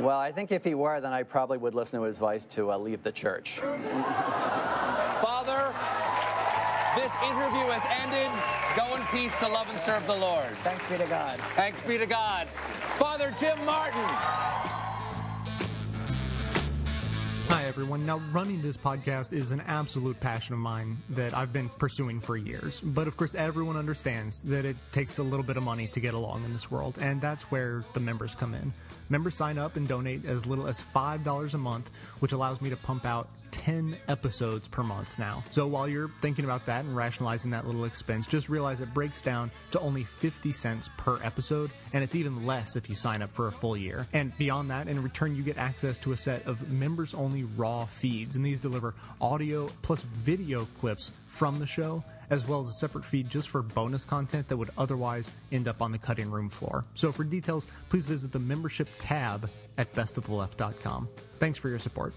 Well, 0.00 0.18
I 0.18 0.32
think 0.32 0.50
if 0.50 0.64
he 0.64 0.74
were, 0.74 1.00
then 1.00 1.12
I 1.12 1.22
probably 1.22 1.56
would 1.58 1.74
listen 1.74 2.00
to 2.00 2.04
his 2.06 2.16
advice 2.16 2.44
to 2.46 2.72
uh, 2.72 2.78
leave 2.78 3.02
the 3.04 3.12
church. 3.12 3.60
Father, 5.22 5.72
this 6.96 7.12
interview 7.22 7.70
has 7.70 7.84
ended. 8.02 8.30
In 9.04 9.18
peace 9.18 9.36
to 9.38 9.48
love 9.48 9.68
and 9.70 9.78
serve 9.78 10.06
the 10.06 10.16
Lord. 10.16 10.50
Thanks 10.62 10.88
be 10.88 10.96
to 10.98 11.06
God. 11.06 11.38
Thanks 11.56 11.80
be 11.82 11.98
to 11.98 12.06
God. 12.06 12.48
Father 12.98 13.34
Jim 13.38 13.64
Martin. 13.64 14.00
Hi, 17.48 17.66
everyone. 17.66 18.06
Now, 18.06 18.18
running 18.32 18.62
this 18.62 18.76
podcast 18.76 19.32
is 19.32 19.52
an 19.52 19.62
absolute 19.66 20.18
passion 20.20 20.54
of 20.54 20.60
mine 20.60 20.96
that 21.10 21.36
I've 21.36 21.52
been 21.52 21.68
pursuing 21.68 22.20
for 22.20 22.36
years. 22.36 22.80
But 22.80 23.06
of 23.06 23.16
course, 23.16 23.34
everyone 23.34 23.76
understands 23.76 24.42
that 24.42 24.64
it 24.64 24.76
takes 24.92 25.18
a 25.18 25.22
little 25.22 25.44
bit 25.44 25.56
of 25.56 25.62
money 25.62 25.88
to 25.88 26.00
get 26.00 26.14
along 26.14 26.44
in 26.44 26.52
this 26.52 26.70
world, 26.70 26.98
and 27.00 27.20
that's 27.20 27.44
where 27.44 27.84
the 27.94 28.00
members 28.00 28.34
come 28.34 28.54
in. 28.54 28.72
Members 29.08 29.36
sign 29.36 29.58
up 29.58 29.76
and 29.76 29.86
donate 29.86 30.24
as 30.24 30.46
little 30.46 30.66
as 30.66 30.80
$5 30.80 31.54
a 31.54 31.58
month, 31.58 31.90
which 32.20 32.32
allows 32.32 32.60
me 32.60 32.70
to 32.70 32.76
pump 32.76 33.04
out 33.04 33.28
10 33.50 33.96
episodes 34.08 34.66
per 34.66 34.82
month 34.82 35.08
now. 35.18 35.44
So 35.52 35.66
while 35.66 35.88
you're 35.88 36.10
thinking 36.20 36.44
about 36.44 36.66
that 36.66 36.84
and 36.84 36.96
rationalizing 36.96 37.52
that 37.52 37.66
little 37.66 37.84
expense, 37.84 38.26
just 38.26 38.48
realize 38.48 38.80
it 38.80 38.92
breaks 38.92 39.22
down 39.22 39.50
to 39.70 39.80
only 39.80 40.04
50 40.04 40.52
cents 40.52 40.90
per 40.96 41.22
episode, 41.22 41.70
and 41.92 42.02
it's 42.02 42.14
even 42.14 42.46
less 42.46 42.76
if 42.76 42.88
you 42.88 42.96
sign 42.96 43.22
up 43.22 43.32
for 43.32 43.46
a 43.46 43.52
full 43.52 43.76
year. 43.76 44.06
And 44.12 44.36
beyond 44.38 44.70
that, 44.70 44.88
in 44.88 45.02
return, 45.02 45.36
you 45.36 45.42
get 45.42 45.56
access 45.56 45.98
to 46.00 46.12
a 46.12 46.16
set 46.16 46.46
of 46.46 46.68
members 46.68 47.14
only 47.14 47.44
raw 47.44 47.86
feeds, 47.86 48.34
and 48.36 48.44
these 48.44 48.58
deliver 48.60 48.94
audio 49.20 49.70
plus 49.82 50.00
video 50.00 50.66
clips 50.80 51.12
from 51.28 51.58
the 51.58 51.66
show 51.66 52.02
as 52.30 52.46
well 52.46 52.60
as 52.60 52.68
a 52.68 52.72
separate 52.74 53.04
feed 53.04 53.28
just 53.28 53.48
for 53.48 53.62
bonus 53.62 54.04
content 54.04 54.48
that 54.48 54.56
would 54.56 54.70
otherwise 54.76 55.30
end 55.52 55.68
up 55.68 55.82
on 55.82 55.92
the 55.92 55.98
cutting 55.98 56.30
room 56.30 56.48
floor. 56.48 56.84
So 56.94 57.12
for 57.12 57.24
details, 57.24 57.66
please 57.88 58.06
visit 58.06 58.32
the 58.32 58.38
membership 58.38 58.88
tab 58.98 59.50
at 59.78 59.92
bestoftheleft.com. 59.94 61.08
Thanks 61.38 61.58
for 61.58 61.68
your 61.68 61.78
support. 61.78 62.14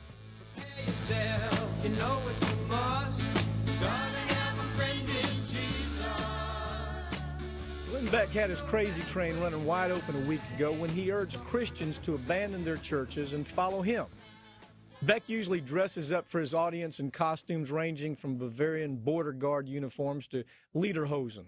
Glenn 7.89 8.05
Beck 8.07 8.29
had 8.29 8.49
his 8.49 8.61
crazy 8.61 9.01
train 9.03 9.39
running 9.39 9.65
wide 9.65 9.91
open 9.91 10.15
a 10.15 10.27
week 10.27 10.41
ago 10.55 10.71
when 10.71 10.89
he 10.89 11.11
urged 11.11 11.43
Christians 11.43 11.97
to 11.99 12.15
abandon 12.15 12.63
their 12.63 12.77
churches 12.77 13.33
and 13.33 13.47
follow 13.47 13.81
him. 13.81 14.05
Beck 15.03 15.29
usually 15.29 15.61
dresses 15.61 16.11
up 16.11 16.27
for 16.27 16.39
his 16.39 16.55
audience 16.55 16.99
in 16.99 17.11
costumes 17.11 17.71
ranging 17.71 18.15
from 18.15 18.37
Bavarian 18.37 18.95
border 18.95 19.31
guard 19.31 19.69
uniforms 19.69 20.27
to 20.29 20.43
lederhosen. 20.75 21.45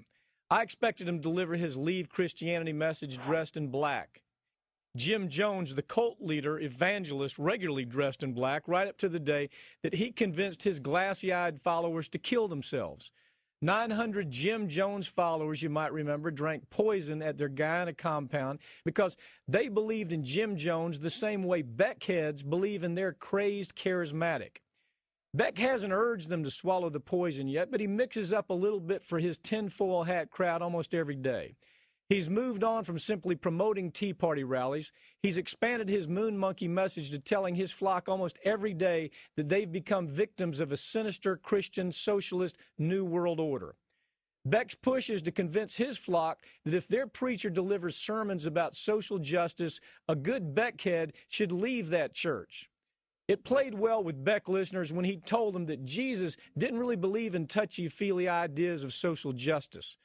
I 0.51 0.61
expected 0.61 1.07
him 1.07 1.17
to 1.17 1.23
deliver 1.23 1.55
his 1.55 1.75
Leave 1.75 2.09
Christianity 2.09 2.73
message 2.73 3.19
dressed 3.19 3.57
in 3.57 3.69
black. 3.69 4.21
Jim 4.95 5.29
Jones, 5.29 5.73
the 5.73 5.81
cult 5.81 6.17
leader, 6.19 6.59
evangelist, 6.59 7.39
regularly 7.39 7.85
dressed 7.85 8.21
in 8.21 8.33
black, 8.33 8.67
right 8.67 8.87
up 8.87 8.97
to 8.97 9.09
the 9.09 9.19
day 9.19 9.49
that 9.81 9.95
he 9.95 10.11
convinced 10.11 10.63
his 10.63 10.79
glassy 10.79 11.33
eyed 11.33 11.59
followers 11.59 12.07
to 12.09 12.19
kill 12.19 12.47
themselves. 12.47 13.11
900 13.61 14.31
Jim 14.31 14.69
Jones 14.69 15.07
followers, 15.07 15.61
you 15.61 15.69
might 15.69 15.91
remember, 15.91 16.31
drank 16.31 16.69
poison 16.69 17.21
at 17.21 17.37
their 17.37 17.49
Guyana 17.49 17.93
compound 17.93 18.59
because 18.85 19.17
they 19.47 19.67
believed 19.67 20.13
in 20.13 20.23
Jim 20.23 20.55
Jones 20.55 20.99
the 20.99 21.09
same 21.09 21.43
way 21.43 21.61
Beckheads 21.61 22.47
believe 22.47 22.83
in 22.83 22.95
their 22.95 23.11
crazed 23.11 23.75
charismatic. 23.75 24.57
Beck 25.33 25.57
hasn't 25.57 25.93
urged 25.93 26.29
them 26.29 26.43
to 26.43 26.49
swallow 26.49 26.89
the 26.89 26.99
poison 26.99 27.47
yet, 27.47 27.69
but 27.69 27.79
he 27.79 27.87
mixes 27.87 28.33
up 28.33 28.49
a 28.49 28.53
little 28.53 28.79
bit 28.79 29.03
for 29.03 29.19
his 29.19 29.37
tinfoil 29.37 30.03
hat 30.03 30.31
crowd 30.31 30.61
almost 30.61 30.93
every 30.93 31.15
day. 31.15 31.55
He's 32.09 32.27
moved 32.27 32.63
on 32.63 32.83
from 32.85 32.97
simply 32.97 33.35
promoting 33.35 33.91
Tea 33.91 34.13
Party 34.13 34.43
rallies. 34.43 34.91
He's 35.21 35.37
expanded 35.37 35.89
his 35.89 36.07
moon 36.07 36.35
monkey 36.39 36.67
message 36.67 37.11
to 37.11 37.19
telling 37.19 37.53
his 37.53 37.71
flock 37.71 38.09
almost 38.09 38.39
every 38.43 38.73
day 38.73 39.11
that 39.35 39.47
they've 39.47 39.71
become 39.71 40.07
victims 40.07 40.59
of 40.59 40.71
a 40.71 40.77
sinister 40.77 41.37
Christian 41.37 41.91
socialist 41.91 42.57
New 42.79 43.05
World 43.05 43.39
Order. 43.39 43.75
Beck's 44.43 44.73
push 44.73 45.11
is 45.11 45.21
to 45.21 45.31
convince 45.31 45.75
his 45.75 45.99
flock 45.99 46.41
that 46.65 46.73
if 46.73 46.87
their 46.87 47.05
preacher 47.05 47.51
delivers 47.51 47.95
sermons 47.95 48.47
about 48.47 48.75
social 48.75 49.19
justice, 49.19 49.79
a 50.07 50.15
good 50.15 50.55
Beckhead 50.55 51.11
should 51.27 51.51
leave 51.51 51.89
that 51.89 52.15
church. 52.15 52.71
It 53.27 53.43
played 53.43 53.75
well 53.75 54.03
with 54.03 54.23
Beck 54.23 54.49
listeners 54.49 54.91
when 54.91 55.05
he 55.05 55.17
told 55.17 55.53
them 55.53 55.67
that 55.67 55.85
Jesus 55.85 56.37
didn't 56.57 56.79
really 56.79 56.95
believe 56.95 57.35
in 57.35 57.45
touchy 57.45 57.87
feely 57.87 58.27
ideas 58.27 58.83
of 58.83 58.93
social 58.93 59.31
justice. 59.31 59.99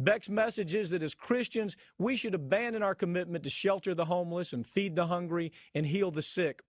Beck's 0.00 0.30
message 0.30 0.74
is 0.74 0.88
that 0.90 1.02
as 1.02 1.14
Christians, 1.14 1.76
we 1.98 2.16
should 2.16 2.34
abandon 2.34 2.82
our 2.82 2.94
commitment 2.94 3.44
to 3.44 3.50
shelter 3.50 3.94
the 3.94 4.06
homeless 4.06 4.54
and 4.54 4.66
feed 4.66 4.96
the 4.96 5.06
hungry 5.06 5.52
and 5.74 5.84
heal 5.84 6.10
the 6.10 6.22
sick. 6.22 6.62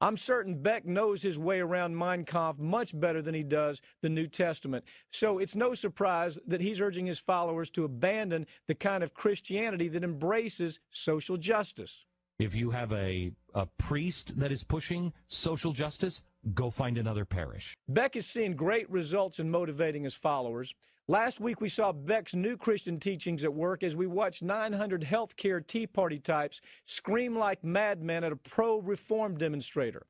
I'm 0.00 0.16
certain 0.16 0.62
Beck 0.62 0.86
knows 0.86 1.20
his 1.20 1.38
way 1.38 1.60
around 1.60 1.98
Mein 1.98 2.24
Kampf 2.24 2.58
much 2.58 2.98
better 2.98 3.20
than 3.20 3.34
he 3.34 3.42
does 3.42 3.82
the 4.00 4.08
New 4.08 4.26
Testament. 4.26 4.84
So 5.10 5.38
it's 5.38 5.56
no 5.56 5.74
surprise 5.74 6.38
that 6.46 6.62
he's 6.62 6.80
urging 6.80 7.04
his 7.04 7.18
followers 7.18 7.68
to 7.70 7.84
abandon 7.84 8.46
the 8.68 8.74
kind 8.74 9.02
of 9.02 9.12
Christianity 9.12 9.88
that 9.88 10.04
embraces 10.04 10.80
social 10.90 11.36
justice. 11.36 12.06
If 12.38 12.54
you 12.54 12.70
have 12.70 12.92
a, 12.92 13.32
a 13.54 13.66
priest 13.76 14.38
that 14.38 14.52
is 14.52 14.62
pushing 14.62 15.12
social 15.26 15.72
justice, 15.72 16.22
go 16.54 16.70
find 16.70 16.96
another 16.96 17.24
parish. 17.24 17.76
Beck 17.88 18.14
is 18.14 18.26
seeing 18.26 18.54
great 18.54 18.88
results 18.88 19.40
in 19.40 19.50
motivating 19.50 20.04
his 20.04 20.14
followers. 20.14 20.74
Last 21.10 21.40
week, 21.40 21.62
we 21.62 21.70
saw 21.70 21.90
Beck's 21.92 22.34
new 22.34 22.58
Christian 22.58 23.00
teachings 23.00 23.42
at 23.42 23.54
work 23.54 23.82
as 23.82 23.96
we 23.96 24.06
watched 24.06 24.42
900 24.42 25.00
healthcare 25.00 25.66
Tea 25.66 25.86
Party 25.86 26.18
types 26.18 26.60
scream 26.84 27.34
like 27.34 27.64
madmen 27.64 28.24
at 28.24 28.32
a 28.32 28.36
pro 28.36 28.78
reform 28.82 29.38
demonstrator. 29.38 30.04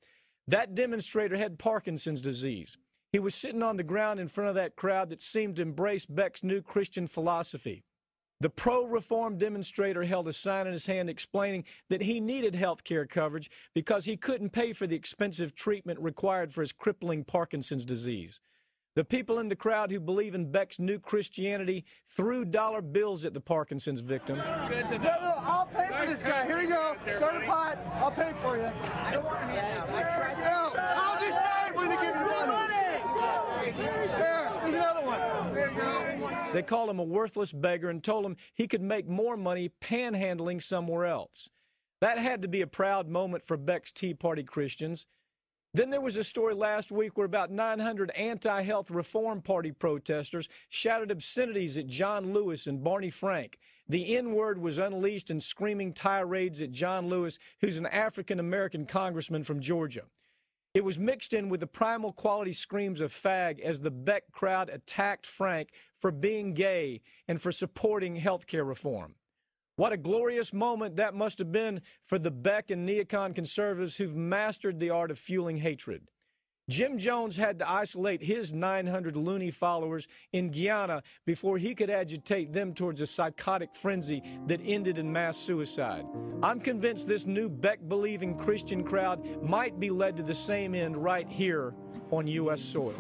That 0.49 0.75
demonstrator 0.75 1.37
had 1.37 1.57
Parkinson's 1.57 2.21
disease. 2.21 2.77
He 3.13 3.21
was 3.21 3.37
sitting 3.37 3.63
on 3.63 3.77
the 3.77 3.85
ground 3.85 4.19
in 4.19 4.27
front 4.27 4.49
of 4.49 4.57
that 4.57 4.75
crowd 4.75 5.11
that 5.11 5.23
seemed 5.23 5.55
to 5.57 5.63
embrace 5.63 6.05
Beck's 6.05 6.43
new 6.43 6.63
Christian 6.63 7.07
philosophy. 7.07 7.85
The 8.41 8.51
pro 8.51 8.85
reform 8.85 9.39
demonstrator 9.39 10.03
held 10.03 10.27
a 10.27 10.33
sign 10.33 10.67
in 10.67 10.73
his 10.73 10.87
hand 10.87 11.09
explaining 11.09 11.63
that 11.91 12.03
he 12.03 12.19
needed 12.19 12.57
health 12.57 12.83
care 12.83 13.07
coverage 13.07 13.53
because 13.73 14.05
he 14.05 14.17
couldn't 14.17 14.51
pay 14.51 14.73
for 14.73 14.89
the 14.89 14.97
expensive 14.97 15.55
treatment 15.55 16.01
required 16.01 16.53
for 16.53 16.61
his 16.61 16.73
crippling 16.73 17.23
Parkinson's 17.23 17.85
disease. 17.85 18.41
The 18.95 19.05
people 19.05 19.39
in 19.39 19.49
the 19.49 19.57
crowd 19.57 19.91
who 19.91 20.01
believe 20.01 20.35
in 20.35 20.51
Beck's 20.51 20.79
new 20.79 20.99
Christianity 20.99 21.85
threw 22.09 22.45
dollar 22.45 22.83
bills 22.83 23.25
at 23.25 23.33
the 23.33 23.41
Parkinson's 23.41 24.01
victim. 24.01 24.39
No, 24.39 24.69
no, 24.99 25.35
I'll 25.39 25.67
pay 25.67 25.89
for 25.89 26.07
this 26.07 26.21
guy. 26.21 26.47
Here 26.47 26.61
you 26.61 26.69
go. 26.69 26.97
Start 27.07 27.43
a 27.43 27.47
pot. 27.47 27.79
I'll 27.95 28.11
pay 28.11 28.33
for 28.43 28.57
you. 28.57 28.71
I 29.05 29.13
don't 29.13 29.25
want 29.25 29.39
a 29.39 29.47
handout. 29.47 29.89
I 29.91 30.03
tried. 30.03 30.39
No, 30.41 30.73
I'll 30.77 31.21
decide 31.21 31.77
when 31.77 31.91
to 31.91 31.97
give 31.97 32.15
you 32.15 32.27
money. 32.27 32.49
There, 33.77 34.51
there's 34.63 34.75
another 34.75 35.07
one. 35.07 35.55
There 35.55 35.71
you 35.71 35.77
go. 35.77 36.53
They 36.53 36.63
called 36.63 36.91
him 36.91 36.99
a 36.99 37.05
worthless 37.05 37.53
beggar 37.53 37.91
and 37.91 38.03
told 38.03 38.25
him 38.25 38.37
he 38.55 38.67
could 38.67 38.83
make 38.83 39.07
more 39.09 39.37
money 39.37 39.71
panhandling 39.81 40.63
somewhere 40.63 41.05
else. 41.05 41.51
That 42.01 42.19
had 42.19 42.43
to 42.43 42.49
be 42.49 42.63
a 42.63 42.67
proud 42.67 43.09
moment 43.09 43.45
for 43.45 43.57
Beck's 43.57 43.93
Tea 43.93 44.15
Party 44.15 44.43
Christians. 44.43 45.07
Then 45.75 45.91
there 45.91 46.01
was 46.01 46.17
a 46.17 46.25
story 46.25 46.55
last 46.55 46.91
week 46.91 47.17
where 47.17 47.27
about 47.27 47.51
900 47.51 48.11
anti 48.13 48.63
health 48.63 48.91
reform 48.91 49.43
party 49.43 49.71
protesters 49.71 50.49
shouted 50.71 51.11
obscenities 51.11 51.77
at 51.77 51.87
John 51.87 52.33
Lewis 52.33 52.67
and 52.67 52.83
Barney 52.83 53.11
Frank. 53.11 53.59
The 53.87 54.17
N 54.17 54.33
word 54.33 54.59
was 54.59 54.79
unleashed 54.79 55.31
in 55.31 55.41
screaming 55.41 55.93
tirades 55.93 56.63
at 56.63 56.71
John 56.71 57.09
Lewis, 57.09 57.39
who's 57.61 57.77
an 57.77 57.87
African 57.87 58.41
American 58.41 58.87
congressman 58.87 59.45
from 59.45 59.61
Georgia. 59.61 60.05
It 60.73 60.85
was 60.85 60.99
mixed 60.99 61.33
in 61.33 61.49
with 61.49 61.61
the 61.61 61.67
primal 61.67 62.13
quality 62.13 62.53
screams 62.53 63.01
of 63.01 63.13
fag 63.13 63.61
as 63.61 63.81
the 63.81 63.91
Beck 63.91 64.31
crowd 64.33 64.69
attacked 64.71 65.27
Frank 65.27 65.71
for 66.01 66.11
being 66.11 66.55
gay 66.55 67.01
and 67.27 67.41
for 67.41 67.53
supporting 67.53 68.17
health 68.17 68.47
care 68.47 68.65
reform. 68.65 69.15
What 69.79 69.93
a 69.93 69.97
glorious 69.97 70.53
moment 70.53 70.97
that 70.97 71.15
must 71.15 71.39
have 71.39 71.53
been 71.53 71.83
for 72.05 72.19
the 72.19 72.33
Beck 72.33 72.73
and 72.73 72.85
Neocon 72.85 73.33
conservatives 73.33 73.97
who've 73.97 74.17
mastered 74.17 74.81
the 74.81 74.91
art 74.91 75.13
of 75.13 75.21
fueling 75.21 75.59
hatred. 75.59 76.09
Jim 76.69 76.99
Jones 76.99 77.37
had 77.37 77.61
to 77.61 77.71
isolate 77.71 78.21
his 78.21 78.53
900 78.53 79.17
loony 79.17 79.53
followers 79.53 80.09
in 80.33 80.51
Guyana 80.51 81.05
before 81.27 81.59
he 81.59 81.77
could 81.77 81.91
agitate 81.91 82.53
them 82.53 82.75
towards 82.75 83.01
a 83.01 83.07
psychotic 83.07 83.77
frenzy 83.77 84.21
that 84.49 84.61
ended 84.65 84.99
in 84.99 85.13
mass 85.13 85.39
suicide. 85.39 86.05
I'm 86.43 86.59
convinced 86.59 87.07
this 87.07 87.25
new 87.25 87.49
Beck 87.49 87.79
believing 87.87 88.37
Christian 88.37 88.83
crowd 88.83 89.25
might 89.45 89.79
be 89.79 89.91
led 89.91 90.17
to 90.17 90.25
the 90.25 90.35
same 90.35 90.75
end 90.75 90.97
right 90.97 91.29
here 91.29 91.73
on 92.11 92.27
U.S. 92.27 92.63
soil. 92.63 92.91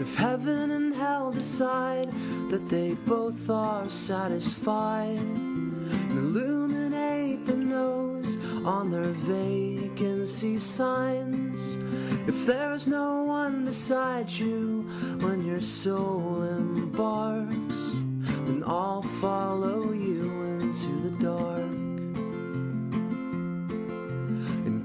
If 0.00 0.14
heaven 0.14 0.70
and 0.70 0.94
hell 0.94 1.32
decide 1.32 2.10
that 2.50 2.68
they 2.68 2.94
both 3.06 3.48
are 3.50 3.88
satisfied, 3.88 5.18
and 5.18 6.18
illuminate 6.18 7.46
the 7.46 7.56
nose 7.56 8.36
on 8.64 8.90
their 8.90 9.12
vacancy 9.12 10.58
signs. 10.58 11.76
If 12.26 12.46
there's 12.46 12.86
no 12.86 13.24
one 13.24 13.66
beside 13.66 14.30
you 14.30 14.82
when 15.20 15.44
your 15.44 15.60
soul 15.60 16.42
embarks, 16.42 17.92
then 18.46 18.62
I'll 18.66 19.02
follow 19.02 19.92
you 19.92 20.30
into 20.60 20.92
the 21.00 21.24
dark. 21.24 21.73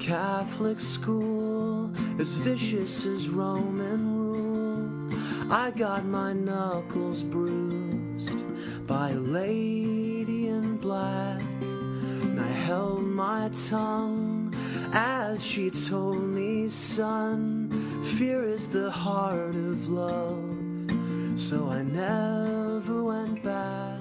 Catholic 0.10 0.82
school, 0.82 1.92
as 2.18 2.34
vicious 2.34 3.06
as 3.06 3.30
Roman 3.30 4.18
rule, 4.18 5.54
I 5.54 5.70
got 5.70 6.04
my 6.04 6.34
knuckles 6.34 7.24
bruised 7.24 8.42
by 8.88 9.12
a 9.12 9.20
lady 9.20 10.48
in 10.48 10.78
black. 10.78 11.44
And 11.62 12.42
I 12.42 12.48
held 12.48 13.04
my 13.04 13.52
tongue 13.70 14.52
as 14.94 15.46
she 15.46 15.70
told 15.70 16.24
me, 16.24 16.70
son, 16.70 17.70
fear 18.02 18.42
is 18.42 18.68
the 18.68 18.90
heart 18.90 19.54
of 19.54 19.90
love. 19.90 20.90
So 21.36 21.70
I 21.70 21.84
never 21.84 23.04
went 23.04 23.44
back. 23.44 23.99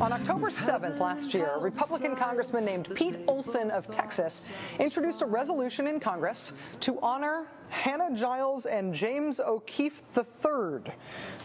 On 0.00 0.14
October 0.14 0.48
7th 0.48 0.98
last 0.98 1.34
year, 1.34 1.50
a 1.56 1.58
Republican 1.58 2.16
congressman 2.16 2.64
named 2.64 2.88
Pete 2.94 3.16
Olson 3.28 3.70
of 3.70 3.86
Texas 3.90 4.48
introduced 4.78 5.20
a 5.20 5.26
resolution 5.26 5.86
in 5.86 6.00
Congress 6.00 6.52
to 6.80 6.98
honor 7.00 7.48
Hannah 7.68 8.16
Giles 8.16 8.64
and 8.64 8.94
James 8.94 9.40
O'Keefe 9.40 10.00
III, 10.16 10.94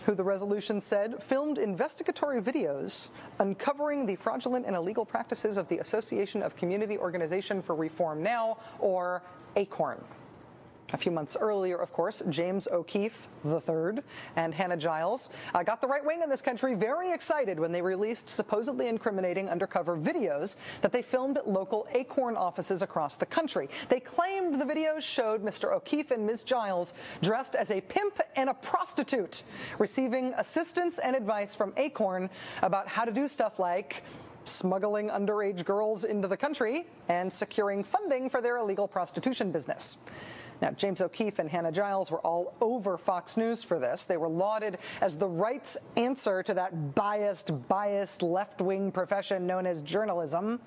who 0.06 0.16
the 0.16 0.24
resolution 0.24 0.80
said 0.80 1.22
filmed 1.22 1.58
investigatory 1.58 2.42
videos 2.42 3.10
uncovering 3.40 4.06
the 4.06 4.16
fraudulent 4.16 4.66
and 4.66 4.74
illegal 4.74 5.04
practices 5.04 5.58
of 5.58 5.68
the 5.68 5.80
Association 5.80 6.42
of 6.42 6.56
Community 6.56 6.98
Organization 6.98 7.62
for 7.62 7.76
Reform 7.76 8.24
Now, 8.24 8.58
or 8.80 9.22
ACORN. 9.58 10.02
A 10.94 10.98
few 10.98 11.12
months 11.12 11.36
earlier, 11.40 11.78
of 11.78 11.92
course, 11.92 12.22
James 12.30 12.68
O'Keefe 12.68 13.28
III 13.44 14.04
and 14.36 14.54
Hannah 14.54 14.78
Giles 14.78 15.32
uh, 15.56 15.64
got 15.64 15.82
the 15.82 15.88
right 15.88 16.06
wing 16.06 16.22
in 16.22 16.30
this 16.30 16.44
country 16.44 16.76
very 16.76 17.12
excited 17.12 17.60
when 17.60 17.72
they 17.72 17.82
released 17.82 18.30
supposedly 18.30 18.88
incriminating 18.88 19.50
undercover 19.50 19.98
videos 19.98 20.58
that 20.82 20.92
they 20.92 21.02
filmed 21.02 21.38
at 21.38 21.50
local 21.50 21.88
Acorn 21.92 22.38
offices 22.38 22.84
across 22.84 23.16
the 23.16 23.26
country. 23.26 23.68
They 23.90 24.00
claimed 24.00 24.62
the 24.62 24.66
videos 24.66 25.02
showed 25.02 25.44
Mr. 25.44 25.74
O'Keefe 25.74 26.12
and 26.12 26.26
Ms. 26.26 26.44
Giles 26.44 26.94
dressed 27.24 27.56
as 27.56 27.72
a 27.72 27.82
pimp 27.82 28.22
and 28.36 28.50
a 28.50 28.54
prostitute, 28.54 29.42
receiving 29.80 30.36
assistance 30.38 31.00
and 31.00 31.16
advice 31.16 31.56
from 31.56 31.74
Acorn 31.78 32.30
about 32.62 32.88
how 32.88 33.06
to 33.06 33.12
do 33.12 33.28
stuff 33.28 33.58
like 33.58 34.04
smuggling 34.44 35.10
underage 35.10 35.66
girls 35.66 36.04
into 36.04 36.28
the 36.28 36.38
country 36.38 36.86
and 37.10 37.34
securing 37.34 37.84
funding 37.84 38.30
for 38.30 38.40
their 38.40 38.58
illegal 38.58 38.88
prostitution 38.88 39.52
business. 39.52 39.98
Now, 40.62 40.72
James 40.72 41.02
O'Keefe 41.02 41.40
and 41.40 41.50
Hannah 41.50 41.72
Giles 41.72 42.12
were 42.12 42.20
all 42.20 42.54
over 42.62 42.98
Fox 42.98 43.38
News 43.38 43.64
for 43.64 43.80
this. 43.80 44.06
They 44.06 44.18
were 44.18 44.30
lauded 44.30 44.78
as 45.02 45.18
the 45.18 45.28
right's 45.28 45.78
answer 45.98 46.44
to 46.44 46.54
that 46.54 46.96
biased, 46.96 47.68
biased 47.68 48.22
left 48.22 48.62
wing 48.62 48.92
profession 48.92 49.46
known 49.46 49.66
as 49.66 49.82
journalism. 49.82 50.60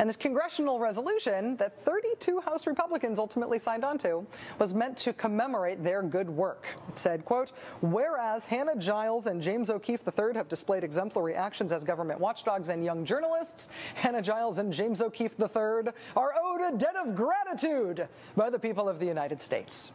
And 0.00 0.08
this 0.08 0.16
congressional 0.16 0.78
resolution 0.78 1.56
that 1.56 1.84
32 1.84 2.40
House 2.40 2.66
Republicans 2.66 3.18
ultimately 3.18 3.58
signed 3.58 3.84
onto 3.84 4.24
was 4.58 4.72
meant 4.72 4.96
to 4.96 5.12
commemorate 5.12 5.84
their 5.84 6.02
good 6.02 6.30
work. 6.30 6.66
It 6.88 6.96
said, 6.96 7.26
quote, 7.26 7.52
whereas 7.82 8.46
Hannah 8.46 8.76
Giles 8.76 9.26
and 9.26 9.42
James 9.42 9.68
O'Keefe 9.68 10.02
III 10.08 10.36
have 10.36 10.48
displayed 10.48 10.84
exemplary 10.84 11.34
actions 11.34 11.70
as 11.70 11.84
government 11.84 12.18
watchdogs 12.18 12.70
and 12.70 12.82
young 12.82 13.04
journalists, 13.04 13.68
Hannah 13.94 14.22
Giles 14.22 14.56
and 14.56 14.72
James 14.72 15.02
O'Keefe 15.02 15.38
III 15.38 15.92
are 16.16 16.32
owed 16.42 16.62
a 16.62 16.78
debt 16.78 16.96
of 16.96 17.14
gratitude 17.14 18.08
by 18.38 18.48
the 18.48 18.58
people 18.58 18.88
of 18.88 19.00
the 19.00 19.06
United 19.06 19.42
States. 19.42 19.92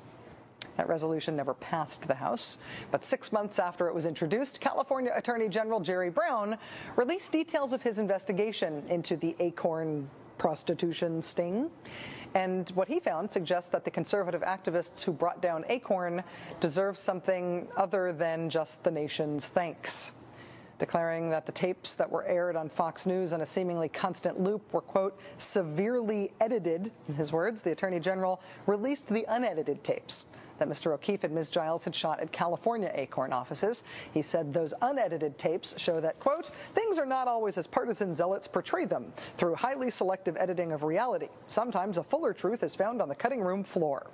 That 0.77 0.89
resolution 0.89 1.35
never 1.35 1.53
passed 1.53 2.07
the 2.07 2.15
House, 2.15 2.57
but 2.91 3.05
six 3.05 3.31
months 3.31 3.59
after 3.59 3.87
it 3.87 3.93
was 3.93 4.05
introduced, 4.05 4.59
California 4.59 5.11
Attorney 5.15 5.47
General 5.47 5.79
Jerry 5.79 6.09
Brown 6.09 6.57
released 6.95 7.31
details 7.31 7.71
of 7.71 7.81
his 7.81 7.99
investigation 7.99 8.83
into 8.89 9.15
the 9.15 9.35
Acorn 9.39 10.09
prostitution 10.37 11.21
sting. 11.21 11.69
And 12.33 12.69
what 12.71 12.89
he 12.89 12.99
found 12.99 13.31
suggests 13.31 13.71
that 13.71 13.85
the 13.85 13.91
conservative 13.91 14.41
activists 14.41 15.01
who 15.03 15.13
brought 15.13 15.41
down 15.41 15.63
Acorn 15.69 16.21
deserve 16.59 16.97
something 16.97 17.67
other 17.77 18.11
than 18.11 18.49
just 18.49 18.83
the 18.83 18.91
nation's 18.91 19.47
thanks 19.47 20.13
declaring 20.77 21.29
that 21.29 21.45
the 21.45 21.51
tapes 21.51 21.95
that 21.95 22.09
were 22.09 22.25
aired 22.25 22.55
on 22.55 22.69
Fox 22.69 23.05
News 23.05 23.33
in 23.33 23.41
a 23.41 23.45
seemingly 23.45 23.87
constant 23.87 24.39
loop 24.39 24.61
were, 24.73 24.81
quote, 24.81 25.17
severely 25.37 26.33
edited. 26.41 26.91
In 27.07 27.15
his 27.15 27.31
words, 27.31 27.61
the 27.61 27.71
Attorney 27.71 27.99
General 27.99 28.41
released 28.67 29.07
the 29.07 29.25
unedited 29.29 29.83
tapes 29.83 30.25
that 30.57 30.69
Mr. 30.69 30.93
O'Keefe 30.93 31.23
and 31.23 31.33
Ms. 31.33 31.49
Giles 31.49 31.83
had 31.83 31.95
shot 31.95 32.19
at 32.19 32.31
California 32.31 32.91
Acorn 32.93 33.33
offices. 33.33 33.83
He 34.13 34.21
said 34.21 34.53
those 34.53 34.73
unedited 34.81 35.37
tapes 35.37 35.79
show 35.79 35.99
that, 36.01 36.19
quote, 36.19 36.51
things 36.73 36.97
are 36.97 37.05
not 37.05 37.27
always 37.27 37.57
as 37.57 37.67
partisan 37.67 38.13
zealots 38.13 38.47
portray 38.47 38.85
them 38.85 39.13
through 39.37 39.55
highly 39.55 39.89
selective 39.89 40.37
editing 40.37 40.71
of 40.71 40.83
reality. 40.83 41.29
Sometimes 41.47 41.97
a 41.97 42.03
fuller 42.03 42.33
truth 42.33 42.63
is 42.63 42.75
found 42.75 43.01
on 43.01 43.09
the 43.09 43.15
cutting 43.15 43.41
room 43.41 43.63
floor. 43.63 44.07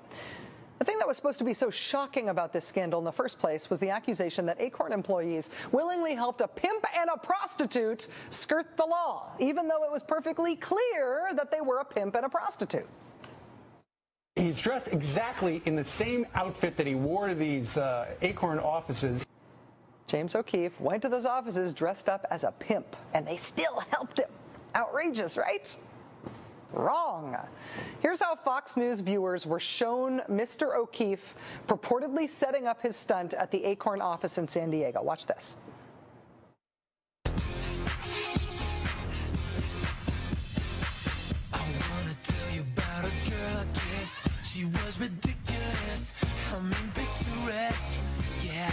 The 0.82 0.86
thing 0.86 0.98
that 0.98 1.08
was 1.08 1.16
supposed 1.16 1.38
to 1.38 1.44
be 1.46 1.54
so 1.54 1.70
shocking 1.70 2.30
about 2.30 2.52
this 2.52 2.66
scandal 2.66 2.98
in 2.98 3.06
the 3.06 3.12
first 3.12 3.38
place 3.38 3.70
was 3.70 3.80
the 3.80 3.92
accusation 3.92 4.48
that 4.48 4.60
Acorn 4.60 4.92
employees 4.92 5.52
willingly 5.72 6.16
helped 6.16 6.42
a 6.42 6.48
pimp 6.48 6.84
and 6.98 7.08
a 7.14 7.20
prostitute 7.20 8.08
skirt 8.32 8.76
the 8.78 8.86
law, 8.88 9.30
even 9.38 9.68
though 9.68 9.84
it 9.84 9.92
was 9.92 10.02
perfectly 10.02 10.56
clear 10.56 11.30
that 11.36 11.52
they 11.52 11.62
were 11.62 11.82
a 11.82 11.86
pimp 11.86 12.16
and 12.16 12.26
a 12.26 12.30
prostitute. 12.30 12.88
He's 14.42 14.60
dressed 14.60 14.88
exactly 14.88 15.62
in 15.66 15.76
the 15.76 15.84
same 15.84 16.26
outfit 16.34 16.76
that 16.78 16.88
he 16.88 16.96
wore 16.96 17.28
to 17.28 17.36
these 17.36 17.78
uh, 17.78 18.08
Acorn 18.24 18.58
offices. 18.58 19.24
James 20.08 20.34
O'Keefe 20.34 20.82
went 20.82 21.04
to 21.04 21.10
those 21.10 21.28
offices 21.28 21.76
dressed 21.76 22.10
up 22.10 22.26
as 22.32 22.44
a 22.44 22.52
pimp, 22.54 22.96
and 23.14 23.28
they 23.28 23.36
still 23.36 23.80
helped 23.92 24.18
him. 24.18 24.30
Outrageous, 24.76 25.38
right? 25.38 25.76
Wrong. 26.74 27.38
Here's 28.00 28.20
how 28.20 28.36
Fox 28.36 28.78
News 28.78 29.00
viewers 29.02 29.46
were 29.46 29.60
shown 29.60 30.22
Mr. 30.28 30.76
O'Keefe 30.76 31.36
purportedly 31.68 32.28
setting 32.28 32.66
up 32.66 32.82
his 32.82 32.96
stunt 32.96 33.36
at 33.36 33.52
the 33.52 33.64
Acorn 33.64 34.02
office 34.02 34.40
in 34.40 34.48
San 34.48 34.72
Diego. 34.72 35.04
Watch 35.04 35.28
this. 35.28 35.56
She 44.62 44.68
was 44.68 45.00
ridiculous. 45.00 46.14
I 46.54 46.60
mean, 46.60 46.92
picturesque. 46.94 47.94
Yeah. 48.44 48.72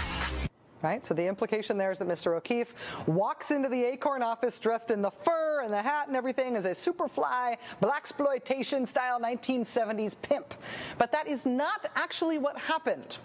Right? 0.82 1.02
So 1.02 1.14
the 1.14 1.24
implication 1.26 1.78
there 1.78 1.90
is 1.90 1.98
that 2.00 2.08
Mr. 2.08 2.36
O'Keefe 2.36 2.74
walks 3.06 3.50
into 3.52 3.70
the 3.70 3.84
Acorn 3.84 4.22
office 4.22 4.58
dressed 4.58 4.90
in 4.90 5.00
the 5.00 5.10
fur 5.10 5.62
and 5.64 5.72
the 5.72 5.80
hat 5.80 6.08
and 6.08 6.14
everything 6.14 6.56
as 6.56 6.66
a 6.66 6.72
superfly, 6.72 7.56
blaxploitation 7.80 8.86
style 8.86 9.18
1970s 9.18 10.14
pimp. 10.20 10.52
But 10.98 11.10
that 11.12 11.26
is 11.26 11.46
not 11.46 11.90
actually 11.94 12.36
what 12.36 12.58
happened. 12.58 13.16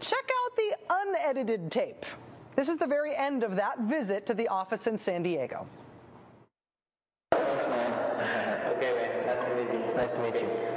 Check 0.00 0.28
out 0.42 0.56
the 0.56 0.76
unedited 0.90 1.70
tape. 1.70 2.04
This 2.56 2.68
is 2.68 2.78
the 2.78 2.86
very 2.88 3.14
end 3.14 3.44
of 3.44 3.54
that 3.54 3.78
visit 3.82 4.26
to 4.26 4.34
the 4.34 4.48
office 4.48 4.88
in 4.88 4.98
San 4.98 5.22
Diego. 5.22 5.68
Okay, 8.78 8.92
man. 8.94 9.26
Nice 9.26 9.44
to 9.46 9.54
meet 9.54 9.72
you. 9.72 9.94
Nice 9.96 10.12
to 10.12 10.18
meet 10.20 10.34
you. 10.34 10.68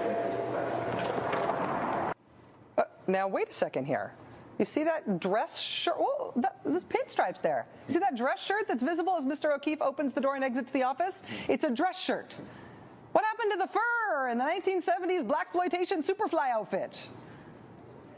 Uh, 2.78 2.84
now, 3.08 3.28
wait 3.28 3.49
a 3.49 3.54
second 3.54 3.86
here. 3.86 4.14
You 4.60 4.66
see 4.66 4.84
that 4.84 5.20
dress 5.20 5.60
shirt? 5.60 5.95
Oh, 5.97 6.34
the 6.36 6.82
pinstripes 6.82 7.41
there. 7.41 7.66
See 7.88 7.99
that 7.99 8.16
dress 8.16 8.43
shirt 8.43 8.68
that's 8.68 8.84
visible 8.84 9.16
as 9.18 9.26
Mr. 9.26 9.56
O'Keefe 9.56 9.82
opens 9.82 10.14
the 10.14 10.22
door 10.22 10.36
and 10.36 10.43
exits 10.43 10.72
the 10.72 10.84
office? 10.84 11.24
It's 11.47 11.64
a 11.64 11.70
dress 11.70 11.99
shirt. 11.99 12.38
What 13.14 13.26
happened 13.26 13.52
to 13.54 13.58
the 13.58 13.68
fur 13.68 14.28
and 14.30 14.39
the 14.39 14.45
1970s 14.45 15.24
blaxploitation 15.24 15.97
superfly 15.97 16.52
outfit? 16.52 17.10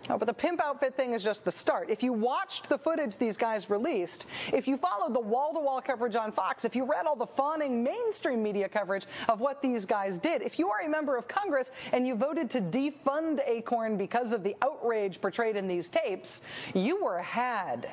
Oh, 0.09 0.17
but 0.17 0.25
the 0.25 0.33
pimp 0.33 0.61
outfit 0.61 0.95
thing 0.95 1.13
is 1.13 1.23
just 1.23 1.45
the 1.45 1.51
start. 1.51 1.89
If 1.89 2.03
you 2.03 2.11
watched 2.11 2.67
the 2.67 2.77
footage 2.77 3.17
these 3.17 3.37
guys 3.37 3.69
released, 3.69 4.25
if 4.51 4.67
you 4.67 4.75
followed 4.75 5.13
the 5.13 5.19
wall 5.19 5.53
to 5.53 5.59
wall 5.59 5.81
coverage 5.81 6.17
on 6.17 6.31
Fox, 6.33 6.65
if 6.65 6.75
you 6.75 6.83
read 6.83 7.05
all 7.05 7.15
the 7.15 7.25
fawning 7.25 7.83
mainstream 7.83 8.43
media 8.43 8.67
coverage 8.67 9.05
of 9.29 9.39
what 9.39 9.61
these 9.61 9.85
guys 9.85 10.17
did, 10.17 10.41
if 10.41 10.59
you 10.59 10.69
are 10.69 10.81
a 10.81 10.89
member 10.89 11.15
of 11.15 11.27
Congress 11.29 11.71
and 11.93 12.05
you 12.05 12.15
voted 12.15 12.49
to 12.49 12.59
defund 12.59 13.39
Acorn 13.47 13.95
because 13.95 14.33
of 14.33 14.43
the 14.43 14.55
outrage 14.61 15.21
portrayed 15.21 15.55
in 15.55 15.67
these 15.67 15.87
tapes, 15.89 16.41
you 16.73 17.01
were 17.01 17.19
had. 17.19 17.89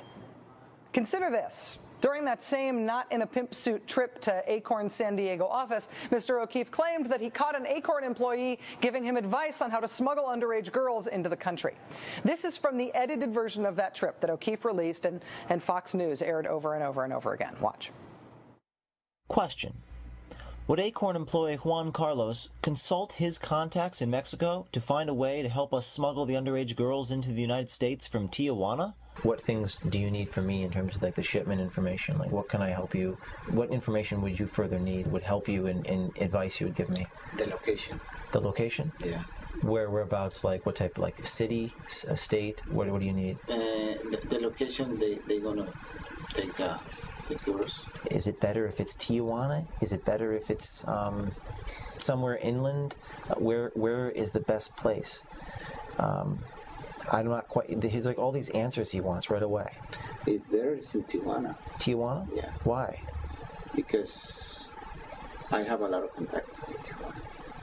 Consider 0.92 1.30
this. 1.30 1.78
During 2.00 2.24
that 2.24 2.42
same 2.42 2.86
not 2.86 3.06
in 3.10 3.22
a 3.22 3.26
pimp 3.26 3.54
suit 3.54 3.86
trip 3.86 4.20
to 4.22 4.42
Acorn's 4.46 4.94
San 4.94 5.16
Diego 5.16 5.46
office, 5.46 5.88
Mr. 6.10 6.42
O'Keefe 6.42 6.70
claimed 6.70 7.06
that 7.06 7.20
he 7.20 7.30
caught 7.30 7.56
an 7.56 7.66
Acorn 7.66 8.04
employee 8.04 8.58
giving 8.80 9.04
him 9.04 9.16
advice 9.16 9.60
on 9.60 9.70
how 9.70 9.80
to 9.80 9.88
smuggle 9.88 10.24
underage 10.24 10.72
girls 10.72 11.06
into 11.06 11.28
the 11.28 11.36
country. 11.36 11.74
This 12.24 12.44
is 12.44 12.56
from 12.56 12.78
the 12.78 12.92
edited 12.94 13.34
version 13.34 13.66
of 13.66 13.76
that 13.76 13.94
trip 13.94 14.20
that 14.20 14.30
O'Keefe 14.30 14.64
released 14.64 15.04
and, 15.04 15.20
and 15.48 15.62
Fox 15.62 15.94
News 15.94 16.22
aired 16.22 16.46
over 16.46 16.74
and 16.74 16.82
over 16.82 17.04
and 17.04 17.12
over 17.12 17.32
again. 17.34 17.54
Watch. 17.60 17.90
Question. 19.28 19.74
Would 20.66 20.78
Acorn 20.78 21.16
employee 21.16 21.56
Juan 21.56 21.90
Carlos 21.90 22.48
consult 22.62 23.14
his 23.14 23.38
contacts 23.38 24.00
in 24.00 24.08
Mexico 24.08 24.66
to 24.70 24.80
find 24.80 25.10
a 25.10 25.14
way 25.14 25.42
to 25.42 25.48
help 25.48 25.74
us 25.74 25.86
smuggle 25.86 26.26
the 26.26 26.34
underage 26.34 26.76
girls 26.76 27.10
into 27.10 27.32
the 27.32 27.42
United 27.42 27.70
States 27.70 28.06
from 28.06 28.28
Tijuana? 28.28 28.94
What 29.22 29.42
things 29.42 29.76
do 29.76 29.98
you 29.98 30.10
need 30.10 30.30
from 30.30 30.46
me 30.46 30.62
in 30.62 30.70
terms 30.70 30.96
of 30.96 31.02
like 31.02 31.14
the 31.14 31.22
shipment 31.22 31.60
information? 31.60 32.18
Like 32.18 32.30
what 32.30 32.48
can 32.48 32.62
I 32.62 32.70
help 32.70 32.94
you? 32.94 33.18
What 33.50 33.70
information 33.70 34.22
would 34.22 34.38
you 34.38 34.46
further 34.46 34.78
need? 34.78 35.08
Would 35.08 35.24
help 35.24 35.46
you 35.48 35.66
in, 35.66 35.84
in 35.84 36.10
advice 36.18 36.60
you 36.60 36.66
would 36.68 36.76
give 36.76 36.88
me? 36.88 37.06
The 37.36 37.46
location. 37.46 38.00
The 38.32 38.40
location? 38.40 38.92
Yeah. 39.04 39.22
Where 39.60 39.90
whereabouts? 39.90 40.42
Like 40.42 40.64
what 40.64 40.76
type? 40.76 40.96
Like 40.96 41.24
city, 41.26 41.74
uh, 42.08 42.14
state? 42.14 42.62
What 42.68 42.88
what 42.88 43.00
do 43.00 43.06
you 43.06 43.12
need? 43.12 43.38
Uh, 43.46 43.56
the, 44.10 44.20
the 44.28 44.40
location 44.40 44.98
they 44.98 45.18
they 45.26 45.38
gonna 45.40 45.66
take 46.32 46.56
the 46.56 46.80
the 47.28 47.34
girls. 47.44 47.86
Is 48.10 48.26
it 48.26 48.40
better 48.40 48.66
if 48.66 48.80
it's 48.80 48.96
Tijuana? 48.96 49.66
Is 49.82 49.92
it 49.92 50.04
better 50.04 50.32
if 50.32 50.50
it's 50.50 50.86
um, 50.88 51.32
somewhere 51.98 52.36
inland? 52.38 52.96
Uh, 53.28 53.34
where 53.34 53.70
where 53.74 54.10
is 54.10 54.30
the 54.32 54.40
best 54.40 54.74
place? 54.76 55.22
Um, 55.98 56.40
I'm 57.10 57.26
not 57.28 57.48
quite. 57.48 57.82
He's 57.82 58.06
like 58.06 58.18
all 58.18 58.32
these 58.32 58.50
answers 58.50 58.90
he 58.90 59.00
wants 59.00 59.30
right 59.30 59.42
away. 59.42 59.66
It's 60.26 60.46
better 60.48 60.74
it's 60.74 60.94
in 60.94 61.02
Tijuana 61.04 61.56
Tijuana? 61.78 62.26
Yeah. 62.34 62.50
Why? 62.64 63.00
because 63.74 64.70
I 65.52 65.62
have 65.62 65.80
a 65.80 65.86
lot 65.88 66.02
of 66.02 66.14
contacts 66.14 66.60
in 66.68 66.74
Tijuana. 66.74 67.14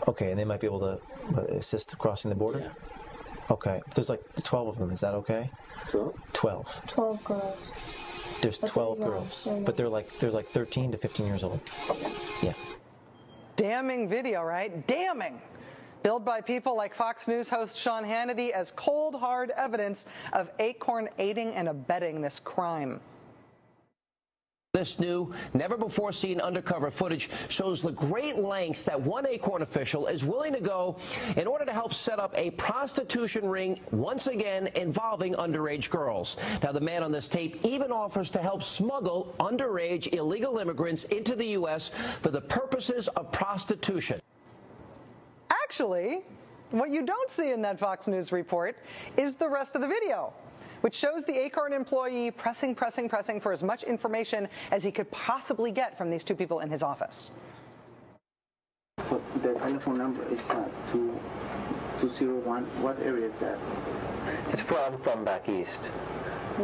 Okay, 0.07 0.31
and 0.31 0.39
they 0.39 0.45
might 0.45 0.59
be 0.61 0.67
able 0.67 0.79
to 0.79 0.99
uh, 1.37 1.41
assist 1.57 1.97
crossing 1.97 2.29
the 2.29 2.35
border. 2.35 2.59
Yeah. 2.59 3.51
Okay, 3.51 3.81
there's 3.95 4.09
like 4.09 4.21
12 4.43 4.67
of 4.69 4.77
them. 4.77 4.91
Is 4.91 5.01
that 5.01 5.13
okay? 5.15 5.49
12. 5.89 6.13
12. 6.33 6.81
12 6.87 7.23
girls. 7.23 7.71
There's 8.41 8.59
But 8.59 8.69
12 8.69 8.99
they're 8.99 9.07
girls, 9.07 9.43
they're 9.45 9.53
young. 9.55 9.65
but 9.65 9.77
they're 9.77 9.89
like 9.89 10.19
there's 10.19 10.33
like 10.33 10.47
13 10.47 10.91
to 10.91 10.97
15 10.97 11.25
years 11.25 11.43
old. 11.43 11.59
Yeah. 12.41 12.53
Damning 13.55 14.07
video, 14.07 14.43
right? 14.43 14.85
Damning. 14.87 15.41
Billed 16.03 16.23
by 16.23 16.41
people 16.41 16.75
like 16.75 16.95
Fox 16.95 17.27
News 17.27 17.49
host 17.49 17.77
Sean 17.77 18.03
Hannity 18.03 18.51
as 18.51 18.71
cold, 18.71 19.15
hard 19.15 19.51
evidence 19.51 20.05
of 20.33 20.49
Acorn 20.59 21.09
aiding 21.17 21.53
and 21.53 21.67
abetting 21.67 22.21
this 22.21 22.39
crime. 22.39 22.99
This 24.77 24.99
new, 24.99 25.33
never 25.55 25.75
before 25.75 26.11
seen 26.11 26.39
undercover 26.39 26.91
footage 26.91 27.31
shows 27.49 27.81
the 27.81 27.93
great 27.93 28.37
lengths 28.37 28.83
that 28.83 29.01
one 29.01 29.25
Acorn 29.25 29.63
official 29.63 30.05
is 30.05 30.23
willing 30.23 30.53
to 30.53 30.61
go 30.61 30.97
in 31.35 31.47
order 31.47 31.65
to 31.65 31.73
help 31.73 31.95
set 31.95 32.19
up 32.19 32.37
a 32.37 32.51
prostitution 32.51 33.49
ring, 33.49 33.79
once 33.89 34.27
again 34.27 34.69
involving 34.75 35.33
underage 35.33 35.89
girls. 35.89 36.37
Now, 36.61 36.73
the 36.73 36.79
man 36.79 37.01
on 37.01 37.11
this 37.11 37.27
tape 37.27 37.65
even 37.65 37.91
offers 37.91 38.29
to 38.29 38.39
help 38.39 38.61
smuggle 38.61 39.33
underage 39.39 40.13
illegal 40.13 40.59
immigrants 40.59 41.05
into 41.05 41.35
the 41.35 41.47
U.S. 41.47 41.89
for 42.21 42.29
the 42.29 42.41
purposes 42.41 43.07
of 43.07 43.31
prostitution. 43.31 44.19
Actually, 45.67 46.21
what 46.71 46.91
you 46.91 47.05
don't 47.05 47.29
see 47.29 47.51
in 47.51 47.61
that 47.61 47.77
Fox 47.77 48.07
News 48.07 48.31
report 48.31 48.77
is 49.17 49.35
the 49.35 49.49
rest 49.49 49.75
of 49.75 49.81
the 49.81 49.87
video, 49.87 50.31
which 50.79 50.95
shows 50.95 51.25
the 51.25 51.37
Acorn 51.37 51.73
employee 51.73 52.31
pressing, 52.31 52.73
pressing, 52.73 53.09
pressing 53.09 53.41
for 53.41 53.51
as 53.51 53.61
much 53.61 53.83
information 53.83 54.47
as 54.71 54.81
he 54.81 54.91
could 54.93 55.11
possibly 55.11 55.71
get 55.71 55.97
from 55.97 56.09
these 56.09 56.23
two 56.23 56.35
people 56.35 56.61
in 56.61 56.69
his 56.69 56.83
office. 56.83 57.31
So 58.99 59.21
the 59.43 59.55
telephone 59.55 59.97
number 59.97 60.23
is 60.33 60.49
uh, 60.49 60.63
two 60.89 61.19
two 61.99 62.11
zero 62.11 62.35
one. 62.35 62.63
What 62.81 62.97
area 63.01 63.25
is 63.27 63.37
that? 63.39 63.59
It's 64.53 64.61
from 64.61 64.77
I'm 64.93 64.97
from 65.01 65.25
back 65.25 65.49
east. 65.49 65.81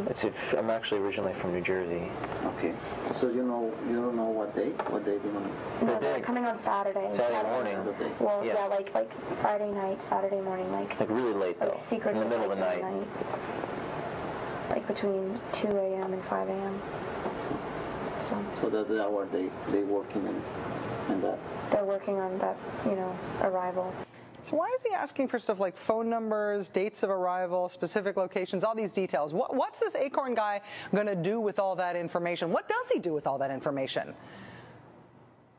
It's 0.10 0.24
if, 0.24 0.54
I'm 0.54 0.70
actually 0.72 1.02
originally 1.02 1.34
from 1.34 1.54
New 1.54 1.62
Jersey. 1.62 2.10
Okay. 2.58 2.74
So 3.14 3.30
you 3.30 3.44
know 3.44 3.72
you 3.88 3.96
don't 3.96 4.16
know 4.16 4.26
what 4.30 4.56
day? 4.56 4.70
What 4.90 5.06
day 5.06 5.20
do 5.20 5.28
you 5.28 5.34
want? 5.34 5.84
No, 5.84 6.00
they're 6.00 6.20
coming 6.22 6.46
on 6.46 6.58
Saturday. 6.58 7.10
Saturday 7.14 7.44
morning. 7.50 7.78
Well, 8.20 8.44
Yeah. 8.44 8.54
yeah. 8.56 8.66
like 8.68 8.94
like 8.96 9.12
Friday 9.42 9.70
night, 9.72 10.04
Saturday 10.04 10.42
morning, 10.42 10.72
like 10.72 11.00
Like 11.00 11.10
really 11.10 11.34
late 11.34 11.60
though. 11.60 11.68
like 11.68 11.80
secret 11.80 12.16
in 12.16 12.20
the 12.22 12.26
middle 12.26 12.52
of 12.52 12.58
the 12.58 12.64
like, 12.66 12.82
night. 12.82 13.08
like 14.72 14.88
between 14.88 15.40
2 15.54 15.68
a.m. 15.68 16.14
and 16.14 16.26
5 16.26 16.50
a.m. 16.50 16.82
So 18.30 18.46
So 18.62 18.70
that's 18.70 18.90
the 18.90 19.04
hour 19.04 19.28
they 19.32 19.50
they 19.70 19.84
working 19.84 20.26
and 20.28 20.42
and 21.10 21.24
that. 21.24 21.38
they're 21.70 21.86
working 21.86 22.20
on 22.20 22.38
that, 22.40 22.58
you 22.86 22.96
know, 22.96 23.16
arrival. 23.42 23.94
So 24.44 24.58
why 24.58 24.70
is 24.76 24.84
he 24.84 24.94
asking 24.94 25.30
for 25.30 25.40
stuff 25.40 25.62
like 25.62 25.78
phone 25.78 26.10
numbers, 26.10 26.68
dates 26.68 27.02
of 27.02 27.10
arrival, 27.10 27.70
specific 27.70 28.18
locations, 28.18 28.66
all 28.66 28.76
these 28.76 28.92
details? 28.92 29.34
What, 29.34 29.56
what's 29.56 29.80
this 29.80 29.96
Acorn 29.96 30.36
guy 30.36 30.60
going 30.94 31.08
to 31.08 31.16
do 31.16 31.40
with 31.40 31.60
all 31.60 31.78
that 31.78 31.96
information? 31.96 32.52
What 32.52 32.68
does 32.68 32.90
he 32.90 33.00
do 33.00 33.14
with 33.14 33.26
all 33.26 33.38
that 33.38 33.52
information? 33.52 34.14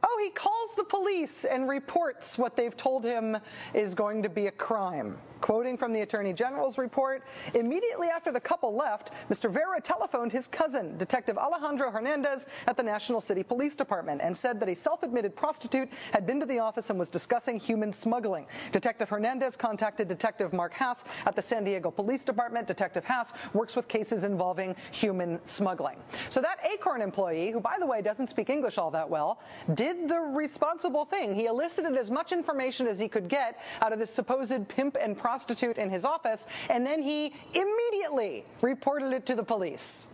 Oh, 0.03 0.21
he 0.23 0.29
calls 0.31 0.75
the 0.77 0.85
police 0.85 1.47
and 1.47 1.67
reports 1.67 2.37
what 2.37 2.57
they've 2.57 2.77
told 2.77 3.05
him 3.05 3.39
is 3.73 3.95
going 3.95 4.23
to 4.23 4.29
be 4.29 4.49
a 4.49 4.53
crime. 4.53 5.17
Quoting 5.45 5.77
from 5.77 5.93
the 5.93 6.01
Attorney 6.01 6.33
General's 6.33 6.79
report, 6.79 7.23
immediately 7.53 8.09
after 8.09 8.33
the 8.33 8.41
couple 8.41 8.75
left, 8.75 9.11
Mr. 9.29 9.51
Vera 9.51 9.79
telephoned 9.79 10.33
his 10.33 10.47
cousin, 10.47 10.97
Detective 10.97 11.37
Alejandro 11.37 11.91
Hernandez, 11.91 12.47
at 12.67 12.79
the 12.79 12.83
National 12.83 13.21
City 13.21 13.43
Police 13.43 13.77
Department 13.77 14.23
and 14.25 14.35
said 14.35 14.59
that 14.59 14.71
a 14.71 14.75
self 14.75 15.03
admitted 15.03 15.37
prostitute 15.37 15.91
had 16.13 16.27
been 16.27 16.41
to 16.41 16.47
the 16.47 16.61
office 16.61 16.89
and 16.89 16.99
was 16.99 17.11
discussing 17.11 17.59
human 17.59 17.93
smuggling. 17.93 18.47
Detective 18.73 19.11
Hernandez 19.11 19.55
contacted 19.55 20.09
Detective 20.09 20.55
Mark 20.55 20.73
Haas 20.73 21.05
at 21.27 21.37
the 21.37 21.43
San 21.43 21.63
Diego 21.63 21.91
Police 21.91 22.25
Department. 22.25 22.67
Detective 22.67 23.05
Haas 23.05 23.35
works 23.53 23.77
with 23.77 23.87
cases 23.87 24.25
involving 24.25 24.75
human 24.93 25.39
smuggling. 25.45 25.99
So 26.31 26.41
that 26.41 26.57
Acorn 26.65 27.03
employee, 27.03 27.51
who 27.51 27.61
by 27.61 27.77
the 27.79 27.85
way 27.85 28.01
doesn't 28.01 28.29
speak 28.29 28.49
English 28.49 28.79
all 28.79 28.91
that 28.93 29.11
well, 29.11 29.41
did 29.75 30.09
the 30.09 30.21
responsible 30.21 31.05
thing. 31.05 31.35
He 31.35 31.45
elicited 31.45 31.99
as 31.99 32.11
much 32.11 32.33
information 32.33 32.87
as 32.87 32.99
he 32.99 33.09
could 33.09 33.29
get 33.29 33.61
out 33.83 33.93
of 33.93 33.99
this 33.99 34.11
supposed 34.11 34.67
pimp 34.69 34.97
and 34.99 35.19
prostitute 35.19 35.34
in 35.79 35.91
his 35.91 36.05
office, 36.05 36.47
and 36.71 36.87
then 36.87 37.03
he 37.03 37.33
immediately 37.55 38.45
reported 38.61 39.13
it 39.13 39.27
to 39.27 39.35
the 39.35 39.43
police. 39.43 40.07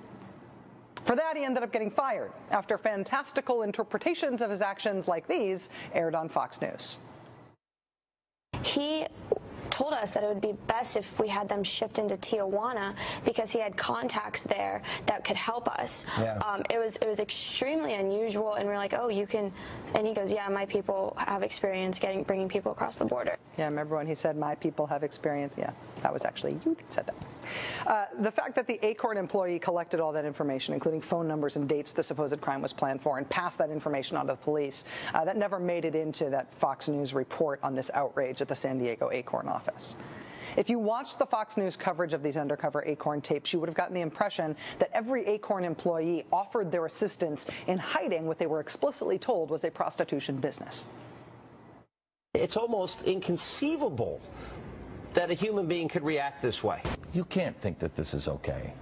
For 1.05 1.16
that, 1.16 1.37
he 1.37 1.45
ended 1.45 1.62
up 1.62 1.73
getting 1.73 1.91
fired 1.91 2.33
after 2.51 2.79
fantastical 2.79 3.62
interpretations 3.62 4.43
of 4.43 4.51
his 4.51 4.62
actions 4.62 5.09
like 5.09 5.27
these 5.27 5.71
aired 5.95 6.14
on 6.14 6.29
Fox 6.29 6.61
News. 6.61 6.99
He 8.62 9.07
told 9.81 9.95
us 9.95 10.12
that 10.12 10.22
it 10.22 10.28
would 10.28 10.43
be 10.43 10.53
best 10.66 10.97
if 10.97 11.18
we 11.18 11.26
had 11.26 11.49
them 11.49 11.64
shipped 11.64 11.99
into 11.99 12.14
Tijuana 12.16 12.95
because 13.24 13.51
he 13.51 13.59
had 13.59 13.76
contacts 13.78 14.43
there 14.43 14.83
that 15.07 15.24
could 15.24 15.37
help 15.37 15.68
us. 15.68 16.05
Yeah. 16.18 16.39
Um, 16.39 16.62
it 16.68 16.78
was 16.78 16.97
it 16.97 17.07
was 17.07 17.18
extremely 17.18 17.95
unusual, 17.95 18.55
and 18.55 18.68
we're 18.68 18.76
like, 18.76 18.93
oh, 18.93 19.09
you 19.09 19.26
can. 19.26 19.51
And 19.95 20.07
he 20.07 20.12
goes, 20.12 20.31
yeah, 20.33 20.49
my 20.49 20.66
people 20.66 21.14
have 21.16 21.43
experience 21.43 21.99
getting 21.99 22.24
bringing 22.24 22.49
people 22.49 22.72
across 22.72 22.99
the 22.99 23.07
border. 23.07 23.37
Yeah, 23.57 23.64
I 23.64 23.68
remember 23.68 23.97
when 23.97 24.07
he 24.07 24.14
said, 24.14 24.37
My 24.37 24.55
people 24.55 24.87
have 24.87 25.03
experience? 25.03 25.55
Yeah, 25.57 25.72
that 26.03 26.12
was 26.12 26.24
actually 26.24 26.59
you 26.64 26.74
that 26.74 26.93
said 26.93 27.07
that. 27.07 27.14
Uh, 27.86 28.07
the 28.20 28.30
fact 28.30 28.55
that 28.55 28.66
the 28.66 28.84
Acorn 28.84 29.16
employee 29.16 29.59
collected 29.59 30.01
all 30.01 30.12
that 30.12 30.24
information, 30.24 30.74
including 30.74 31.01
phone 31.01 31.26
numbers 31.26 31.57
and 31.57 31.68
dates 31.68 31.92
the 31.92 32.03
supposed 32.03 32.40
crime 32.40 32.62
was 32.62 32.72
planned 32.72 33.03
for, 33.03 33.18
and 33.18 33.28
passed 33.28 33.59
that 33.59 33.70
information 33.70 34.16
on 34.16 34.26
to 34.26 34.32
the 34.32 34.36
police, 34.36 34.84
uh, 35.14 35.24
that 35.24 35.36
never 35.36 35.59
made 35.59 35.84
it 35.84 35.94
into 35.94 36.30
that 36.30 36.53
Fox 36.55 36.88
News 36.88 37.14
report 37.14 37.61
on 37.62 37.74
this 37.74 37.90
outrage 37.94 38.40
at 38.40 38.48
the 38.48 38.55
San 38.55 38.78
Diego 38.78 39.11
Acorn 39.12 39.48
office. 39.48 39.96
If 40.57 40.68
you 40.68 40.78
watched 40.78 41.18
the 41.18 41.26
Fox 41.26 41.57
News 41.57 41.76
coverage 41.76 42.12
of 42.12 42.22
these 42.22 42.36
undercover 42.36 42.84
Acorn 42.84 43.20
tapes, 43.20 43.53
you 43.53 43.61
would 43.61 43.68
have 43.68 43.76
gotten 43.76 43.94
the 43.94 44.01
impression 44.01 44.57
that 44.78 44.90
every 44.92 45.24
Acorn 45.26 45.64
employee 45.64 46.26
offered 46.32 46.72
their 46.72 46.86
assistance 46.86 47.46
in 47.66 47.78
hiding 47.78 48.26
what 48.26 48.38
they 48.38 48.46
were 48.46 48.61
explicitly 48.61 49.18
told 49.18 49.51
was 49.51 49.64
a 49.64 49.70
prostitution 49.70 50.36
business. 50.36 50.86
It's 52.34 52.57
almost 52.57 53.03
inconceivable 53.03 54.20
that 55.15 55.31
a 55.31 55.35
human 55.35 55.67
being 55.67 55.89
could 55.89 56.05
react 56.05 56.43
this 56.43 56.63
way. 56.63 56.83
You 57.13 57.25
can't 57.25 57.59
think 57.61 57.79
that 57.81 57.97
this 57.97 58.15
is 58.15 58.29
okay. 58.29 58.73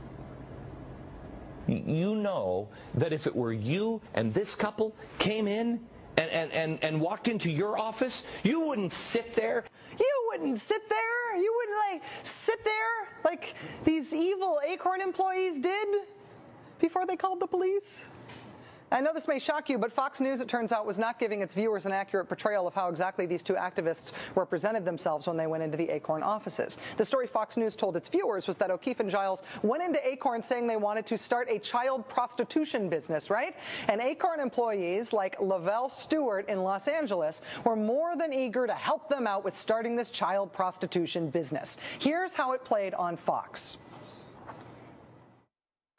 You 1.66 2.14
know 2.14 2.68
that 2.94 3.12
if 3.12 3.26
it 3.26 3.34
were 3.34 3.52
you 3.52 4.00
and 4.14 4.32
this 4.32 4.54
couple 4.54 4.94
came 5.18 5.46
in 5.46 5.80
and, 6.16 6.30
and, 6.30 6.52
and, 6.52 6.78
and 6.82 7.00
walked 7.00 7.28
into 7.28 7.50
your 7.50 7.78
office, 7.78 8.24
you 8.42 8.60
wouldn't 8.60 8.92
sit 8.92 9.34
there. 9.34 9.64
You 9.98 10.28
wouldn't 10.30 10.58
sit 10.58 10.88
there. 10.88 11.36
You 11.36 11.54
wouldn't 11.56 11.78
like 11.92 12.02
sit 12.22 12.64
there 12.64 13.08
like 13.24 13.54
these 13.84 14.14
evil 14.14 14.60
Acorn 14.66 15.00
employees 15.00 15.58
did 15.58 15.88
before 16.80 17.06
they 17.06 17.16
called 17.16 17.40
the 17.40 17.46
police. 17.46 18.04
I 18.90 19.00
know 19.02 19.12
this 19.12 19.28
may 19.28 19.38
shock 19.38 19.68
you, 19.68 19.76
but 19.76 19.92
Fox 19.92 20.18
News, 20.20 20.40
it 20.40 20.48
turns 20.48 20.72
out, 20.72 20.86
was 20.86 20.98
not 20.98 21.18
giving 21.18 21.42
its 21.42 21.52
viewers 21.52 21.84
an 21.84 21.92
accurate 21.92 22.26
portrayal 22.26 22.66
of 22.66 22.74
how 22.74 22.88
exactly 22.88 23.26
these 23.26 23.42
two 23.42 23.52
activists 23.52 24.12
represented 24.34 24.84
themselves 24.84 25.26
when 25.26 25.36
they 25.36 25.46
went 25.46 25.62
into 25.62 25.76
the 25.76 25.88
Acorn 25.90 26.22
offices. 26.22 26.78
The 26.96 27.04
story 27.04 27.26
Fox 27.26 27.58
News 27.58 27.76
told 27.76 27.96
its 27.96 28.08
viewers 28.08 28.46
was 28.46 28.56
that 28.58 28.70
O'Keefe 28.70 29.00
and 29.00 29.10
Giles 29.10 29.42
went 29.62 29.82
into 29.82 30.06
Acorn 30.06 30.42
saying 30.42 30.66
they 30.66 30.76
wanted 30.76 31.04
to 31.06 31.18
start 31.18 31.48
a 31.50 31.58
child 31.58 32.08
prostitution 32.08 32.88
business, 32.88 33.28
right? 33.28 33.54
And 33.88 34.00
Acorn 34.00 34.40
employees 34.40 35.12
like 35.12 35.38
Lavelle 35.40 35.90
Stewart 35.90 36.48
in 36.48 36.62
Los 36.62 36.88
Angeles 36.88 37.42
were 37.64 37.76
more 37.76 38.16
than 38.16 38.32
eager 38.32 38.66
to 38.66 38.74
help 38.74 39.08
them 39.08 39.26
out 39.26 39.44
with 39.44 39.54
starting 39.54 39.96
this 39.96 40.10
child 40.10 40.52
prostitution 40.52 41.28
business. 41.28 41.76
Here's 41.98 42.34
how 42.34 42.52
it 42.52 42.64
played 42.64 42.94
on 42.94 43.16
Fox. 43.16 43.76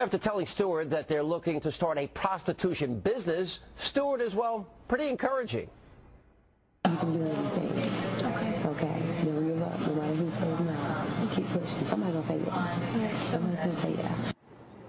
After 0.00 0.16
telling 0.16 0.46
Stewart 0.46 0.88
that 0.88 1.08
they're 1.08 1.22
looking 1.22 1.60
to 1.60 1.70
start 1.70 1.98
a 1.98 2.06
prostitution 2.06 2.98
business, 3.00 3.60
Stewart 3.76 4.22
is, 4.22 4.34
well, 4.34 4.66
pretty 4.88 5.08
encouraging. 5.08 5.68
You 6.88 6.96
can 6.96 7.12
do 7.12 7.22
anything. 7.22 7.92
Okay. 8.24 8.62
Okay. 8.64 9.02
Never 9.24 9.42
give 9.42 9.62
up. 9.62 9.78
No 9.80 9.94
matter 9.94 10.14
who 10.14 10.30
says 10.30 10.60
no. 10.60 11.28
Keep 11.34 11.48
pushing. 11.50 11.86
Somebody's 11.86 12.14
gonna 12.14 12.26
say 12.26 12.40
yeah. 12.46 13.22
Somebody's 13.22 13.58
gonna 13.58 13.82
say 13.82 13.94
yeah. 13.98 14.32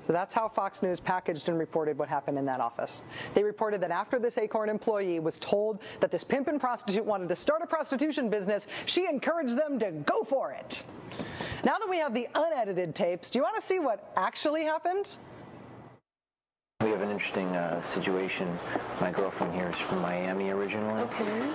So 0.08 0.14
that's 0.14 0.34
how 0.34 0.48
Fox 0.48 0.82
News 0.82 1.02
packaged 1.02 1.50
and 1.50 1.60
reported 1.60 1.98
what 1.98 2.08
happened 2.08 2.38
in 2.38 2.46
that 2.46 2.62
office. 2.62 3.04
They 3.34 3.44
reported 3.44 3.82
that 3.82 3.92
after 3.92 4.18
this 4.18 4.38
Acorn 4.38 4.70
employee 4.70 5.20
was 5.20 5.38
told 5.40 5.80
that 6.00 6.10
this 6.10 6.24
pimp 6.24 6.48
and 6.48 6.60
prostitute 6.60 7.04
wanted 7.04 7.28
to 7.28 7.36
start 7.36 7.62
a 7.62 7.68
prostitution 7.68 8.30
business, 8.30 8.68
she 8.86 9.08
encouraged 9.08 9.58
them 9.58 9.78
to 9.80 9.92
go 9.92 10.24
for 10.24 10.52
it. 10.52 10.84
Now 11.64 11.78
that 11.78 11.88
we 11.88 12.00
have 12.00 12.14
the 12.14 12.28
unedited 12.34 12.96
tapes, 12.96 13.30
do 13.30 13.38
you 13.38 13.44
want 13.44 13.56
to 13.56 13.62
see 13.62 13.78
what 13.78 14.12
actually 14.18 14.64
happened? 14.64 15.08
We 17.12 17.16
have 17.16 17.24
an 17.24 17.26
interesting 17.26 17.56
uh, 17.58 17.84
situation. 17.94 18.58
My 19.02 19.12
girlfriend 19.12 19.54
here 19.54 19.68
is 19.70 19.76
from 19.76 20.00
Miami 20.02 20.50
originally, 20.52 21.04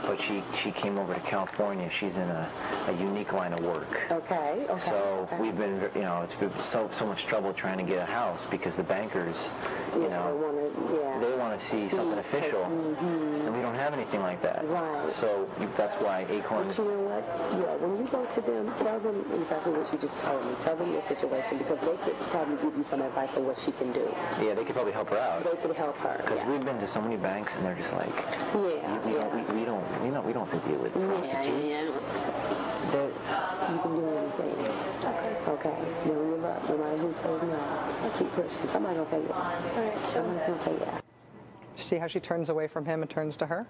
but 0.03 0.21
she 0.21 0.43
she 0.61 0.71
came 0.71 0.99
over 0.99 1.15
to 1.15 1.21
California. 1.21 1.89
She's 1.89 2.17
in 2.17 2.29
a, 2.29 2.51
a 2.89 2.93
unique 2.93 3.33
line 3.33 3.55
of 3.55 3.61
work. 3.61 4.03
Okay. 4.11 4.67
Okay. 4.69 4.91
So 4.91 5.27
okay. 5.33 5.41
we've 5.41 5.57
been, 5.57 5.81
you 5.95 6.03
know, 6.03 6.21
it's 6.21 6.35
been 6.35 6.53
so 6.59 6.91
so 6.93 7.07
much 7.07 7.25
trouble 7.25 7.55
trying 7.55 7.79
to 7.79 7.85
get 7.85 8.03
a 8.03 8.05
house 8.05 8.45
because 8.51 8.77
the 8.77 8.83
bankers, 8.83 9.49
you 9.95 10.03
Yeah, 10.03 10.09
know, 10.09 10.27
they 10.27 10.45
wanna- 10.45 11.01
yeah. 11.01 11.19
they 11.21 11.35
want 11.39 11.59
to 11.59 11.65
see 11.65 11.89
something 11.89 12.19
official, 12.19 12.63
and 12.65 13.57
we 13.57 13.63
don't 13.63 13.77
have 13.77 13.95
anything 13.95 14.21
like 14.21 14.43
that. 14.43 14.69
Right. 14.69 15.11
So 15.11 15.49
that's 15.77 15.97
why 15.97 16.27
Acorn. 16.29 16.67
But 16.69 16.77
you 16.77 16.85
know 16.85 17.01
what? 17.09 17.25
Yeah, 17.63 17.77
when 17.81 17.97
you 17.97 18.05
go 18.11 18.27
to 18.27 18.41
them, 18.43 18.75
tell 18.77 19.01
them 19.01 19.25
exactly 19.41 19.73
what 19.73 19.91
you 19.91 19.99
just 19.99 20.19
told 20.19 20.45
me. 20.45 20.53
Tell 20.59 20.77
them 20.77 20.93
your 20.93 21.01
situation 21.01 21.57
because 21.59 21.81
they 21.81 21.97
could 22.05 22.19
probably 22.31 22.57
give 22.63 22.77
you 22.77 22.83
some 22.83 23.01
advice 23.01 23.35
on 23.37 23.47
what 23.47 23.57
she 23.57 23.73
can 23.73 23.93
do. 23.93 24.05
Yeah, 24.43 24.53
they 24.55 24.65
could 24.65 24.75
probably 24.75 24.93
help 24.93 25.09
her 25.11 25.19
out. 25.19 25.46
They 25.47 25.57
could 25.63 25.77
help 25.77 25.97
her. 25.99 26.17
Because 26.25 26.41
yeah. 26.41 26.51
we've 26.51 26.65
been 26.65 26.79
to 26.81 26.89
so 26.89 27.01
many 27.01 27.17
banks 27.17 27.55
and 27.55 27.65
they're 27.65 27.77
just 27.77 27.93
like, 27.93 28.09
Yeah, 28.17 28.55
we, 28.55 28.63
we, 28.63 29.17
yeah. 29.17 29.23
don't, 29.23 29.55
we, 29.55 29.61
we 29.61 29.65
don't, 29.65 30.03
we 30.03 30.11
don't, 30.11 30.27
we 30.27 30.33
don't 30.33 30.49
have 30.51 30.63
to 30.63 30.69
deal 30.69 30.79
with 30.79 30.97
Yeah, 30.97 31.07
prostitutes. 31.07 31.71
yeah. 31.71 31.85
They- 32.91 33.73
You 33.73 33.79
can 33.81 33.95
do 33.95 34.09
anything. 34.09 34.55
Okay. 35.05 35.37
Okay. 35.49 35.75
Don't 36.07 36.31
give 36.35 36.45
up. 36.45 36.69
No 36.69 36.79
matter 36.79 36.97
who 36.99 37.13
says 37.13 37.23
no. 37.25 38.13
Keep 38.19 38.33
pushing. 38.33 38.69
Somebody's 38.69 38.97
gonna 38.99 39.09
say 39.11 39.23
yeah. 39.29 39.37
All 39.77 39.83
right. 39.89 40.09
Somebody's 40.09 40.43
gonna 40.49 40.65
say 40.65 40.77
yeah. 40.81 41.01
See 41.77 41.97
how 41.99 42.07
she 42.09 42.19
turns 42.21 42.49
away 42.49 42.67
from 42.67 42.85
him 42.85 43.03
and 43.03 43.11
turns 43.11 43.37
to 43.37 43.47
her? 43.47 43.67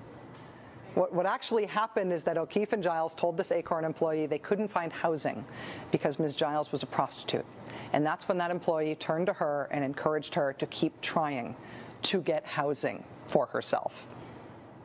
What, 0.97 1.12
what 1.12 1.26
actually 1.26 1.66
happened 1.66 2.11
is 2.11 2.24
that 2.24 2.38
O'Keefe 2.38 2.72
and 2.72 2.82
Giles 2.82 3.14
told 3.14 3.36
this 3.36 3.53
Acorn 3.53 3.84
employee 3.84 4.24
they 4.24 4.38
couldn't 4.38 4.68
find 4.68 4.90
housing 4.90 5.44
because 5.92 6.18
Ms. 6.18 6.34
Giles 6.34 6.72
was 6.72 6.82
a 6.82 6.86
prostitute. 6.86 7.44
And 7.92 8.05
that's 8.05 8.28
when 8.28 8.38
that 8.38 8.51
employee 8.51 8.94
turned 8.94 9.26
to 9.26 9.34
her 9.34 9.68
and 9.70 9.84
encouraged 9.84 10.34
her 10.36 10.55
to 10.55 10.64
keep 10.68 10.99
trying 11.03 11.55
to 12.01 12.22
get 12.22 12.47
housing 12.47 13.05
for 13.26 13.44
herself. 13.44 14.07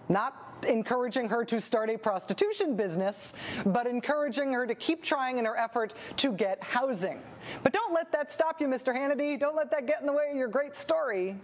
Not 0.09 0.65
encouraging 0.67 1.29
her 1.29 1.45
to 1.45 1.61
start 1.61 1.89
a 1.89 1.97
prostitution 1.97 2.75
business, 2.75 3.33
but 3.65 3.87
encouraging 3.87 4.51
her 4.51 4.67
to 4.67 4.75
keep 4.75 5.01
trying 5.01 5.37
in 5.37 5.45
her 5.45 5.55
effort 5.55 5.93
to 6.17 6.33
get 6.33 6.61
housing. 6.61 7.21
But 7.63 7.71
don't 7.71 7.93
let 7.93 8.11
that 8.11 8.33
stop 8.33 8.59
you, 8.59 8.67
Mr. 8.67 8.93
Hannity. 8.93 9.39
Don't 9.39 9.55
let 9.55 9.71
that 9.71 9.87
get 9.87 10.01
in 10.01 10.07
the 10.07 10.13
way 10.13 10.27
of 10.29 10.35
your 10.35 10.49
great 10.49 10.75
story. 10.75 11.37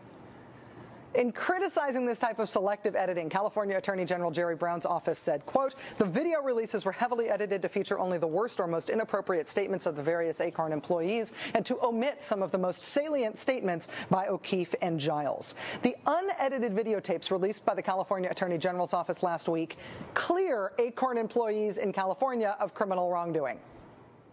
In 1.15 1.31
criticizing 1.31 2.05
this 2.05 2.19
type 2.19 2.37
of 2.37 2.49
selective 2.49 2.95
editing, 2.95 3.29
California 3.29 3.77
Attorney 3.77 4.05
General 4.05 4.29
Jerry 4.29 4.55
Brown's 4.55 4.85
office 4.85 5.17
said, 5.17 5.45
quote, 5.45 5.73
the 5.97 6.05
video 6.05 6.41
releases 6.41 6.85
were 6.85 6.91
heavily 6.91 7.29
edited 7.29 7.61
to 7.63 7.69
feature 7.69 7.97
only 7.97 8.17
the 8.17 8.27
worst 8.27 8.59
or 8.59 8.67
most 8.67 8.89
inappropriate 8.89 9.49
statements 9.49 9.85
of 9.85 9.95
the 9.95 10.03
various 10.03 10.41
Acorn 10.41 10.71
employees 10.71 11.33
and 11.55 11.65
to 11.65 11.83
omit 11.83 12.21
some 12.21 12.43
of 12.43 12.51
the 12.51 12.57
most 12.57 12.83
salient 12.83 13.37
statements 13.37 13.87
by 14.09 14.27
O'Keefe 14.27 14.75
and 14.81 14.99
Giles. 14.99 15.55
The 15.81 15.95
unedited 16.05 16.75
videotapes 16.75 17.31
released 17.31 17.65
by 17.65 17.73
the 17.73 17.81
California 17.81 18.29
Attorney 18.29 18.57
General's 18.57 18.93
office 18.93 19.23
last 19.23 19.47
week 19.47 19.77
clear 20.13 20.73
Acorn 20.77 21.17
employees 21.17 21.77
in 21.77 21.93
California 21.93 22.55
of 22.59 22.73
criminal 22.73 23.09
wrongdoing. 23.09 23.59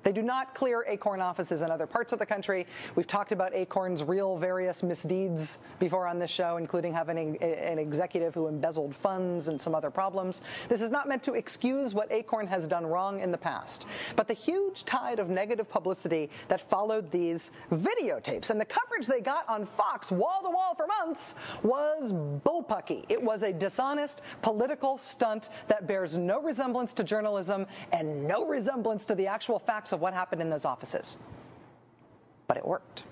They 0.05 0.13
do 0.13 0.23
not 0.23 0.55
clear 0.55 0.85
Acorn 0.87 1.21
offices 1.21 1.63
in 1.63 1.71
other 1.71 1.87
parts 1.87 2.13
of 2.13 2.19
the 2.19 2.27
country. 2.27 2.67
We've 2.95 3.07
talked 3.07 3.33
about 3.33 3.55
Acorn's 3.55 4.05
real 4.05 4.37
various 4.37 4.83
misdeeds 4.83 5.59
before 5.79 6.07
on 6.07 6.19
this 6.19 6.31
show, 6.31 6.59
including 6.59 6.93
having 6.93 7.43
an 7.43 7.79
executive 7.79 8.35
who 8.35 8.47
embezzled 8.47 8.95
funds 8.95 9.49
and 9.49 9.59
some 9.59 9.75
other 9.75 9.91
problems. 9.91 10.43
This 10.69 10.83
is 10.83 10.91
not 10.91 11.09
meant 11.09 11.23
to 11.25 11.33
excuse 11.33 11.95
what 11.95 12.13
Acorn 12.13 12.47
has 12.47 12.69
done 12.69 12.87
wrong 12.87 13.21
in 13.21 13.33
the 13.33 13.39
past. 13.39 13.87
But 14.15 14.29
the 14.29 14.35
huge 14.35 14.85
tide 14.85 15.19
of 15.19 15.31
negative 15.31 15.71
publicity 15.71 16.29
that 16.49 16.61
followed 16.61 17.11
these 17.11 17.51
videotapes 17.73 18.51
and 18.51 18.61
the 18.61 18.67
coverage 18.67 19.07
they 19.07 19.21
got 19.21 19.49
on 19.49 19.65
Fox 19.65 20.13
wall 20.13 20.43
to 20.43 20.51
wall 20.51 20.75
for 20.75 20.87
months 20.87 21.37
was 21.63 22.13
bullpucky. 22.13 23.07
It 23.09 23.23
was 23.23 23.43
a 23.43 23.53
dishonest 23.53 24.21
political 24.43 24.99
stunt 24.99 25.49
that 25.69 25.87
bears 25.87 26.19
no 26.19 26.43
resemblance 26.43 26.93
to 26.95 27.05
journalism 27.05 27.67
and 27.93 28.29
no 28.29 28.47
resemblance 28.47 29.07
to 29.07 29.15
the 29.15 29.27
actual 29.27 29.59
facts 29.59 29.94
of 29.95 30.01
what 30.01 30.13
happened 30.13 30.43
in 30.43 30.51
those 30.51 30.67
offices. 30.67 31.17
But 32.47 32.59
it 32.59 32.67
worked. 32.67 33.05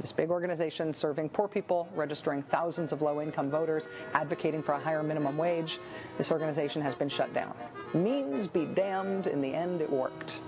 This 0.00 0.12
big 0.12 0.30
organization 0.30 0.94
serving 0.94 1.30
poor 1.30 1.48
people, 1.48 1.88
registering 1.94 2.42
thousands 2.44 2.92
of 2.92 3.02
low 3.02 3.20
income 3.20 3.50
voters, 3.50 3.88
advocating 4.14 4.62
for 4.62 4.72
a 4.72 4.78
higher 4.78 5.02
minimum 5.02 5.36
wage, 5.36 5.80
this 6.16 6.30
organization 6.30 6.80
has 6.80 6.94
been 6.94 7.08
shut 7.08 7.34
down. 7.34 7.52
Means 7.92 8.46
be 8.46 8.64
damned, 8.64 9.26
in 9.26 9.40
the 9.40 9.52
end, 9.52 9.80
it 9.80 9.90
worked. 9.90 10.38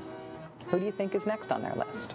Who 0.68 0.78
do 0.78 0.84
you 0.84 0.92
think 0.92 1.16
is 1.16 1.26
next 1.26 1.50
on 1.50 1.62
their 1.62 1.74
list? 1.74 2.14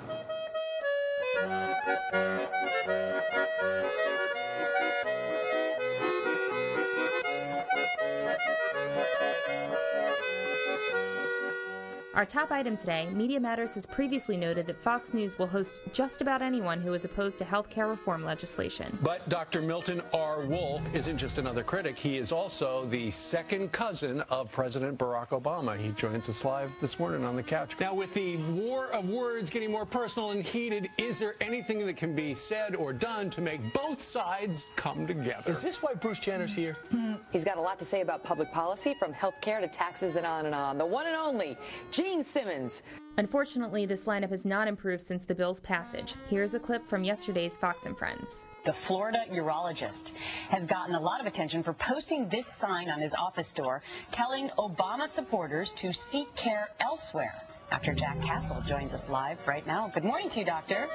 Our 12.15 12.25
top 12.25 12.49
item 12.49 12.77
today 12.77 13.09
Media 13.11 13.41
Matters 13.41 13.73
has 13.73 13.85
previously 13.85 14.37
noted 14.37 14.67
that 14.67 14.81
Fox 14.81 15.13
News 15.13 15.37
will 15.37 15.47
host 15.47 15.81
just 15.91 16.21
about 16.21 16.41
anyone 16.41 16.79
who 16.79 16.93
is 16.93 17.03
opposed 17.03 17.37
to 17.39 17.43
health 17.43 17.69
care 17.69 17.87
reform 17.87 18.23
legislation. 18.23 18.97
But 19.01 19.27
Dr. 19.27 19.61
Milton 19.61 20.01
R. 20.13 20.45
Wolf 20.45 20.81
isn't 20.95 21.17
just 21.17 21.39
another 21.39 21.61
critic. 21.61 21.97
He 21.97 22.15
is 22.17 22.31
also 22.31 22.85
the 22.85 23.11
second 23.11 23.73
cousin 23.73 24.21
of 24.29 24.49
President 24.49 24.97
Barack 24.97 25.29
Obama. 25.29 25.77
He 25.77 25.89
joins 25.91 26.29
us 26.29 26.45
live 26.45 26.71
this 26.79 26.99
morning 26.99 27.25
on 27.25 27.35
the 27.35 27.43
couch. 27.43 27.73
Now, 27.81 27.93
with 27.93 28.13
the 28.13 28.37
war 28.53 28.85
of 28.93 29.09
words 29.09 29.49
getting 29.49 29.69
more 29.69 29.85
personal 29.85 30.31
and 30.31 30.41
heated, 30.41 30.89
is 30.97 31.19
there 31.19 31.35
anything 31.41 31.85
that 31.85 31.97
can 31.97 32.15
be 32.15 32.33
said 32.33 32.77
or 32.77 32.93
done 32.93 33.29
to 33.31 33.41
make 33.41 33.59
both 33.73 33.99
sides 33.99 34.67
come 34.77 35.05
together? 35.05 35.51
Is 35.51 35.61
this 35.61 35.83
why 35.83 35.93
Bruce 35.95 36.19
Jenner's 36.19 36.53
here? 36.53 36.77
Hmm, 36.91 37.15
he's 37.33 37.43
got 37.43 37.57
a 37.57 37.61
lot 37.61 37.77
to 37.79 37.85
say 37.85 37.99
about 37.99 38.23
public 38.23 38.53
policy, 38.53 38.93
from 38.93 39.11
health 39.11 39.35
care 39.41 39.59
to 39.59 39.67
taxes 39.67 40.15
and 40.15 40.25
on 40.25 40.45
and 40.45 40.55
on. 40.55 40.77
The 40.77 40.85
one 40.85 41.07
and 41.07 41.15
only 41.17 41.57
Gene 42.05 42.23
Simmons. 42.23 42.83
Unfortunately, 43.17 43.87
this 43.87 44.05
lineup 44.05 44.29
has 44.29 44.45
not 44.45 44.67
improved 44.67 45.03
since 45.07 45.23
the 45.23 45.33
bill's 45.33 45.59
passage. 45.61 46.13
Here's 46.29 46.53
a 46.53 46.59
clip 46.59 46.87
from 46.87 47.03
yesterday's 47.03 47.57
Fox 47.57 47.87
and 47.87 47.97
Friends. 47.97 48.45
The 48.63 48.73
Florida 48.73 49.23
urologist 49.31 50.11
has 50.49 50.67
gotten 50.67 50.93
a 50.93 50.99
lot 50.99 51.19
of 51.19 51.25
attention 51.25 51.63
for 51.63 51.73
posting 51.73 52.29
this 52.29 52.45
sign 52.45 52.91
on 52.91 53.01
his 53.01 53.15
office 53.15 53.51
door 53.53 53.81
telling 54.11 54.49
Obama 54.59 55.07
supporters 55.09 55.73
to 55.73 55.91
seek 55.91 56.33
care 56.35 56.69
elsewhere. 56.79 57.33
Dr. 57.71 57.95
Jack 57.95 58.21
Cassell 58.21 58.61
joins 58.67 58.93
us 58.93 59.09
live 59.09 59.39
right 59.47 59.65
now. 59.65 59.87
Good 59.87 60.03
morning 60.03 60.29
to 60.29 60.39
you, 60.41 60.45
Doctor. 60.45 60.87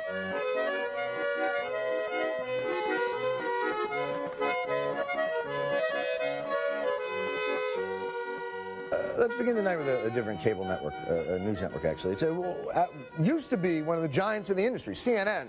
Let's 9.21 9.37
begin 9.37 9.55
the 9.55 9.63
night 9.63 9.77
with 9.77 9.87
a, 9.87 10.07
a 10.07 10.11
different 10.11 10.41
cable 10.41 10.65
network, 10.65 10.95
uh, 11.07 11.35
a 11.35 11.39
news 11.41 11.61
network 11.61 11.85
actually. 11.85 12.15
It's 12.15 12.23
a, 12.23 12.33
well, 12.33 12.57
uh, 12.75 12.87
used 13.23 13.51
to 13.51 13.59
be 13.59 13.83
one 13.83 13.97
of 13.97 14.03
the 14.03 14.09
giants 14.09 14.49
in 14.49 14.57
the 14.57 14.65
industry, 14.65 14.95
CNN. 14.95 15.49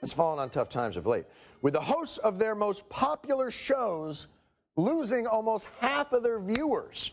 Has 0.00 0.12
fallen 0.12 0.38
on 0.38 0.50
tough 0.50 0.68
times 0.68 0.96
of 0.96 1.06
late. 1.06 1.24
With 1.62 1.74
the 1.74 1.80
hosts 1.80 2.18
of 2.18 2.38
their 2.38 2.54
most 2.54 2.88
popular 2.88 3.50
shows 3.50 4.26
losing 4.76 5.26
almost 5.26 5.68
half 5.80 6.12
of 6.12 6.22
their 6.22 6.38
viewers 6.40 7.12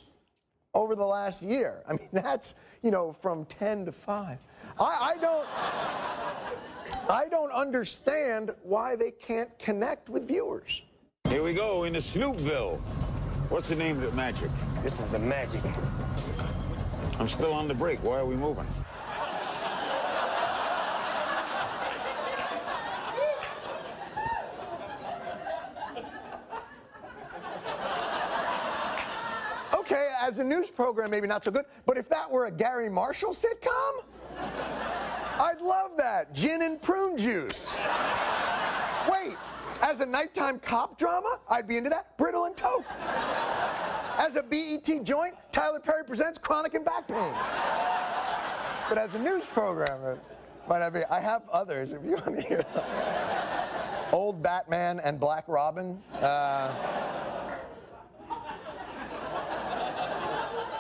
over 0.74 0.96
the 0.96 1.06
last 1.06 1.42
year. 1.42 1.84
I 1.88 1.94
mean, 1.94 2.10
that's, 2.14 2.56
you 2.84 2.92
know, 2.92 3.16
from 3.22 3.46
10 3.46 3.86
to 3.86 3.92
5. 3.92 4.38
I, 4.80 4.84
I 4.84 5.18
don't. 5.22 5.48
I 7.10 7.28
don't 7.30 7.52
understand 7.52 8.52
why 8.64 8.96
they 8.96 9.12
can't 9.12 9.58
connect 9.60 10.10
with 10.10 10.28
viewers. 10.28 10.82
Here 11.30 11.44
we 11.44 11.54
go 11.54 11.84
into 11.84 12.02
Snoopville. 12.02 12.82
What's 13.56 13.70
the 13.70 13.76
name 13.78 14.04
of 14.04 14.12
the 14.12 14.18
magic? 14.18 14.50
This 14.84 15.00
is 15.00 15.08
the 15.08 15.18
magic. 15.18 15.62
I'm 17.18 17.30
still 17.30 17.54
on 17.54 17.70
the 17.70 17.74
break. 17.74 18.04
Why 18.04 18.20
are 18.20 18.26
we 18.26 18.36
moving? 18.36 18.68
Okay, 29.74 30.12
as 30.20 30.40
a 30.40 30.44
news 30.44 30.70
program, 30.70 31.10
maybe 31.10 31.26
not 31.26 31.46
so 31.46 31.52
good, 31.52 31.64
but 31.86 31.98
if 31.98 32.10
that 32.10 32.30
were 32.30 32.48
a 32.48 32.52
Garry 32.52 32.90
Marshall 32.90 33.32
sitcom, 33.32 34.04
I'd 34.38 35.62
love 35.62 35.92
that. 35.96 36.34
Gin 36.34 36.62
and 36.64 36.82
prune 36.82 37.18
juice. 37.18 37.80
As 39.86 40.00
a 40.00 40.06
nighttime 40.06 40.58
cop 40.58 40.98
drama, 40.98 41.38
I'd 41.48 41.68
be 41.68 41.78
into 41.78 41.92
that. 41.92 42.18
Brittle 42.18 42.46
and 42.46 42.58
Toke. 42.58 42.86
As 44.18 44.36
a 44.36 44.42
BET 44.42 45.04
joint, 45.04 45.36
Tyler 45.52 45.80
Perry 45.80 46.04
presents 46.04 46.40
Chronic 46.40 46.74
and 46.74 46.84
Back 46.84 47.08
Pain. 47.08 47.32
But 48.90 48.98
as 48.98 49.14
a 49.14 49.20
news 49.20 49.44
program, 49.54 50.18
might 50.68 50.80
not 50.80 50.92
be. 50.92 51.04
I 51.04 51.20
have 51.20 51.44
others 51.52 51.92
if 51.92 52.04
you 52.04 52.14
want 52.14 52.36
to 52.36 52.42
hear 52.42 52.64
them. 52.74 52.84
Old 54.12 54.42
Batman 54.42 55.00
and 55.02 55.20
Black 55.20 55.44
Robin. 55.48 56.02
Uh, 56.14 56.74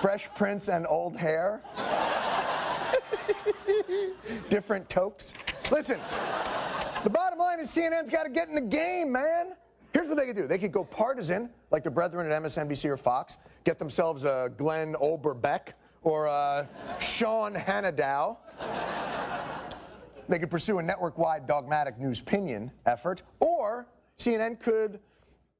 Fresh 0.01 0.29
Prince 0.33 0.67
and 0.67 0.87
Old 0.87 1.15
Hair. 1.15 1.61
Different 4.49 4.89
tokes. 4.89 5.35
Listen, 5.69 5.99
the 7.05 7.09
bottom 7.11 7.37
line 7.37 7.59
is 7.59 7.69
CNN's 7.69 8.09
got 8.09 8.23
to 8.23 8.31
get 8.31 8.49
in 8.49 8.55
the 8.55 8.61
game, 8.61 9.11
man. 9.11 9.53
Here's 9.93 10.07
what 10.07 10.17
they 10.17 10.25
could 10.25 10.35
do. 10.35 10.47
They 10.47 10.57
could 10.57 10.71
go 10.71 10.83
partisan, 10.83 11.51
like 11.69 11.83
the 11.83 11.91
brethren 11.91 12.29
at 12.29 12.41
MSNBC 12.41 12.85
or 12.85 12.97
Fox, 12.97 13.37
get 13.63 13.77
themselves 13.77 14.23
a 14.23 14.51
Glenn 14.57 14.95
Olberbeck 14.95 15.73
or 16.01 16.25
a 16.25 16.67
Sean 16.99 17.53
Hanadow. 17.53 18.37
They 20.27 20.39
could 20.39 20.49
pursue 20.49 20.79
a 20.79 20.83
network-wide 20.83 21.45
dogmatic 21.45 21.99
news 21.99 22.21
opinion 22.21 22.71
effort, 22.87 23.21
or 23.39 23.87
CNN 24.17 24.59
could 24.59 24.99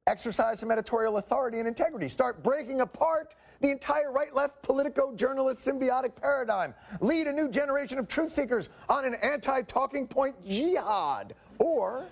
exercise 0.08 0.60
some 0.60 0.70
editorial 0.70 1.18
authority 1.18 1.58
and 1.58 1.68
integrity, 1.68 2.08
start 2.08 2.44
breaking 2.44 2.82
apart 2.82 3.34
the 3.62 3.72
entire 3.72 4.12
right-left 4.12 4.62
politico-journalist 4.62 5.66
symbiotic 5.66 6.16
paradigm, 6.16 6.76
lead 7.02 7.26
a 7.26 7.34
new 7.34 7.50
generation 7.50 7.98
of 7.98 8.08
truth 8.08 8.32
seekers 8.32 8.70
on 8.88 9.04
an 9.04 9.16
anti-talking 9.16 10.06
point 10.08 10.36
jihad, 10.46 11.34
or, 11.58 12.06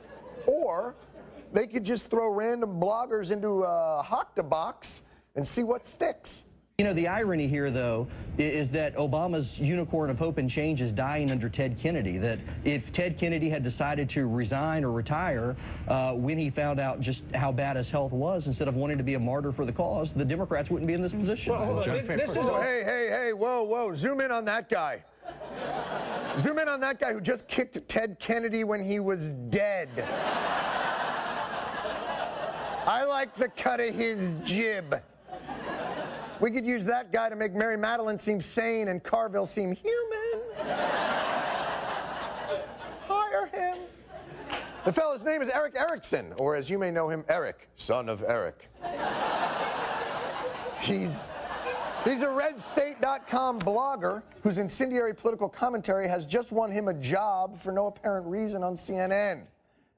or 0.47 0.95
they 1.51 1.67
could 1.67 1.83
just 1.83 2.07
throw 2.07 2.29
random 2.29 2.79
bloggers 2.79 3.29
into 3.29 3.63
a 3.63 4.03
Hokta 4.03 4.47
box 4.47 5.03
and 5.35 5.47
see 5.47 5.63
what 5.63 5.85
sticks. 5.85 6.45
You 6.79 6.85
know, 6.85 6.93
the 6.93 7.07
irony 7.07 7.45
here, 7.45 7.69
though, 7.69 8.07
is 8.39 8.71
that 8.71 8.95
Obama's 8.95 9.59
unicorn 9.59 10.09
of 10.09 10.17
hope 10.17 10.39
and 10.39 10.49
change 10.49 10.81
is 10.81 10.91
dying 10.91 11.29
under 11.29 11.47
Ted 11.47 11.77
Kennedy. 11.77 12.17
That 12.17 12.39
if 12.63 12.91
Ted 12.91 13.15
Kennedy 13.15 13.47
had 13.47 13.61
decided 13.61 14.09
to 14.09 14.27
resign 14.27 14.83
or 14.83 14.91
retire 14.91 15.55
uh, 15.87 16.15
when 16.15 16.39
he 16.39 16.49
found 16.49 16.79
out 16.79 16.99
just 16.99 17.25
how 17.35 17.51
bad 17.51 17.75
his 17.75 17.91
health 17.91 18.11
was, 18.11 18.47
instead 18.47 18.67
of 18.67 18.75
wanting 18.75 18.97
to 18.97 19.03
be 19.03 19.13
a 19.13 19.19
martyr 19.19 19.51
for 19.51 19.65
the 19.65 19.71
cause, 19.71 20.13
the 20.13 20.25
Democrats 20.25 20.71
wouldn't 20.71 20.87
be 20.87 20.95
in 20.95 21.01
this 21.03 21.13
position. 21.13 21.53
Oh, 21.53 21.79
hey, 22.59 22.81
hey, 22.83 23.07
hey, 23.07 23.33
whoa, 23.33 23.61
whoa, 23.61 23.93
zoom 23.93 24.19
in 24.19 24.31
on 24.31 24.43
that 24.45 24.67
guy. 24.67 25.03
Zoom 26.39 26.57
in 26.57 26.67
on 26.67 26.79
that 26.79 26.99
guy 26.99 27.13
who 27.13 27.21
just 27.21 27.47
kicked 27.47 27.87
Ted 27.87 28.17
Kennedy 28.19 28.63
when 28.63 28.83
he 28.83 28.99
was 28.99 29.29
dead. 29.51 29.89
I 32.87 33.05
like 33.07 33.35
the 33.35 33.49
cut 33.49 33.79
of 33.79 33.93
his 33.93 34.33
jib. 34.43 34.99
We 36.43 36.51
could 36.51 36.65
use 36.65 36.83
that 36.87 37.13
guy 37.13 37.29
to 37.29 37.37
make 37.37 37.53
Mary 37.53 37.77
Matalin 37.77 38.19
seem 38.19 38.41
sane 38.41 38.89
and 38.89 39.01
Carville 39.01 39.45
seem 39.45 39.71
human. 39.71 40.41
Hire 43.07 43.45
him. 43.45 43.77
The 44.83 44.91
fellow's 44.91 45.23
name 45.23 45.41
is 45.41 45.47
Erick 45.47 45.77
Erickson, 45.77 46.33
or 46.35 46.57
as 46.57 46.69
you 46.69 46.77
may 46.77 46.91
know 46.91 47.07
him, 47.07 47.23
Eric, 47.29 47.69
son 47.77 48.09
of 48.09 48.25
Eric. 48.27 48.69
He's 50.81 51.29
He's 52.03 52.21
a 52.21 52.25
RedState.com 52.25 53.59
blogger 53.59 54.21
whose 54.41 54.57
incendiary 54.57 55.15
political 55.15 55.47
commentary 55.47 56.09
has 56.09 56.25
just 56.25 56.51
won 56.51 56.69
him 56.69 56.89
a 56.89 56.93
job 56.95 57.57
for 57.57 57.71
no 57.71 57.87
apparent 57.87 58.27
reason 58.27 58.63
on 58.63 58.75
CNN. 58.75 59.43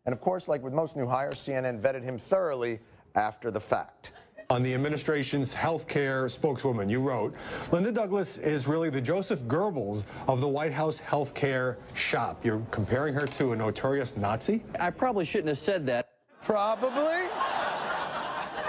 And 0.06 0.14
of 0.14 0.22
course, 0.22 0.48
like 0.48 0.62
with 0.62 0.74
most 0.74 0.96
new 0.96 1.08
hires, 1.08 1.38
CNN 1.38 1.82
vetted 1.82 2.04
him 2.04 2.20
thoroughly 2.20 2.82
after 3.16 3.50
the 3.50 3.60
fact. 3.60 4.12
On 4.52 4.62
the 4.62 4.76
administration's 4.76 5.56
health 5.56 5.88
care 5.88 6.30
spokeswoman, 6.30 6.88
you 6.88 7.00
wrote, 7.02 7.34
Linda 7.72 7.92
Douglass 7.92 8.38
is 8.38 8.68
really 8.68 8.92
the 8.92 9.02
Joseph 9.02 9.42
Goebbels 9.44 10.04
of 10.28 10.40
the 10.40 10.48
White 10.48 10.72
House 10.72 11.00
health 11.00 11.34
care 11.34 11.80
shop. 11.96 12.46
You're 12.46 12.62
comparing 12.70 13.16
her 13.16 13.26
to 13.26 13.54
a 13.54 13.56
notorious 13.56 14.16
Nazi? 14.16 14.64
I 14.80 14.92
probably 14.92 15.26
shouldn't 15.26 15.48
have 15.48 15.58
said 15.58 15.88
that. 15.88 16.12
Probably. 16.44 17.24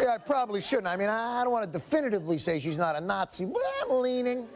Yeah, 0.01 0.15
I 0.15 0.19
probably 0.19 0.63
shouldn't. 0.63 0.87
I 0.87 0.97
mean, 0.97 1.11
I 1.11 1.43
don't 1.45 1.53
want 1.53 1.71
to 1.71 1.79
definitively 1.79 2.39
say 2.39 2.59
she's 2.59 2.79
not 2.79 2.97
a 2.97 3.01
Nazi, 3.01 3.45
but 3.45 3.61
I'm 3.83 4.01
leaning. 4.01 4.47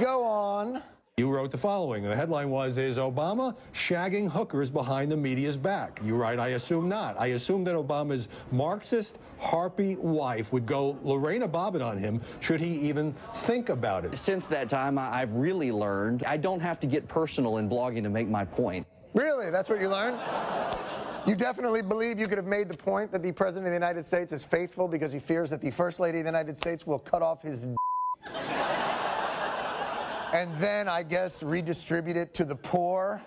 Go 0.00 0.24
on. 0.24 0.82
You 1.16 1.30
wrote 1.32 1.52
the 1.52 1.58
following. 1.58 2.02
The 2.02 2.16
headline 2.16 2.50
was, 2.50 2.76
Is 2.76 2.98
Obama 2.98 3.54
shagging 3.72 4.28
hookers 4.28 4.68
behind 4.68 5.12
the 5.12 5.16
media's 5.16 5.56
back? 5.56 6.00
You 6.04 6.16
write, 6.16 6.40
I 6.40 6.48
assume 6.48 6.88
not. 6.88 7.14
I 7.20 7.28
assume 7.28 7.62
that 7.64 7.76
Obama's 7.76 8.26
Marxist 8.50 9.20
harpy 9.38 9.94
wife 9.94 10.52
would 10.52 10.66
go 10.66 10.98
Lorena 11.04 11.46
Bobbitt 11.46 11.86
on 11.86 11.98
him 11.98 12.20
should 12.40 12.60
he 12.60 12.80
even 12.88 13.12
think 13.12 13.68
about 13.68 14.04
it. 14.04 14.16
Since 14.16 14.48
that 14.48 14.68
time, 14.68 14.98
I- 14.98 15.20
I've 15.20 15.32
really 15.34 15.70
learned 15.70 16.24
I 16.26 16.36
don't 16.36 16.58
have 16.58 16.80
to 16.80 16.88
get 16.88 17.06
personal 17.06 17.58
in 17.58 17.70
blogging 17.70 18.02
to 18.02 18.10
make 18.10 18.26
my 18.28 18.44
point. 18.44 18.84
Really? 19.14 19.52
That's 19.52 19.68
what 19.68 19.80
you 19.80 19.88
learned? 19.90 20.18
You 21.28 21.36
definitely 21.36 21.82
believe 21.82 22.18
you 22.18 22.26
could 22.26 22.38
have 22.38 22.46
made 22.48 22.68
the 22.68 22.76
point 22.76 23.12
that 23.12 23.22
the 23.22 23.30
President 23.30 23.66
of 23.66 23.70
the 23.70 23.76
United 23.76 24.04
States 24.04 24.32
is 24.32 24.42
faithful 24.42 24.88
because 24.88 25.12
he 25.12 25.20
fears 25.20 25.48
that 25.50 25.60
the 25.60 25.70
First 25.70 26.00
Lady 26.00 26.18
of 26.18 26.24
the 26.24 26.28
United 26.30 26.58
States 26.58 26.88
will 26.88 26.98
cut 26.98 27.22
off 27.22 27.40
his 27.40 27.60
d- 27.62 27.76
and 30.34 30.54
then, 30.58 30.88
I 30.88 31.02
guess, 31.04 31.42
redistribute 31.42 32.16
it 32.16 32.34
to 32.34 32.44
the 32.44 32.56
poor? 32.56 33.22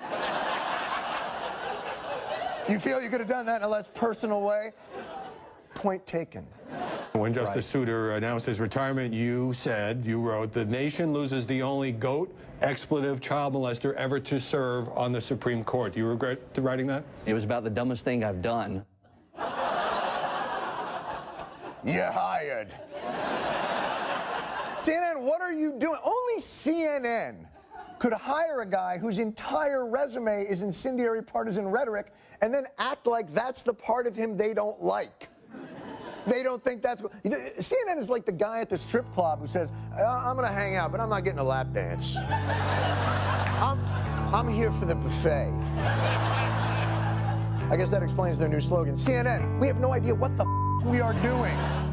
You 2.70 2.80
feel 2.80 3.02
you 3.02 3.10
could 3.10 3.22
have 3.22 3.30
done 3.30 3.46
that 3.46 3.62
in 3.62 3.64
a 3.64 3.68
less 3.68 3.90
personal 3.94 4.42
way? 4.42 4.74
Point 5.74 6.06
taken. 6.06 6.46
When 7.14 7.34
Justice 7.34 7.56
Right. 7.56 7.64
Souter 7.64 8.12
announced 8.12 8.46
his 8.46 8.60
retirement, 8.60 9.14
you 9.14 9.54
said, 9.54 10.06
you 10.06 10.20
wrote, 10.20 10.52
the 10.52 10.66
nation 10.66 11.14
loses 11.14 11.48
the 11.48 11.62
only 11.62 11.94
goat 11.94 12.36
expletive 12.62 13.22
child 13.22 13.54
molester 13.54 13.94
ever 13.96 14.20
to 14.20 14.40
serve 14.40 14.90
on 14.90 15.14
the 15.14 15.22
Supreme 15.22 15.64
Court. 15.64 15.94
Do 15.94 16.00
you 16.00 16.08
regret 16.08 16.40
writing 16.58 16.88
that? 16.88 17.04
It 17.26 17.34
was 17.34 17.46
about 17.46 17.64
the 17.64 17.70
dumbest 17.70 18.04
thing 18.04 18.24
I've 18.24 18.42
done. 18.42 18.86
You're 21.86 22.12
hired. 22.12 22.74
CNN, 24.88 25.20
what 25.20 25.42
are 25.42 25.52
you 25.52 25.74
doing? 25.78 26.00
Only 26.02 26.40
CNN 26.40 27.46
could 28.00 28.14
hire 28.14 28.62
a 28.62 28.66
guy 28.66 28.98
whose 28.98 29.20
entire 29.20 29.86
resume 29.86 30.46
is 30.46 30.62
incendiary 30.62 31.22
partisan 31.22 31.68
rhetoric 31.68 32.14
and 32.42 32.54
then 32.54 32.68
act 32.78 33.06
like 33.06 33.34
that's 33.34 33.62
the 33.64 33.74
part 33.74 34.08
of 34.08 34.16
him 34.16 34.38
they 34.38 34.54
don't 34.54 34.82
like. 34.82 35.28
They 36.26 36.42
don't 36.42 36.64
think 36.64 36.82
that's 36.82 37.02
what. 37.02 37.12
CNN 37.24 37.98
is 37.98 38.10
like 38.10 38.26
the 38.26 38.32
guy 38.32 38.62
at 38.62 38.70
the 38.70 38.78
strip 38.78 39.12
club 39.14 39.42
who 39.42 39.48
says, 39.48 39.74
"Uh, 39.98 40.04
I'm 40.06 40.38
going 40.38 40.48
to 40.48 40.54
hang 40.54 40.76
out, 40.76 40.92
but 40.92 41.02
I'm 41.02 41.10
not 41.10 41.26
getting 41.26 41.40
a 41.40 41.44
lap 41.44 41.74
dance. 41.74 42.16
I'm, 42.18 43.80
I'm 44.34 44.54
here 44.54 44.72
for 44.74 44.86
the 44.86 44.96
buffet. 44.96 45.54
I 47.70 47.76
guess 47.78 47.92
that 47.92 48.04
explains 48.04 48.38
their 48.38 48.50
new 48.50 48.62
slogan. 48.62 48.96
CNN, 48.96 49.60
we 49.60 49.68
have 49.68 49.80
no 49.80 49.92
idea 49.92 50.16
what 50.16 50.38
the 50.38 50.46
we 50.86 51.02
are 51.02 51.14
doing. 51.22 51.87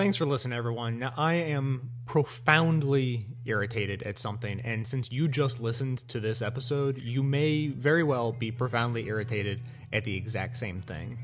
Thanks 0.00 0.16
for 0.16 0.24
listening, 0.24 0.56
everyone. 0.56 0.98
Now, 0.98 1.12
I 1.18 1.34
am 1.34 1.90
profoundly 2.06 3.26
irritated 3.44 4.02
at 4.04 4.18
something, 4.18 4.58
and 4.60 4.88
since 4.88 5.12
you 5.12 5.28
just 5.28 5.60
listened 5.60 6.08
to 6.08 6.20
this 6.20 6.40
episode, 6.40 6.96
you 6.96 7.22
may 7.22 7.68
very 7.68 8.02
well 8.02 8.32
be 8.32 8.50
profoundly 8.50 9.08
irritated 9.08 9.60
at 9.92 10.04
the 10.04 10.16
exact 10.16 10.56
same 10.56 10.80
thing. 10.80 11.18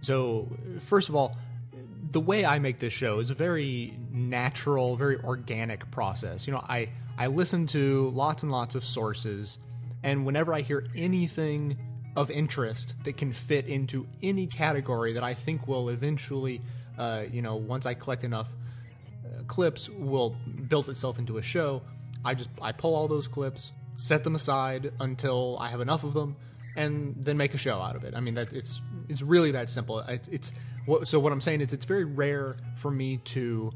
So, 0.00 0.48
first 0.80 1.08
of 1.08 1.14
all, 1.14 1.36
the 2.10 2.18
way 2.18 2.44
I 2.44 2.58
make 2.58 2.78
this 2.78 2.92
show 2.92 3.20
is 3.20 3.30
a 3.30 3.34
very 3.34 3.96
natural, 4.10 4.96
very 4.96 5.18
organic 5.20 5.88
process. 5.92 6.48
You 6.48 6.54
know, 6.54 6.64
I 6.68 6.88
I 7.16 7.28
listen 7.28 7.64
to 7.68 8.08
lots 8.08 8.42
and 8.42 8.50
lots 8.50 8.74
of 8.74 8.84
sources, 8.84 9.58
and 10.02 10.26
whenever 10.26 10.52
I 10.52 10.62
hear 10.62 10.88
anything 10.96 11.78
of 12.16 12.32
interest 12.32 12.96
that 13.04 13.16
can 13.16 13.32
fit 13.32 13.66
into 13.66 14.04
any 14.20 14.48
category 14.48 15.12
that 15.12 15.22
I 15.22 15.32
think 15.34 15.68
will 15.68 15.90
eventually, 15.90 16.60
uh, 16.98 17.24
you 17.30 17.42
know, 17.42 17.56
once 17.56 17.86
I 17.86 17.94
collect 17.94 18.24
enough 18.24 18.48
uh, 19.24 19.42
clips, 19.46 19.88
will 19.88 20.36
build 20.68 20.88
itself 20.88 21.18
into 21.18 21.38
a 21.38 21.42
show. 21.42 21.82
I 22.24 22.34
just 22.34 22.50
I 22.60 22.72
pull 22.72 22.94
all 22.94 23.08
those 23.08 23.28
clips, 23.28 23.72
set 23.96 24.24
them 24.24 24.34
aside 24.34 24.92
until 25.00 25.56
I 25.60 25.68
have 25.68 25.80
enough 25.80 26.04
of 26.04 26.14
them, 26.14 26.36
and 26.76 27.14
then 27.18 27.36
make 27.36 27.54
a 27.54 27.58
show 27.58 27.80
out 27.80 27.96
of 27.96 28.04
it. 28.04 28.14
I 28.14 28.20
mean 28.20 28.34
that 28.34 28.52
it's 28.52 28.80
it's 29.08 29.22
really 29.22 29.52
that 29.52 29.70
simple. 29.70 30.00
It's, 30.00 30.28
it's 30.28 30.52
what, 30.86 31.08
so 31.08 31.18
what 31.18 31.32
I'm 31.32 31.40
saying 31.40 31.60
is 31.60 31.72
it's 31.72 31.84
very 31.84 32.04
rare 32.04 32.56
for 32.76 32.90
me 32.90 33.18
to 33.18 33.72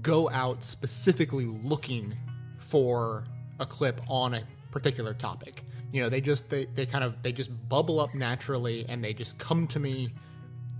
go 0.00 0.30
out 0.30 0.62
specifically 0.62 1.44
looking 1.44 2.16
for 2.58 3.24
a 3.60 3.66
clip 3.66 4.00
on 4.08 4.34
a 4.34 4.42
particular 4.70 5.12
topic. 5.12 5.64
You 5.92 6.02
know, 6.02 6.08
they 6.08 6.20
just 6.20 6.48
they, 6.48 6.64
they 6.66 6.86
kind 6.86 7.04
of 7.04 7.22
they 7.22 7.32
just 7.32 7.50
bubble 7.68 8.00
up 8.00 8.14
naturally 8.14 8.86
and 8.88 9.04
they 9.04 9.12
just 9.12 9.38
come 9.38 9.66
to 9.68 9.78
me 9.78 10.12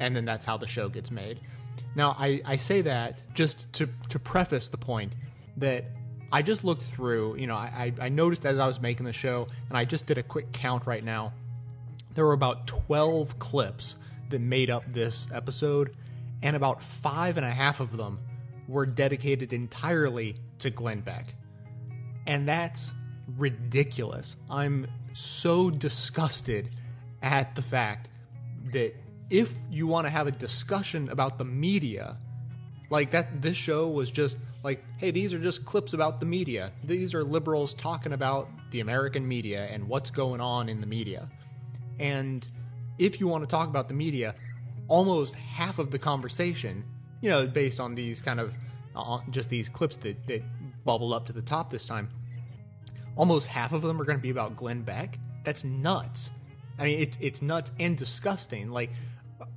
and 0.01 0.17
then 0.17 0.25
that's 0.25 0.45
how 0.47 0.57
the 0.57 0.67
show 0.67 0.89
gets 0.89 1.11
made. 1.11 1.41
Now 1.95 2.17
I, 2.19 2.41
I 2.45 2.57
say 2.57 2.83
that 2.83 3.23
just 3.35 3.73
to 3.75 3.89
to 4.09 4.19
preface 4.19 4.69
the 4.69 4.79
point 4.79 5.15
that 5.57 5.85
I 6.33 6.41
just 6.41 6.65
looked 6.65 6.83
through, 6.83 7.37
you 7.37 7.47
know, 7.47 7.55
I, 7.55 7.93
I 8.01 8.09
noticed 8.09 8.47
as 8.47 8.59
I 8.59 8.67
was 8.67 8.81
making 8.81 9.05
the 9.05 9.13
show, 9.13 9.49
and 9.69 9.77
I 9.77 9.85
just 9.85 10.07
did 10.07 10.17
a 10.17 10.23
quick 10.23 10.51
count 10.53 10.87
right 10.87 11.05
now. 11.05 11.35
There 12.15 12.25
were 12.25 12.33
about 12.33 12.67
12 12.67 13.39
clips 13.39 13.97
that 14.31 14.41
made 14.41 14.71
up 14.71 14.83
this 14.91 15.29
episode, 15.33 15.95
and 16.43 16.57
about 16.57 16.83
five 16.83 17.37
and 17.37 17.45
a 17.45 17.51
half 17.51 17.81
of 17.81 17.99
them 17.99 18.19
were 18.67 18.87
dedicated 18.87 19.53
entirely 19.53 20.37
to 20.61 20.71
Glenn 20.71 21.03
Beck. 21.03 21.35
And 22.27 22.49
that's 22.49 22.93
ridiculous. 23.37 24.37
I'm 24.49 24.87
so 25.13 25.69
disgusted 25.69 26.71
at 27.23 27.55
the 27.55 27.63
fact 27.63 28.09
that 28.73 28.95
if 29.33 29.55
you 29.71 29.87
want 29.87 30.07
to 30.07 30.11
have 30.11 30.27
a 30.27 30.31
discussion 30.31 31.09
about 31.09 31.39
the 31.39 31.45
media, 31.45 32.17
like 32.91 33.11
that 33.13 33.41
this 33.41 33.57
show 33.57 33.89
was 33.89 34.11
just 34.11 34.37
like, 34.63 34.85
hey, 34.99 35.11
these 35.11 35.33
are 35.33 35.39
just 35.39 35.65
clips 35.65 35.95
about 35.95 36.21
the 36.21 36.27
media. 36.27 36.71
These 36.85 37.15
are 37.15 37.25
liberals 37.25 37.73
talking 37.73 38.13
about 38.13 38.51
the 38.73 38.81
American 38.81 39.27
media 39.27 39.69
and 39.71 39.89
what's 39.89 40.11
going 40.11 40.43
on 40.43 40.69
in 40.69 40.83
the 40.83 40.87
media. 40.87 41.31
And 41.99 42.47
if 42.99 43.21
you 43.21 43.27
want 43.27 43.43
to 43.43 43.49
talk 43.49 43.71
about 43.71 43.89
the 43.89 43.95
media, 43.95 44.35
almost 44.87 45.35
half 45.35 45.79
of 45.79 45.91
the 45.91 45.99
conversation, 45.99 46.85
you 47.23 47.31
know, 47.31 47.47
based 47.47 47.81
on 47.81 47.95
these 47.95 48.21
kind 48.21 48.39
of 48.39 48.53
uh, 48.95 49.21
just 49.31 49.49
these 49.49 49.67
clips 49.67 49.97
that, 49.97 50.27
that 50.27 50.43
bubble 50.85 51.15
up 51.15 51.27
to 51.29 51.33
the 51.33 51.41
top 51.41 51.71
this 51.71 51.87
time, 51.87 52.11
almost 53.17 53.47
half 53.47 53.73
of 53.73 53.81
them 53.81 53.99
are 53.99 54.05
going 54.05 54.19
to 54.19 54.23
be 54.23 54.31
about 54.31 54.57
Glenn 54.57 54.83
Beck. 54.83 55.19
That's 55.43 55.65
nuts. 55.65 56.31
I 56.79 56.85
mean, 56.85 57.01
it's 57.01 57.17
it's 57.21 57.41
nuts 57.41 57.71
and 57.79 57.97
disgusting. 57.97 58.71
Like 58.71 58.91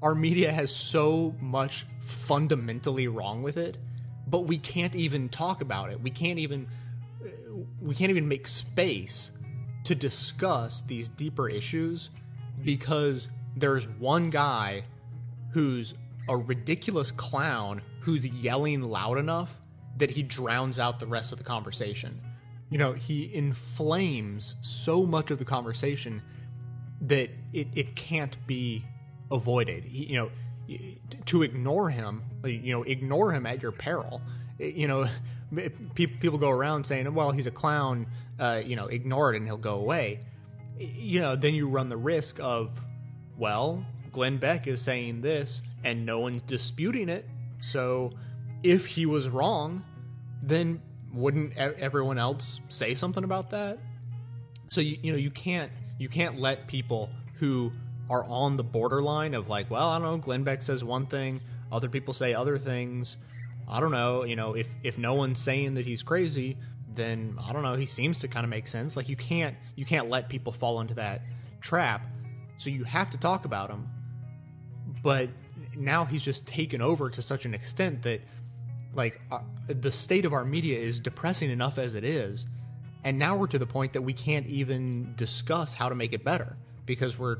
our 0.01 0.15
media 0.15 0.51
has 0.51 0.73
so 0.73 1.35
much 1.39 1.85
fundamentally 2.01 3.07
wrong 3.07 3.41
with 3.41 3.57
it, 3.57 3.77
but 4.27 4.41
we 4.41 4.57
can't 4.57 4.95
even 4.95 5.29
talk 5.29 5.61
about 5.61 5.91
it. 5.91 5.99
We 6.01 6.09
can't 6.09 6.39
even 6.39 6.67
we 7.81 7.95
can't 7.95 8.09
even 8.09 8.27
make 8.27 8.47
space 8.47 9.31
to 9.85 9.95
discuss 9.95 10.81
these 10.81 11.07
deeper 11.07 11.49
issues 11.49 12.09
because 12.63 13.29
there's 13.55 13.87
one 13.87 14.29
guy 14.29 14.83
who's 15.51 15.93
a 16.27 16.35
ridiculous 16.35 17.11
clown 17.11 17.81
who's 18.01 18.27
yelling 18.27 18.83
loud 18.83 19.17
enough 19.17 19.59
that 19.97 20.11
he 20.11 20.23
drowns 20.23 20.79
out 20.79 20.99
the 20.99 21.07
rest 21.07 21.31
of 21.31 21.37
the 21.37 21.43
conversation. 21.43 22.19
You 22.69 22.77
know, 22.77 22.93
he 22.93 23.33
inflames 23.33 24.55
so 24.61 25.05
much 25.05 25.31
of 25.31 25.39
the 25.39 25.45
conversation 25.45 26.21
that 27.01 27.29
it, 27.53 27.67
it 27.75 27.95
can't 27.95 28.35
be 28.47 28.83
avoided. 29.31 29.83
He, 29.83 30.05
you 30.05 30.17
know, 30.17 30.77
to 31.25 31.43
ignore 31.43 31.89
him, 31.89 32.23
you 32.43 32.73
know, 32.73 32.83
ignore 32.83 33.31
him 33.31 33.45
at 33.45 33.61
your 33.61 33.71
peril. 33.71 34.21
You 34.59 34.87
know, 34.87 35.05
people 35.95 36.37
go 36.37 36.49
around 36.49 36.85
saying, 36.85 37.13
"Well, 37.13 37.31
he's 37.31 37.47
a 37.47 37.51
clown." 37.51 38.07
Uh, 38.37 38.61
you 38.65 38.75
know, 38.75 38.87
ignore 38.87 39.33
it 39.33 39.37
and 39.37 39.45
he'll 39.45 39.57
go 39.57 39.75
away. 39.75 40.19
You 40.77 41.21
know, 41.21 41.37
then 41.37 41.55
you 41.55 41.69
run 41.69 41.87
the 41.87 41.95
risk 41.95 42.37
of, 42.41 42.81
well, 43.37 43.85
Glenn 44.11 44.35
Beck 44.35 44.67
is 44.67 44.81
saying 44.81 45.21
this 45.21 45.61
and 45.85 46.05
no 46.05 46.19
one's 46.19 46.41
disputing 46.41 47.07
it. 47.07 47.25
So, 47.61 48.11
if 48.61 48.85
he 48.85 49.05
was 49.05 49.29
wrong, 49.29 49.85
then 50.41 50.81
wouldn't 51.13 51.55
everyone 51.55 52.17
else 52.17 52.59
say 52.67 52.93
something 52.93 53.23
about 53.23 53.51
that? 53.51 53.79
So 54.69 54.81
you 54.81 54.97
you 55.01 55.11
know 55.11 55.17
you 55.17 55.31
can't 55.31 55.71
you 55.97 56.09
can't 56.09 56.39
let 56.39 56.67
people 56.67 57.09
who 57.35 57.71
are 58.09 58.23
on 58.25 58.57
the 58.57 58.63
borderline 58.63 59.33
of 59.33 59.49
like, 59.49 59.69
well, 59.69 59.89
I 59.89 59.99
don't 59.99 60.07
know, 60.07 60.17
Glenn 60.17 60.43
Beck 60.43 60.61
says 60.61 60.83
one 60.83 61.05
thing, 61.05 61.41
other 61.71 61.89
people 61.89 62.13
say 62.13 62.33
other 62.33 62.57
things. 62.57 63.17
I 63.67 63.79
don't 63.79 63.91
know, 63.91 64.23
you 64.23 64.35
know, 64.35 64.55
if 64.55 64.67
if 64.83 64.97
no 64.97 65.15
one's 65.15 65.39
saying 65.39 65.73
that 65.75 65.85
he's 65.85 66.03
crazy, 66.03 66.57
then 66.93 67.37
I 67.43 67.51
don't 67.51 67.63
know, 67.63 67.73
he 67.73 67.87
seems 67.87 68.19
to 68.19 68.27
kind 68.27 68.43
of 68.43 68.49
make 68.49 68.67
sense. 68.67 68.95
Like 68.95 69.09
you 69.09 69.15
can't 69.15 69.55
you 69.75 69.85
can't 69.85 70.09
let 70.09 70.29
people 70.29 70.53
fall 70.53 70.81
into 70.81 70.93
that 70.95 71.21
trap. 71.61 72.05
So 72.57 72.69
you 72.69 72.83
have 72.83 73.09
to 73.09 73.17
talk 73.17 73.45
about 73.45 73.69
him. 73.69 73.87
But 75.01 75.29
now 75.75 76.05
he's 76.05 76.23
just 76.23 76.45
taken 76.45 76.81
over 76.81 77.09
to 77.09 77.21
such 77.21 77.45
an 77.45 77.53
extent 77.53 78.03
that 78.03 78.21
like 78.93 79.19
uh, 79.31 79.39
the 79.67 79.91
state 79.91 80.25
of 80.25 80.33
our 80.33 80.45
media 80.45 80.77
is 80.77 80.99
depressing 80.99 81.49
enough 81.49 81.77
as 81.77 81.95
it 81.95 82.03
is. 82.03 82.47
And 83.03 83.19
now 83.19 83.35
we're 83.35 83.47
to 83.47 83.59
the 83.59 83.67
point 83.67 83.93
that 83.93 84.01
we 84.01 84.13
can't 84.13 84.47
even 84.47 85.13
discuss 85.15 85.73
how 85.73 85.89
to 85.89 85.95
make 85.95 86.13
it 86.13 86.23
better 86.23 86.55
because 86.85 87.19
we're 87.19 87.37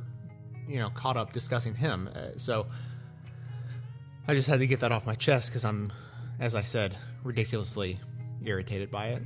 you 0.67 0.79
know 0.79 0.89
caught 0.89 1.17
up 1.17 1.33
discussing 1.33 1.75
him. 1.75 2.09
Uh, 2.13 2.37
so 2.37 2.67
I 4.27 4.33
just 4.33 4.47
had 4.47 4.59
to 4.59 4.67
get 4.67 4.79
that 4.79 4.91
off 4.91 5.05
my 5.05 5.15
chest 5.15 5.49
because 5.49 5.65
I'm, 5.65 5.91
as 6.39 6.55
I 6.55 6.63
said, 6.63 6.97
ridiculously 7.23 7.99
irritated 8.43 8.91
by 8.91 9.09
it. 9.09 9.23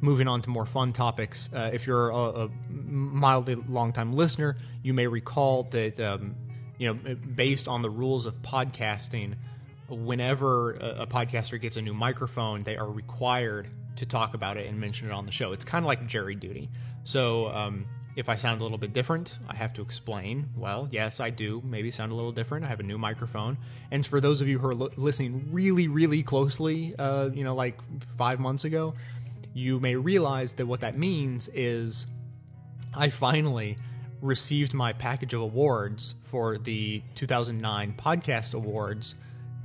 Moving 0.00 0.28
on 0.28 0.42
to 0.42 0.50
more 0.50 0.66
fun 0.66 0.92
topics. 0.92 1.50
Uh, 1.52 1.70
if 1.72 1.86
you're 1.86 2.08
a, 2.10 2.14
a 2.14 2.50
mildly 2.68 3.54
long-time 3.54 4.14
listener, 4.14 4.56
you 4.82 4.94
may 4.94 5.06
recall 5.06 5.64
that 5.64 6.00
um, 6.00 6.34
you 6.78 6.86
know, 6.86 7.14
based 7.14 7.68
on 7.68 7.82
the 7.82 7.90
rules 7.90 8.24
of 8.24 8.40
podcasting, 8.40 9.34
whenever 9.88 10.72
a, 10.72 11.02
a 11.02 11.06
podcaster 11.06 11.60
gets 11.60 11.76
a 11.76 11.82
new 11.82 11.92
microphone, 11.92 12.60
they 12.60 12.78
are 12.78 12.90
required 12.90 13.68
to 13.96 14.06
talk 14.06 14.32
about 14.32 14.56
it 14.56 14.66
and 14.66 14.80
mention 14.80 15.06
it 15.06 15.12
on 15.12 15.26
the 15.26 15.32
show. 15.32 15.52
It's 15.52 15.64
kind 15.64 15.84
of 15.84 15.86
like 15.86 16.06
jury 16.06 16.34
duty. 16.34 16.70
So 17.04 17.48
um, 17.48 17.84
if 18.16 18.28
I 18.28 18.36
sound 18.36 18.60
a 18.60 18.62
little 18.62 18.78
bit 18.78 18.92
different, 18.92 19.38
I 19.48 19.54
have 19.54 19.72
to 19.74 19.82
explain. 19.82 20.48
Well, 20.56 20.88
yes, 20.90 21.20
I 21.20 21.30
do. 21.30 21.62
Maybe 21.64 21.90
sound 21.90 22.12
a 22.12 22.14
little 22.14 22.32
different. 22.32 22.64
I 22.64 22.68
have 22.68 22.80
a 22.80 22.84
new 22.84 22.98
microphone. 22.98 23.56
And 23.90 24.04
for 24.04 24.20
those 24.20 24.40
of 24.40 24.48
you 24.48 24.58
who 24.58 24.68
are 24.68 24.74
listening 24.74 25.48
really, 25.50 25.88
really 25.88 26.22
closely, 26.22 26.94
uh, 26.98 27.30
you 27.32 27.44
know, 27.44 27.54
like 27.54 27.78
five 28.18 28.40
months 28.40 28.64
ago, 28.64 28.94
you 29.54 29.80
may 29.80 29.96
realize 29.96 30.54
that 30.54 30.66
what 30.66 30.80
that 30.80 30.98
means 30.98 31.48
is 31.54 32.06
I 32.94 33.10
finally 33.10 33.76
received 34.20 34.74
my 34.74 34.92
package 34.92 35.34
of 35.34 35.40
awards 35.40 36.14
for 36.24 36.58
the 36.58 37.02
2009 37.14 37.94
podcast 37.96 38.54
awards 38.54 39.14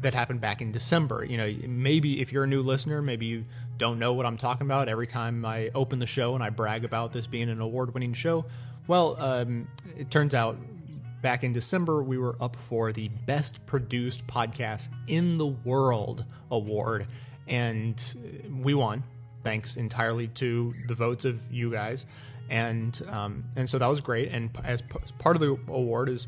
that 0.02 0.14
happened 0.14 0.42
back 0.42 0.62
in 0.62 0.72
December. 0.72 1.26
You 1.26 1.38
know, 1.38 1.54
maybe 1.68 2.22
if 2.22 2.32
you're 2.32 2.44
a 2.44 2.48
new 2.48 2.62
listener, 2.62 3.02
maybe 3.02 3.26
you 3.26 3.46
don't 3.78 4.00
know 4.00 4.14
what 4.14 4.26
I'm 4.26 4.38
talking 4.38 4.68
about 4.68 4.88
every 4.88 5.08
time 5.08 5.46
I 5.46 5.70
open 5.76 6.00
the 6.00 6.08
show 6.08 6.36
and 6.36 6.44
I 6.44 6.50
brag 6.50 6.86
about 6.86 7.12
this 7.12 7.28
being 7.28 7.50
an 7.50 7.62
award 7.62 7.94
winning 7.94 8.14
show. 8.14 8.46
Well, 8.88 9.16
um, 9.20 9.68
it 9.98 10.12
turns 10.12 10.34
out 10.34 10.58
back 11.22 11.44
in 11.44 11.54
December, 11.54 12.04
we 12.04 12.18
were 12.18 12.36
up 12.40 12.56
for 12.56 12.92
the 12.92 13.10
Best 13.26 13.66
Produced 13.66 14.26
Podcast 14.28 14.90
in 15.08 15.38
the 15.38 15.48
World 15.48 16.24
award, 16.52 17.08
and 17.48 18.00
we 18.62 18.76
won 18.76 19.04
thanks 19.44 19.78
entirely 19.78 20.28
to 20.30 20.74
the 20.88 20.96
votes 20.96 21.26
of 21.26 21.40
you 21.52 21.72
guys. 21.72 22.06
And 22.50 23.02
um, 23.10 23.44
and 23.56 23.68
so 23.70 23.80
that 23.80 23.88
was 23.88 24.02
great. 24.02 24.30
And 24.32 24.56
as 24.64 24.84
part 25.18 25.36
of 25.36 25.40
the 25.40 25.58
award 25.68 26.10
is 26.10 26.28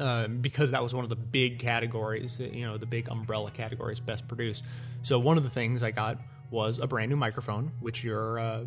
uh, 0.00 0.26
because 0.28 0.70
that 0.70 0.82
was 0.82 0.94
one 0.94 1.04
of 1.04 1.10
the 1.10 1.16
big 1.16 1.58
categories, 1.58 2.40
you 2.40 2.66
know, 2.66 2.76
the 2.78 2.86
big 2.86 3.08
umbrella 3.08 3.50
categories, 3.50 4.00
best 4.00 4.26
produced. 4.26 4.64
So 5.02 5.18
one 5.18 5.36
of 5.36 5.44
the 5.44 5.50
things 5.50 5.82
I 5.82 5.90
got 5.90 6.18
was 6.50 6.78
a 6.78 6.86
brand 6.86 7.10
new 7.10 7.16
microphone, 7.16 7.70
which 7.80 8.02
you're 8.02 8.38
uh, 8.38 8.64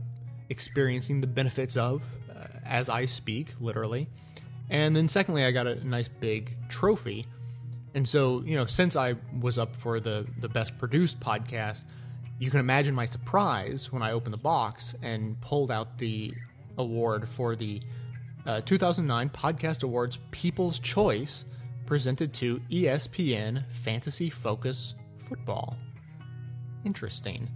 experiencing 0.50 1.22
the 1.22 1.28
benefits 1.28 1.76
of 1.76 2.04
uh, 2.34 2.46
as 2.66 2.88
I 2.88 3.06
speak, 3.06 3.54
literally. 3.60 4.08
And 4.70 4.96
then, 4.96 5.10
secondly, 5.10 5.44
I 5.44 5.52
got 5.52 5.68
a 5.68 5.86
nice 5.86 6.08
big 6.08 6.56
trophy. 6.70 7.26
And 7.96 8.08
so, 8.08 8.42
you 8.44 8.56
know, 8.56 8.66
since 8.66 8.96
I 8.96 9.16
was 9.40 9.58
up 9.58 9.76
for 9.76 10.00
the 10.00 10.26
the 10.40 10.50
best 10.50 10.78
produced 10.78 11.20
podcast, 11.20 11.82
you 12.40 12.50
can 12.50 12.60
imagine 12.60 12.96
my 12.96 13.06
surprise 13.06 13.92
when 13.92 14.02
I 14.02 14.12
opened 14.12 14.34
the 14.34 14.38
box 14.38 14.96
and 15.02 15.40
pulled 15.42 15.72
out 15.72 15.98
the 15.98 16.34
award 16.78 17.28
for 17.30 17.56
the 17.56 17.82
uh, 18.46 18.62
2009 18.62 19.30
Podcast 19.30 19.84
Awards 19.84 20.20
People's 20.32 20.80
Choice 20.80 21.46
presented 21.86 22.34
to 22.34 22.60
ESPN 22.70 23.64
Fantasy 23.72 24.30
Focus 24.30 24.96
Football. 25.28 25.78
Interesting. 26.86 27.50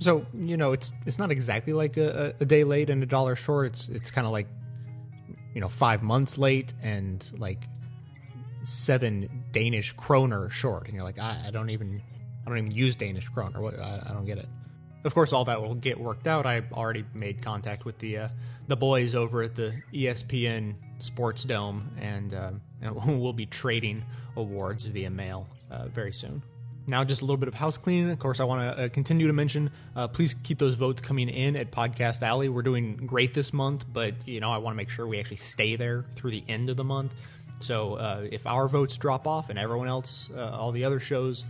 So 0.00 0.26
you 0.34 0.56
know, 0.56 0.72
it's 0.72 0.92
it's 1.06 1.18
not 1.18 1.30
exactly 1.30 1.72
like 1.72 1.96
a, 1.96 2.34
a 2.40 2.44
day 2.44 2.64
late 2.64 2.90
and 2.90 3.02
a 3.02 3.06
dollar 3.06 3.36
short. 3.36 3.68
It's 3.68 3.88
it's 3.88 4.10
kind 4.10 4.26
of 4.26 4.32
like 4.32 4.48
you 5.54 5.60
know 5.60 5.68
five 5.68 6.02
months 6.02 6.38
late 6.38 6.74
and 6.82 7.24
like 7.38 7.64
seven 8.64 9.44
Danish 9.52 9.92
kroner 9.92 10.50
short, 10.50 10.86
and 10.86 10.94
you're 10.94 11.04
like, 11.04 11.18
I, 11.18 11.44
I 11.46 11.50
don't 11.50 11.70
even 11.70 12.02
I 12.44 12.48
don't 12.48 12.58
even 12.58 12.70
use 12.72 12.96
Danish 12.96 13.28
kroner. 13.28 13.64
I, 13.80 14.10
I 14.10 14.12
don't 14.12 14.26
get 14.26 14.38
it. 14.38 14.48
Of 15.04 15.14
course, 15.14 15.32
all 15.32 15.44
that 15.46 15.60
will 15.60 15.74
get 15.74 15.98
worked 15.98 16.26
out. 16.26 16.46
I 16.46 16.62
already 16.72 17.04
made 17.14 17.42
contact 17.42 17.84
with 17.84 17.98
the 17.98 18.18
uh, 18.18 18.28
the 18.68 18.76
boys 18.76 19.14
over 19.14 19.42
at 19.42 19.54
the 19.54 19.74
ESPN 19.92 20.74
Sports 20.98 21.44
Dome, 21.44 21.90
and, 22.00 22.34
uh, 22.34 22.52
we'll 23.06 23.32
be 23.32 23.46
trading 23.46 24.04
awards 24.36 24.84
via 24.84 25.10
mail 25.10 25.48
uh, 25.70 25.88
very 25.88 26.12
soon. 26.12 26.42
Now, 26.86 27.04
just 27.04 27.22
a 27.22 27.24
little 27.24 27.36
bit 27.36 27.48
of 27.48 27.54
house 27.54 27.78
cleaning. 27.78 28.10
Of 28.10 28.18
course, 28.18 28.40
I 28.40 28.44
want 28.44 28.76
to 28.76 28.84
uh, 28.84 28.88
continue 28.88 29.28
to 29.28 29.32
mention. 29.32 29.70
Uh, 29.94 30.08
please 30.08 30.34
keep 30.42 30.58
those 30.58 30.74
votes 30.74 31.00
coming 31.00 31.28
in 31.28 31.54
at 31.54 31.70
Podcast 31.70 32.22
Alley. 32.22 32.48
We're 32.48 32.62
doing 32.62 32.96
great 32.96 33.34
this 33.34 33.52
month, 33.52 33.84
but 33.92 34.14
you 34.26 34.40
know 34.40 34.50
I 34.50 34.58
want 34.58 34.74
to 34.74 34.76
make 34.76 34.90
sure 34.90 35.06
we 35.06 35.20
actually 35.20 35.36
stay 35.36 35.76
there 35.76 36.04
through 36.16 36.32
the 36.32 36.42
end 36.48 36.70
of 36.70 36.76
the 36.76 36.84
month. 36.84 37.12
So 37.60 37.94
uh, 37.94 38.26
if 38.32 38.48
our 38.48 38.66
votes 38.66 38.96
drop 38.96 39.28
off 39.28 39.48
and 39.48 39.60
everyone 39.60 39.86
else, 39.86 40.28
uh, 40.36 40.56
all 40.58 40.72
the 40.72 40.84
other 40.84 40.98
shows, 40.98 41.44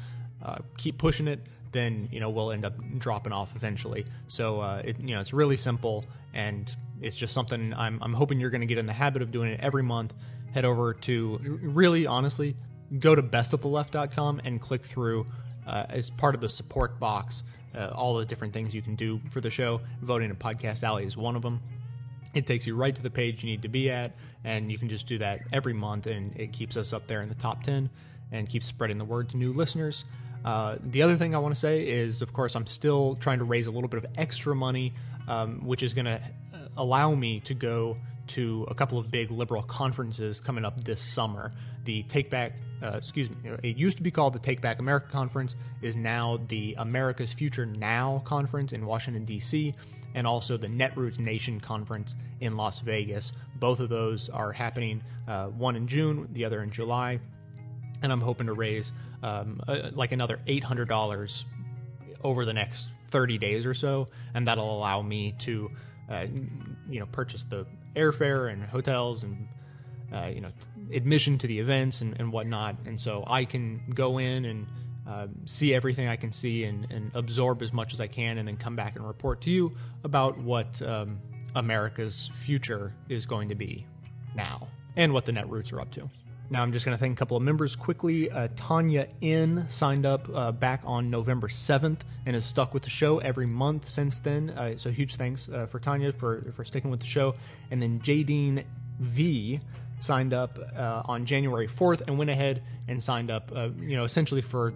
keep 0.77 0.99
pushing 0.99 1.29
it, 1.29 1.41
then 1.73 2.11
you 2.13 2.21
know 2.21 2.29
we'll 2.29 2.53
end 2.53 2.67
up 2.67 2.75
dropping 2.99 3.33
off 3.33 3.57
eventually. 3.57 4.05
So 4.29 4.61
it, 4.85 5.01
you 5.01 5.15
know 5.15 5.21
it's 5.23 5.33
really 5.33 5.57
simple, 5.57 6.05
and 6.35 6.71
it's 7.03 7.17
just 7.17 7.33
something 7.33 7.75
I'm 7.75 7.99
I'm 8.03 8.15
hoping 8.15 8.41
you're 8.41 8.51
going 8.51 8.61
to 8.63 8.67
get 8.67 8.79
in 8.79 8.87
the 8.87 8.93
habit 8.93 9.23
of 9.23 9.31
doing 9.31 9.51
it 9.51 9.61
every 9.61 9.83
month. 9.83 10.15
Head 10.53 10.65
over 10.65 10.95
to 10.95 11.39
really 11.63 12.07
honestly 12.07 12.57
go 12.99 13.15
to 13.15 13.23
bestoftheleft.com 13.23 14.43
and 14.45 14.61
click 14.61 14.85
through 14.85 15.27
uh, 15.67 15.87
as 15.89 16.11
part 16.11 16.35
of 16.35 16.41
the 16.41 16.49
support 16.49 16.99
box 17.01 17.43
uh, 17.75 17.91
all 17.95 18.17
the 18.17 18.27
different 18.27 18.53
things 18.53 18.75
you 18.75 18.83
can 18.83 18.95
do 18.97 19.21
for 19.31 19.41
the 19.41 19.51
show. 19.51 19.81
Voting 20.03 20.31
at 20.31 20.39
Podcast 20.39 20.83
Alley 20.83 21.05
is 21.05 21.17
one 21.17 21.37
of 21.37 21.43
them. 21.43 21.61
It 22.35 22.47
takes 22.47 22.67
you 22.67 22.75
right 22.77 22.95
to 22.95 23.03
the 23.03 23.11
page 23.11 23.43
you 23.43 23.51
need 23.51 23.63
to 23.63 23.69
be 23.69 23.91
at, 23.91 24.13
and 24.45 24.73
you 24.73 24.79
can 24.79 24.89
just 24.89 25.07
do 25.07 25.19
that 25.19 25.41
every 25.53 25.75
month, 25.75 26.07
and 26.07 26.35
it 26.39 26.53
keeps 26.53 26.77
us 26.77 26.93
up 26.93 27.07
there 27.07 27.21
in 27.21 27.29
the 27.29 27.35
top 27.35 27.63
10 27.63 27.91
and 28.31 28.49
keeps 28.49 28.67
spreading 28.67 28.97
the 28.99 29.05
word 29.05 29.29
to 29.31 29.37
new 29.37 29.53
listeners. 29.53 30.05
Uh, 30.45 30.77
the 30.83 31.03
other 31.03 31.17
thing 31.17 31.35
I 31.35 31.39
want 31.39 31.55
to 31.55 31.61
say 31.61 31.87
is, 31.87 32.23
of 32.23 32.33
course, 32.33 32.57
I'm 32.57 32.67
still 32.67 33.17
trying 33.17 33.39
to 33.39 33.45
raise 33.45 33.67
a 33.67 33.71
little 33.71 33.89
bit 33.89 34.03
of 34.03 34.11
extra 34.17 34.57
money, 34.57 34.95
um, 35.29 35.65
which 35.65 35.83
is 35.83 35.93
going 35.95 36.07
to 36.07 36.21
allow 36.77 37.15
me 37.15 37.41
to 37.41 37.55
go 37.55 37.97
to 38.29 38.67
a 38.71 38.75
couple 38.75 38.99
of 38.99 39.11
big 39.11 39.31
liberal 39.31 39.63
conferences 39.63 40.41
coming 40.41 40.65
up 40.65 40.83
this 40.85 41.03
summer. 41.03 41.53
The 41.85 42.03
Take 42.05 42.31
Back, 42.31 42.53
uh, 42.83 42.93
excuse 42.97 43.29
me, 43.29 43.37
it 43.63 43.77
used 43.77 43.97
to 43.97 44.03
be 44.03 44.11
called 44.11 44.35
the 44.35 44.39
Take 44.39 44.61
Back 44.61 44.79
America 44.79 45.09
Conference, 45.11 45.57
is 45.83 45.97
now 45.97 46.39
the 46.49 46.75
America's 46.79 47.33
Future 47.33 47.67
Now 47.67 48.23
Conference 48.25 48.73
in 48.73 48.87
Washington, 48.87 49.25
D.C., 49.25 49.75
and 50.15 50.27
also 50.27 50.57
the 50.57 50.69
Netroots 50.69 51.19
Nation 51.19 51.59
Conference 51.59 52.15
in 52.41 52.57
Las 52.57 52.81
Vegas. 52.81 53.33
Both 53.57 53.81
of 53.81 53.89
those 53.89 54.29
are 54.29 54.53
happening, 54.53 55.03
uh, 55.27 55.47
one 55.47 55.75
in 55.75 55.87
June, 55.87 56.29
the 56.33 56.45
other 56.45 56.63
in 56.63 56.71
July. 56.71 57.19
And 58.03 58.13
I'm 58.13 58.21
hoping 58.21 58.47
to 58.47 58.53
raise 58.53 58.93
um, 59.23 59.61
uh, 59.67 59.91
like 59.93 60.13
another 60.13 60.41
$800 60.47 61.45
over 62.23 62.45
the 62.45 62.53
next 62.53 62.89
30 63.09 63.39
days 63.39 63.67
or 63.67 63.75
so, 63.75 64.09
and 64.35 64.47
that'll 64.47 64.77
allow 64.77 65.03
me 65.03 65.35
to, 65.41 65.71
uh, 66.11 66.27
you 66.89 67.01
know, 67.01 67.07
purchase 67.07 67.45
the 67.45 67.67
airfare 67.95 68.53
and 68.53 68.65
hotels 68.65 69.23
and 69.23 69.49
uh, 70.13 70.31
you 70.33 70.41
know 70.41 70.51
admission 70.93 71.39
to 71.39 71.47
the 71.47 71.59
events 71.59 72.01
and, 72.01 72.19
and 72.21 72.33
whatnot, 72.33 72.77
and 72.87 73.01
so 73.01 73.25
I 73.27 73.45
can 73.45 73.83
go 73.95 74.19
in 74.19 74.45
and 74.45 74.67
uh, 75.07 75.27
see 75.47 75.75
everything 75.75 76.07
I 76.09 76.17
can 76.17 76.33
see 76.33 76.65
and, 76.65 76.87
and 76.91 77.11
absorb 77.15 77.63
as 77.63 77.73
much 77.73 77.93
as 77.93 78.01
I 78.01 78.07
can, 78.07 78.39
and 78.39 78.47
then 78.47 78.57
come 78.57 78.77
back 78.77 78.97
and 78.97 79.07
report 79.07 79.41
to 79.43 79.51
you 79.51 79.73
about 80.05 80.39
what 80.39 80.81
um, 80.83 81.19
America's 81.55 82.31
future 82.37 82.95
is 83.09 83.27
going 83.27 83.49
to 83.49 83.55
be 83.55 83.87
now 84.35 84.69
and 84.97 85.13
what 85.13 85.25
the 85.25 85.33
Netroots 85.33 85.73
are 85.73 85.81
up 85.81 85.91
to. 85.93 86.09
Now, 86.53 86.63
I'm 86.63 86.71
just 86.71 86.85
going 86.85 86.95
to 86.95 87.01
thank 87.01 87.17
a 87.17 87.19
couple 87.19 87.35
of 87.39 87.43
members 87.43 87.75
quickly. 87.75 88.31
Uh, 88.31 88.47
Tanya 88.57 89.09
N 89.23 89.65
signed 89.71 90.05
up 90.05 90.29
uh, 90.35 90.53
back 90.53 90.83
on 90.85 91.09
November 91.09 91.49
7th 91.49 92.01
and 92.27 92.35
has 92.35 92.45
stuck 92.45 92.75
with 92.75 92.83
the 92.83 92.91
show 92.91 93.21
every 93.21 93.47
month 93.47 93.89
since 93.89 94.19
then. 94.19 94.51
Uh, 94.51 94.77
so, 94.77 94.91
huge 94.91 95.17
thanks 95.17 95.49
uh, 95.49 95.65
for 95.65 95.81
Tanya 95.81 96.13
for, 96.13 96.53
for 96.55 96.63
sticking 96.63 96.91
with 96.91 97.01
the 97.01 97.07
show. 97.07 97.35
And 97.71 97.81
then 97.81 98.01
Jadine 98.01 98.65
V 99.01 99.61
signed 99.99 100.35
up 100.35 100.59
uh, 100.77 101.01
on 101.07 101.25
January 101.25 101.67
4th 101.67 102.03
and 102.07 102.19
went 102.19 102.29
ahead 102.29 102.65
and 102.87 103.03
signed 103.03 103.31
up, 103.31 103.51
uh, 103.57 103.71
you 103.81 103.97
know, 103.97 104.05
essentially 104.05 104.43
for 104.43 104.75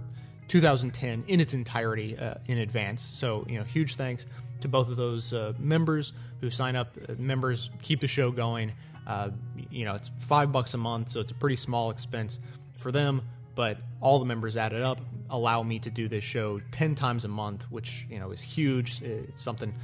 2010 0.49 1.25
in 1.29 1.41
its 1.41 1.53
entirety 1.53 2.17
in 2.47 2.57
advance. 2.57 3.03
So, 3.03 3.45
you 3.47 3.59
know, 3.59 3.65
huge 3.65 3.97
thanks 3.97 4.25
to 4.63 4.69
both 4.69 4.89
of 4.89 4.97
those 4.97 5.35
members 5.59 6.15
who 6.41 6.51
sign 6.51 6.75
up. 6.75 6.97
Members 7.19 7.69
keep 7.83 8.01
the 8.01 8.09
show 8.09 8.31
going. 8.31 8.73
Uh, 9.07 9.31
you 9.71 9.85
know, 9.85 9.95
it's 9.95 10.11
five 10.19 10.53
bucks 10.53 10.75
a 10.75 10.79
month, 10.79 11.11
so 11.11 11.21
it's 11.21 11.33
a 11.33 11.35
pretty 11.35 11.57
small 11.57 11.91
expense 11.91 12.39
for 12.79 12.91
them. 12.93 13.23
But 13.55 13.79
all 14.01 14.19
the 14.19 14.27
members 14.27 14.57
added 14.57 14.83
up 14.83 15.01
allow 15.31 15.63
me 15.63 15.79
to 15.81 15.91
do 15.91 16.09
this 16.09 16.25
show 16.25 16.61
10 16.73 16.95
times 16.95 17.25
a 17.25 17.29
month, 17.29 17.65
which, 17.71 18.07
you 18.11 18.19
know, 18.19 18.31
is 18.31 18.41
huge. 18.41 19.01
It's 19.03 19.43
something 19.43 19.75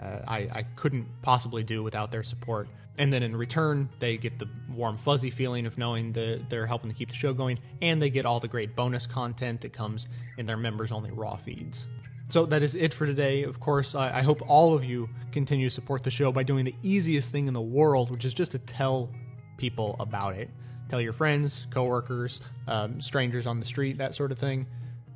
uh, 0.00 0.18
I, 0.26 0.36
I 0.52 0.62
couldn't 0.76 1.06
possibly 1.22 1.62
do 1.62 1.82
without 1.82 2.10
their 2.10 2.22
support. 2.22 2.68
And 2.98 3.12
then 3.12 3.22
in 3.22 3.34
return, 3.34 3.88
they 4.00 4.18
get 4.18 4.38
the 4.38 4.48
warm, 4.70 4.98
fuzzy 4.98 5.30
feeling 5.30 5.64
of 5.64 5.78
knowing 5.78 6.12
that 6.12 6.50
they're 6.50 6.66
helping 6.66 6.90
to 6.90 6.96
keep 6.96 7.08
the 7.08 7.14
show 7.14 7.32
going, 7.32 7.58
and 7.80 8.02
they 8.02 8.10
get 8.10 8.26
all 8.26 8.38
the 8.38 8.48
great 8.48 8.76
bonus 8.76 9.06
content 9.06 9.62
that 9.62 9.72
comes 9.72 10.08
in 10.36 10.44
their 10.44 10.58
members 10.58 10.92
only 10.92 11.10
raw 11.10 11.36
feeds. 11.36 11.86
So 12.32 12.46
that 12.46 12.62
is 12.62 12.74
it 12.74 12.94
for 12.94 13.04
today. 13.04 13.42
Of 13.42 13.60
course, 13.60 13.94
I, 13.94 14.20
I 14.20 14.22
hope 14.22 14.40
all 14.48 14.72
of 14.72 14.82
you 14.82 15.06
continue 15.32 15.68
to 15.68 15.74
support 15.74 16.02
the 16.02 16.10
show 16.10 16.32
by 16.32 16.42
doing 16.42 16.64
the 16.64 16.74
easiest 16.82 17.30
thing 17.30 17.46
in 17.46 17.52
the 17.52 17.60
world, 17.60 18.10
which 18.10 18.24
is 18.24 18.32
just 18.32 18.52
to 18.52 18.58
tell 18.58 19.10
people 19.58 19.96
about 20.00 20.36
it. 20.36 20.48
Tell 20.88 20.98
your 20.98 21.12
friends, 21.12 21.66
coworkers, 21.68 22.40
um, 22.68 23.02
strangers 23.02 23.46
on 23.46 23.60
the 23.60 23.66
street, 23.66 23.98
that 23.98 24.14
sort 24.14 24.32
of 24.32 24.38
thing. 24.38 24.66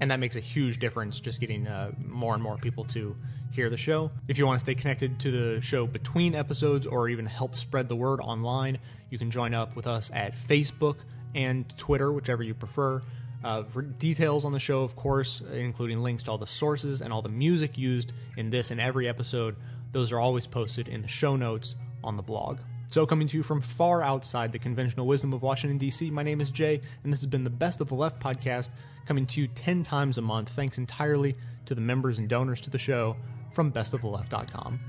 And 0.00 0.10
that 0.10 0.20
makes 0.20 0.36
a 0.36 0.40
huge 0.40 0.78
difference 0.78 1.18
just 1.18 1.40
getting 1.40 1.66
uh, 1.66 1.92
more 2.04 2.34
and 2.34 2.42
more 2.42 2.58
people 2.58 2.84
to 2.84 3.16
hear 3.50 3.70
the 3.70 3.78
show. 3.78 4.10
If 4.28 4.36
you 4.36 4.44
want 4.44 4.58
to 4.58 4.64
stay 4.66 4.74
connected 4.74 5.18
to 5.20 5.30
the 5.30 5.62
show 5.62 5.86
between 5.86 6.34
episodes 6.34 6.86
or 6.86 7.08
even 7.08 7.24
help 7.24 7.56
spread 7.56 7.88
the 7.88 7.96
word 7.96 8.20
online, 8.20 8.76
you 9.08 9.16
can 9.16 9.30
join 9.30 9.54
up 9.54 9.74
with 9.74 9.86
us 9.86 10.10
at 10.12 10.36
Facebook 10.36 10.96
and 11.34 11.66
Twitter, 11.78 12.12
whichever 12.12 12.42
you 12.42 12.52
prefer. 12.52 13.00
Uh, 13.44 13.62
for 13.64 13.82
details 13.82 14.44
on 14.44 14.52
the 14.52 14.58
show, 14.58 14.82
of 14.82 14.96
course, 14.96 15.42
including 15.52 16.02
links 16.02 16.22
to 16.24 16.30
all 16.30 16.38
the 16.38 16.46
sources 16.46 17.00
and 17.00 17.12
all 17.12 17.22
the 17.22 17.28
music 17.28 17.78
used 17.78 18.12
in 18.36 18.50
this 18.50 18.70
and 18.70 18.80
every 18.80 19.08
episode, 19.08 19.56
those 19.92 20.10
are 20.12 20.18
always 20.18 20.46
posted 20.46 20.88
in 20.88 21.02
the 21.02 21.08
show 21.08 21.36
notes 21.36 21.76
on 22.02 22.16
the 22.16 22.22
blog. 22.22 22.58
So, 22.88 23.04
coming 23.04 23.28
to 23.28 23.36
you 23.36 23.42
from 23.42 23.60
far 23.60 24.02
outside 24.02 24.52
the 24.52 24.58
conventional 24.58 25.06
wisdom 25.06 25.32
of 25.32 25.42
Washington, 25.42 25.76
D.C., 25.78 26.10
my 26.10 26.22
name 26.22 26.40
is 26.40 26.50
Jay, 26.50 26.80
and 27.02 27.12
this 27.12 27.20
has 27.20 27.26
been 27.26 27.44
the 27.44 27.50
Best 27.50 27.80
of 27.80 27.88
the 27.88 27.94
Left 27.94 28.22
podcast, 28.22 28.68
coming 29.06 29.26
to 29.26 29.40
you 29.40 29.48
10 29.48 29.82
times 29.82 30.18
a 30.18 30.22
month, 30.22 30.50
thanks 30.50 30.78
entirely 30.78 31.34
to 31.66 31.74
the 31.74 31.80
members 31.80 32.18
and 32.18 32.28
donors 32.28 32.60
to 32.62 32.70
the 32.70 32.78
show 32.78 33.16
from 33.52 33.72
bestoftheleft.com. 33.72 34.80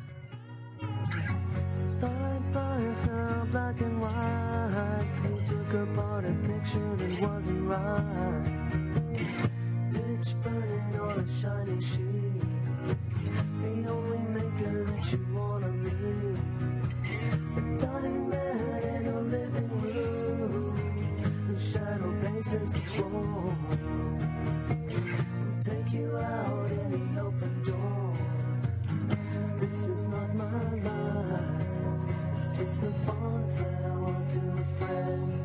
Points 2.98 3.04
black 3.52 3.80
and 3.82 4.02
white. 4.02 5.06
you 5.24 5.42
took 5.46 5.74
apart 5.74 6.26
a 6.26 6.34
picture 6.48 6.96
that 6.96 7.22
wasn't 7.22 7.47
right. 7.68 8.44
Pitch 9.92 10.36
burning 10.42 11.00
on 11.00 11.20
a 11.20 11.40
shining 11.40 11.82
sheet. 11.82 12.42
The 13.62 13.90
only 13.90 14.20
maker 14.36 14.84
that 14.86 15.12
you 15.12 15.20
wanna 15.34 15.70
meet. 15.70 16.40
A 17.58 17.62
dying 17.80 18.30
man 18.30 18.84
in 18.84 19.08
a 19.08 19.22
living 19.22 19.82
room. 19.82 20.78
Whose 21.48 21.72
shadow 21.72 22.14
paces 22.22 22.74
the 22.74 22.80
floor. 22.80 23.56
Who'll 24.80 25.62
take 25.62 25.92
you 25.92 26.18
out 26.18 26.72
any 26.86 27.20
open 27.20 27.64
door. 27.64 28.14
This 29.60 29.88
is 29.88 30.06
not 30.06 30.34
my 30.36 30.74
life. 30.88 31.68
It's 32.38 32.58
just 32.58 32.84
a 32.84 32.92
fond 33.06 33.52
farewell 33.58 34.26
to 34.30 34.40
a 34.62 34.66
friend. 34.78 35.37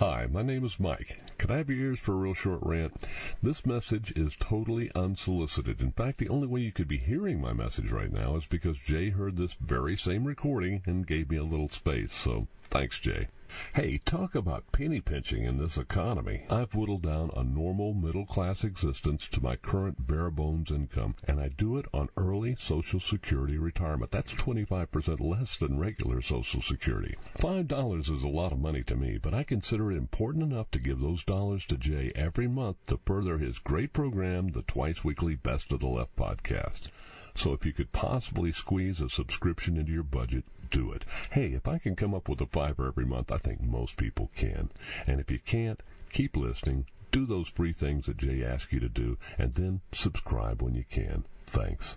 Hi, 0.00 0.26
my 0.32 0.40
name 0.40 0.64
is 0.64 0.80
Mike. 0.80 1.20
Could 1.36 1.50
I 1.50 1.58
have 1.58 1.68
your 1.68 1.88
ears 1.88 1.98
for 1.98 2.12
a 2.12 2.16
real 2.16 2.32
short 2.32 2.60
rant? 2.62 2.94
This 3.42 3.66
message 3.66 4.12
is 4.16 4.34
totally 4.34 4.90
unsolicited. 4.94 5.82
In 5.82 5.92
fact, 5.92 6.16
the 6.16 6.30
only 6.30 6.46
way 6.46 6.62
you 6.62 6.72
could 6.72 6.88
be 6.88 6.96
hearing 6.96 7.38
my 7.38 7.52
message 7.52 7.90
right 7.90 8.10
now 8.10 8.34
is 8.36 8.46
because 8.46 8.78
Jay 8.78 9.10
heard 9.10 9.36
this 9.36 9.52
very 9.60 9.98
same 9.98 10.24
recording 10.24 10.80
and 10.86 11.06
gave 11.06 11.28
me 11.28 11.36
a 11.36 11.44
little 11.44 11.68
space. 11.68 12.14
So, 12.14 12.46
thanks, 12.70 12.98
Jay. 12.98 13.28
Hey, 13.74 13.98
talk 14.04 14.34
about 14.34 14.70
penny 14.72 15.00
pinching 15.00 15.44
in 15.44 15.58
this 15.58 15.76
economy. 15.76 16.46
I've 16.50 16.74
whittled 16.74 17.02
down 17.02 17.30
a 17.34 17.42
normal 17.42 17.94
middle 17.94 18.26
class 18.26 18.64
existence 18.64 19.28
to 19.28 19.42
my 19.42 19.56
current 19.56 20.06
bare 20.06 20.30
bones 20.30 20.70
income, 20.70 21.16
and 21.26 21.40
I 21.40 21.48
do 21.48 21.76
it 21.76 21.86
on 21.92 22.10
early 22.16 22.56
Social 22.58 23.00
Security 23.00 23.58
retirement. 23.58 24.10
That's 24.10 24.34
25% 24.34 25.20
less 25.20 25.56
than 25.56 25.78
regular 25.78 26.20
Social 26.22 26.62
Security. 26.62 27.16
$5 27.38 28.00
is 28.00 28.22
a 28.22 28.28
lot 28.28 28.52
of 28.52 28.60
money 28.60 28.82
to 28.84 28.96
me, 28.96 29.18
but 29.18 29.34
I 29.34 29.42
consider 29.42 29.90
it 29.90 29.96
important 29.96 30.44
enough 30.44 30.70
to 30.72 30.78
give 30.78 31.00
those 31.00 31.24
dollars 31.24 31.64
to 31.66 31.76
Jay 31.76 32.12
every 32.14 32.48
month 32.48 32.76
to 32.86 33.00
further 33.04 33.38
his 33.38 33.58
great 33.58 33.92
program, 33.92 34.48
the 34.48 34.62
twice 34.62 35.02
weekly 35.04 35.34
Best 35.34 35.72
of 35.72 35.80
the 35.80 35.88
Left 35.88 36.14
podcast. 36.16 36.88
So 37.34 37.52
if 37.52 37.64
you 37.64 37.72
could 37.72 37.92
possibly 37.92 38.52
squeeze 38.52 39.00
a 39.00 39.08
subscription 39.08 39.76
into 39.76 39.92
your 39.92 40.02
budget, 40.02 40.44
do 40.70 40.92
it. 40.92 41.04
Hey, 41.32 41.48
if 41.48 41.68
I 41.68 41.78
can 41.78 41.96
come 41.96 42.14
up 42.14 42.28
with 42.28 42.40
a 42.40 42.46
fiver 42.46 42.88
every 42.88 43.04
month, 43.04 43.30
I 43.32 43.38
think 43.38 43.60
most 43.62 43.96
people 43.96 44.30
can. 44.36 44.70
And 45.06 45.20
if 45.20 45.30
you 45.30 45.38
can't, 45.38 45.82
keep 46.12 46.36
listening, 46.36 46.86
do 47.12 47.26
those 47.26 47.48
free 47.48 47.72
things 47.72 48.06
that 48.06 48.18
Jay 48.18 48.44
asks 48.44 48.72
you 48.72 48.80
to 48.80 48.88
do, 48.88 49.18
and 49.38 49.54
then 49.54 49.80
subscribe 49.92 50.62
when 50.62 50.74
you 50.74 50.84
can. 50.88 51.24
Thanks. 51.46 51.96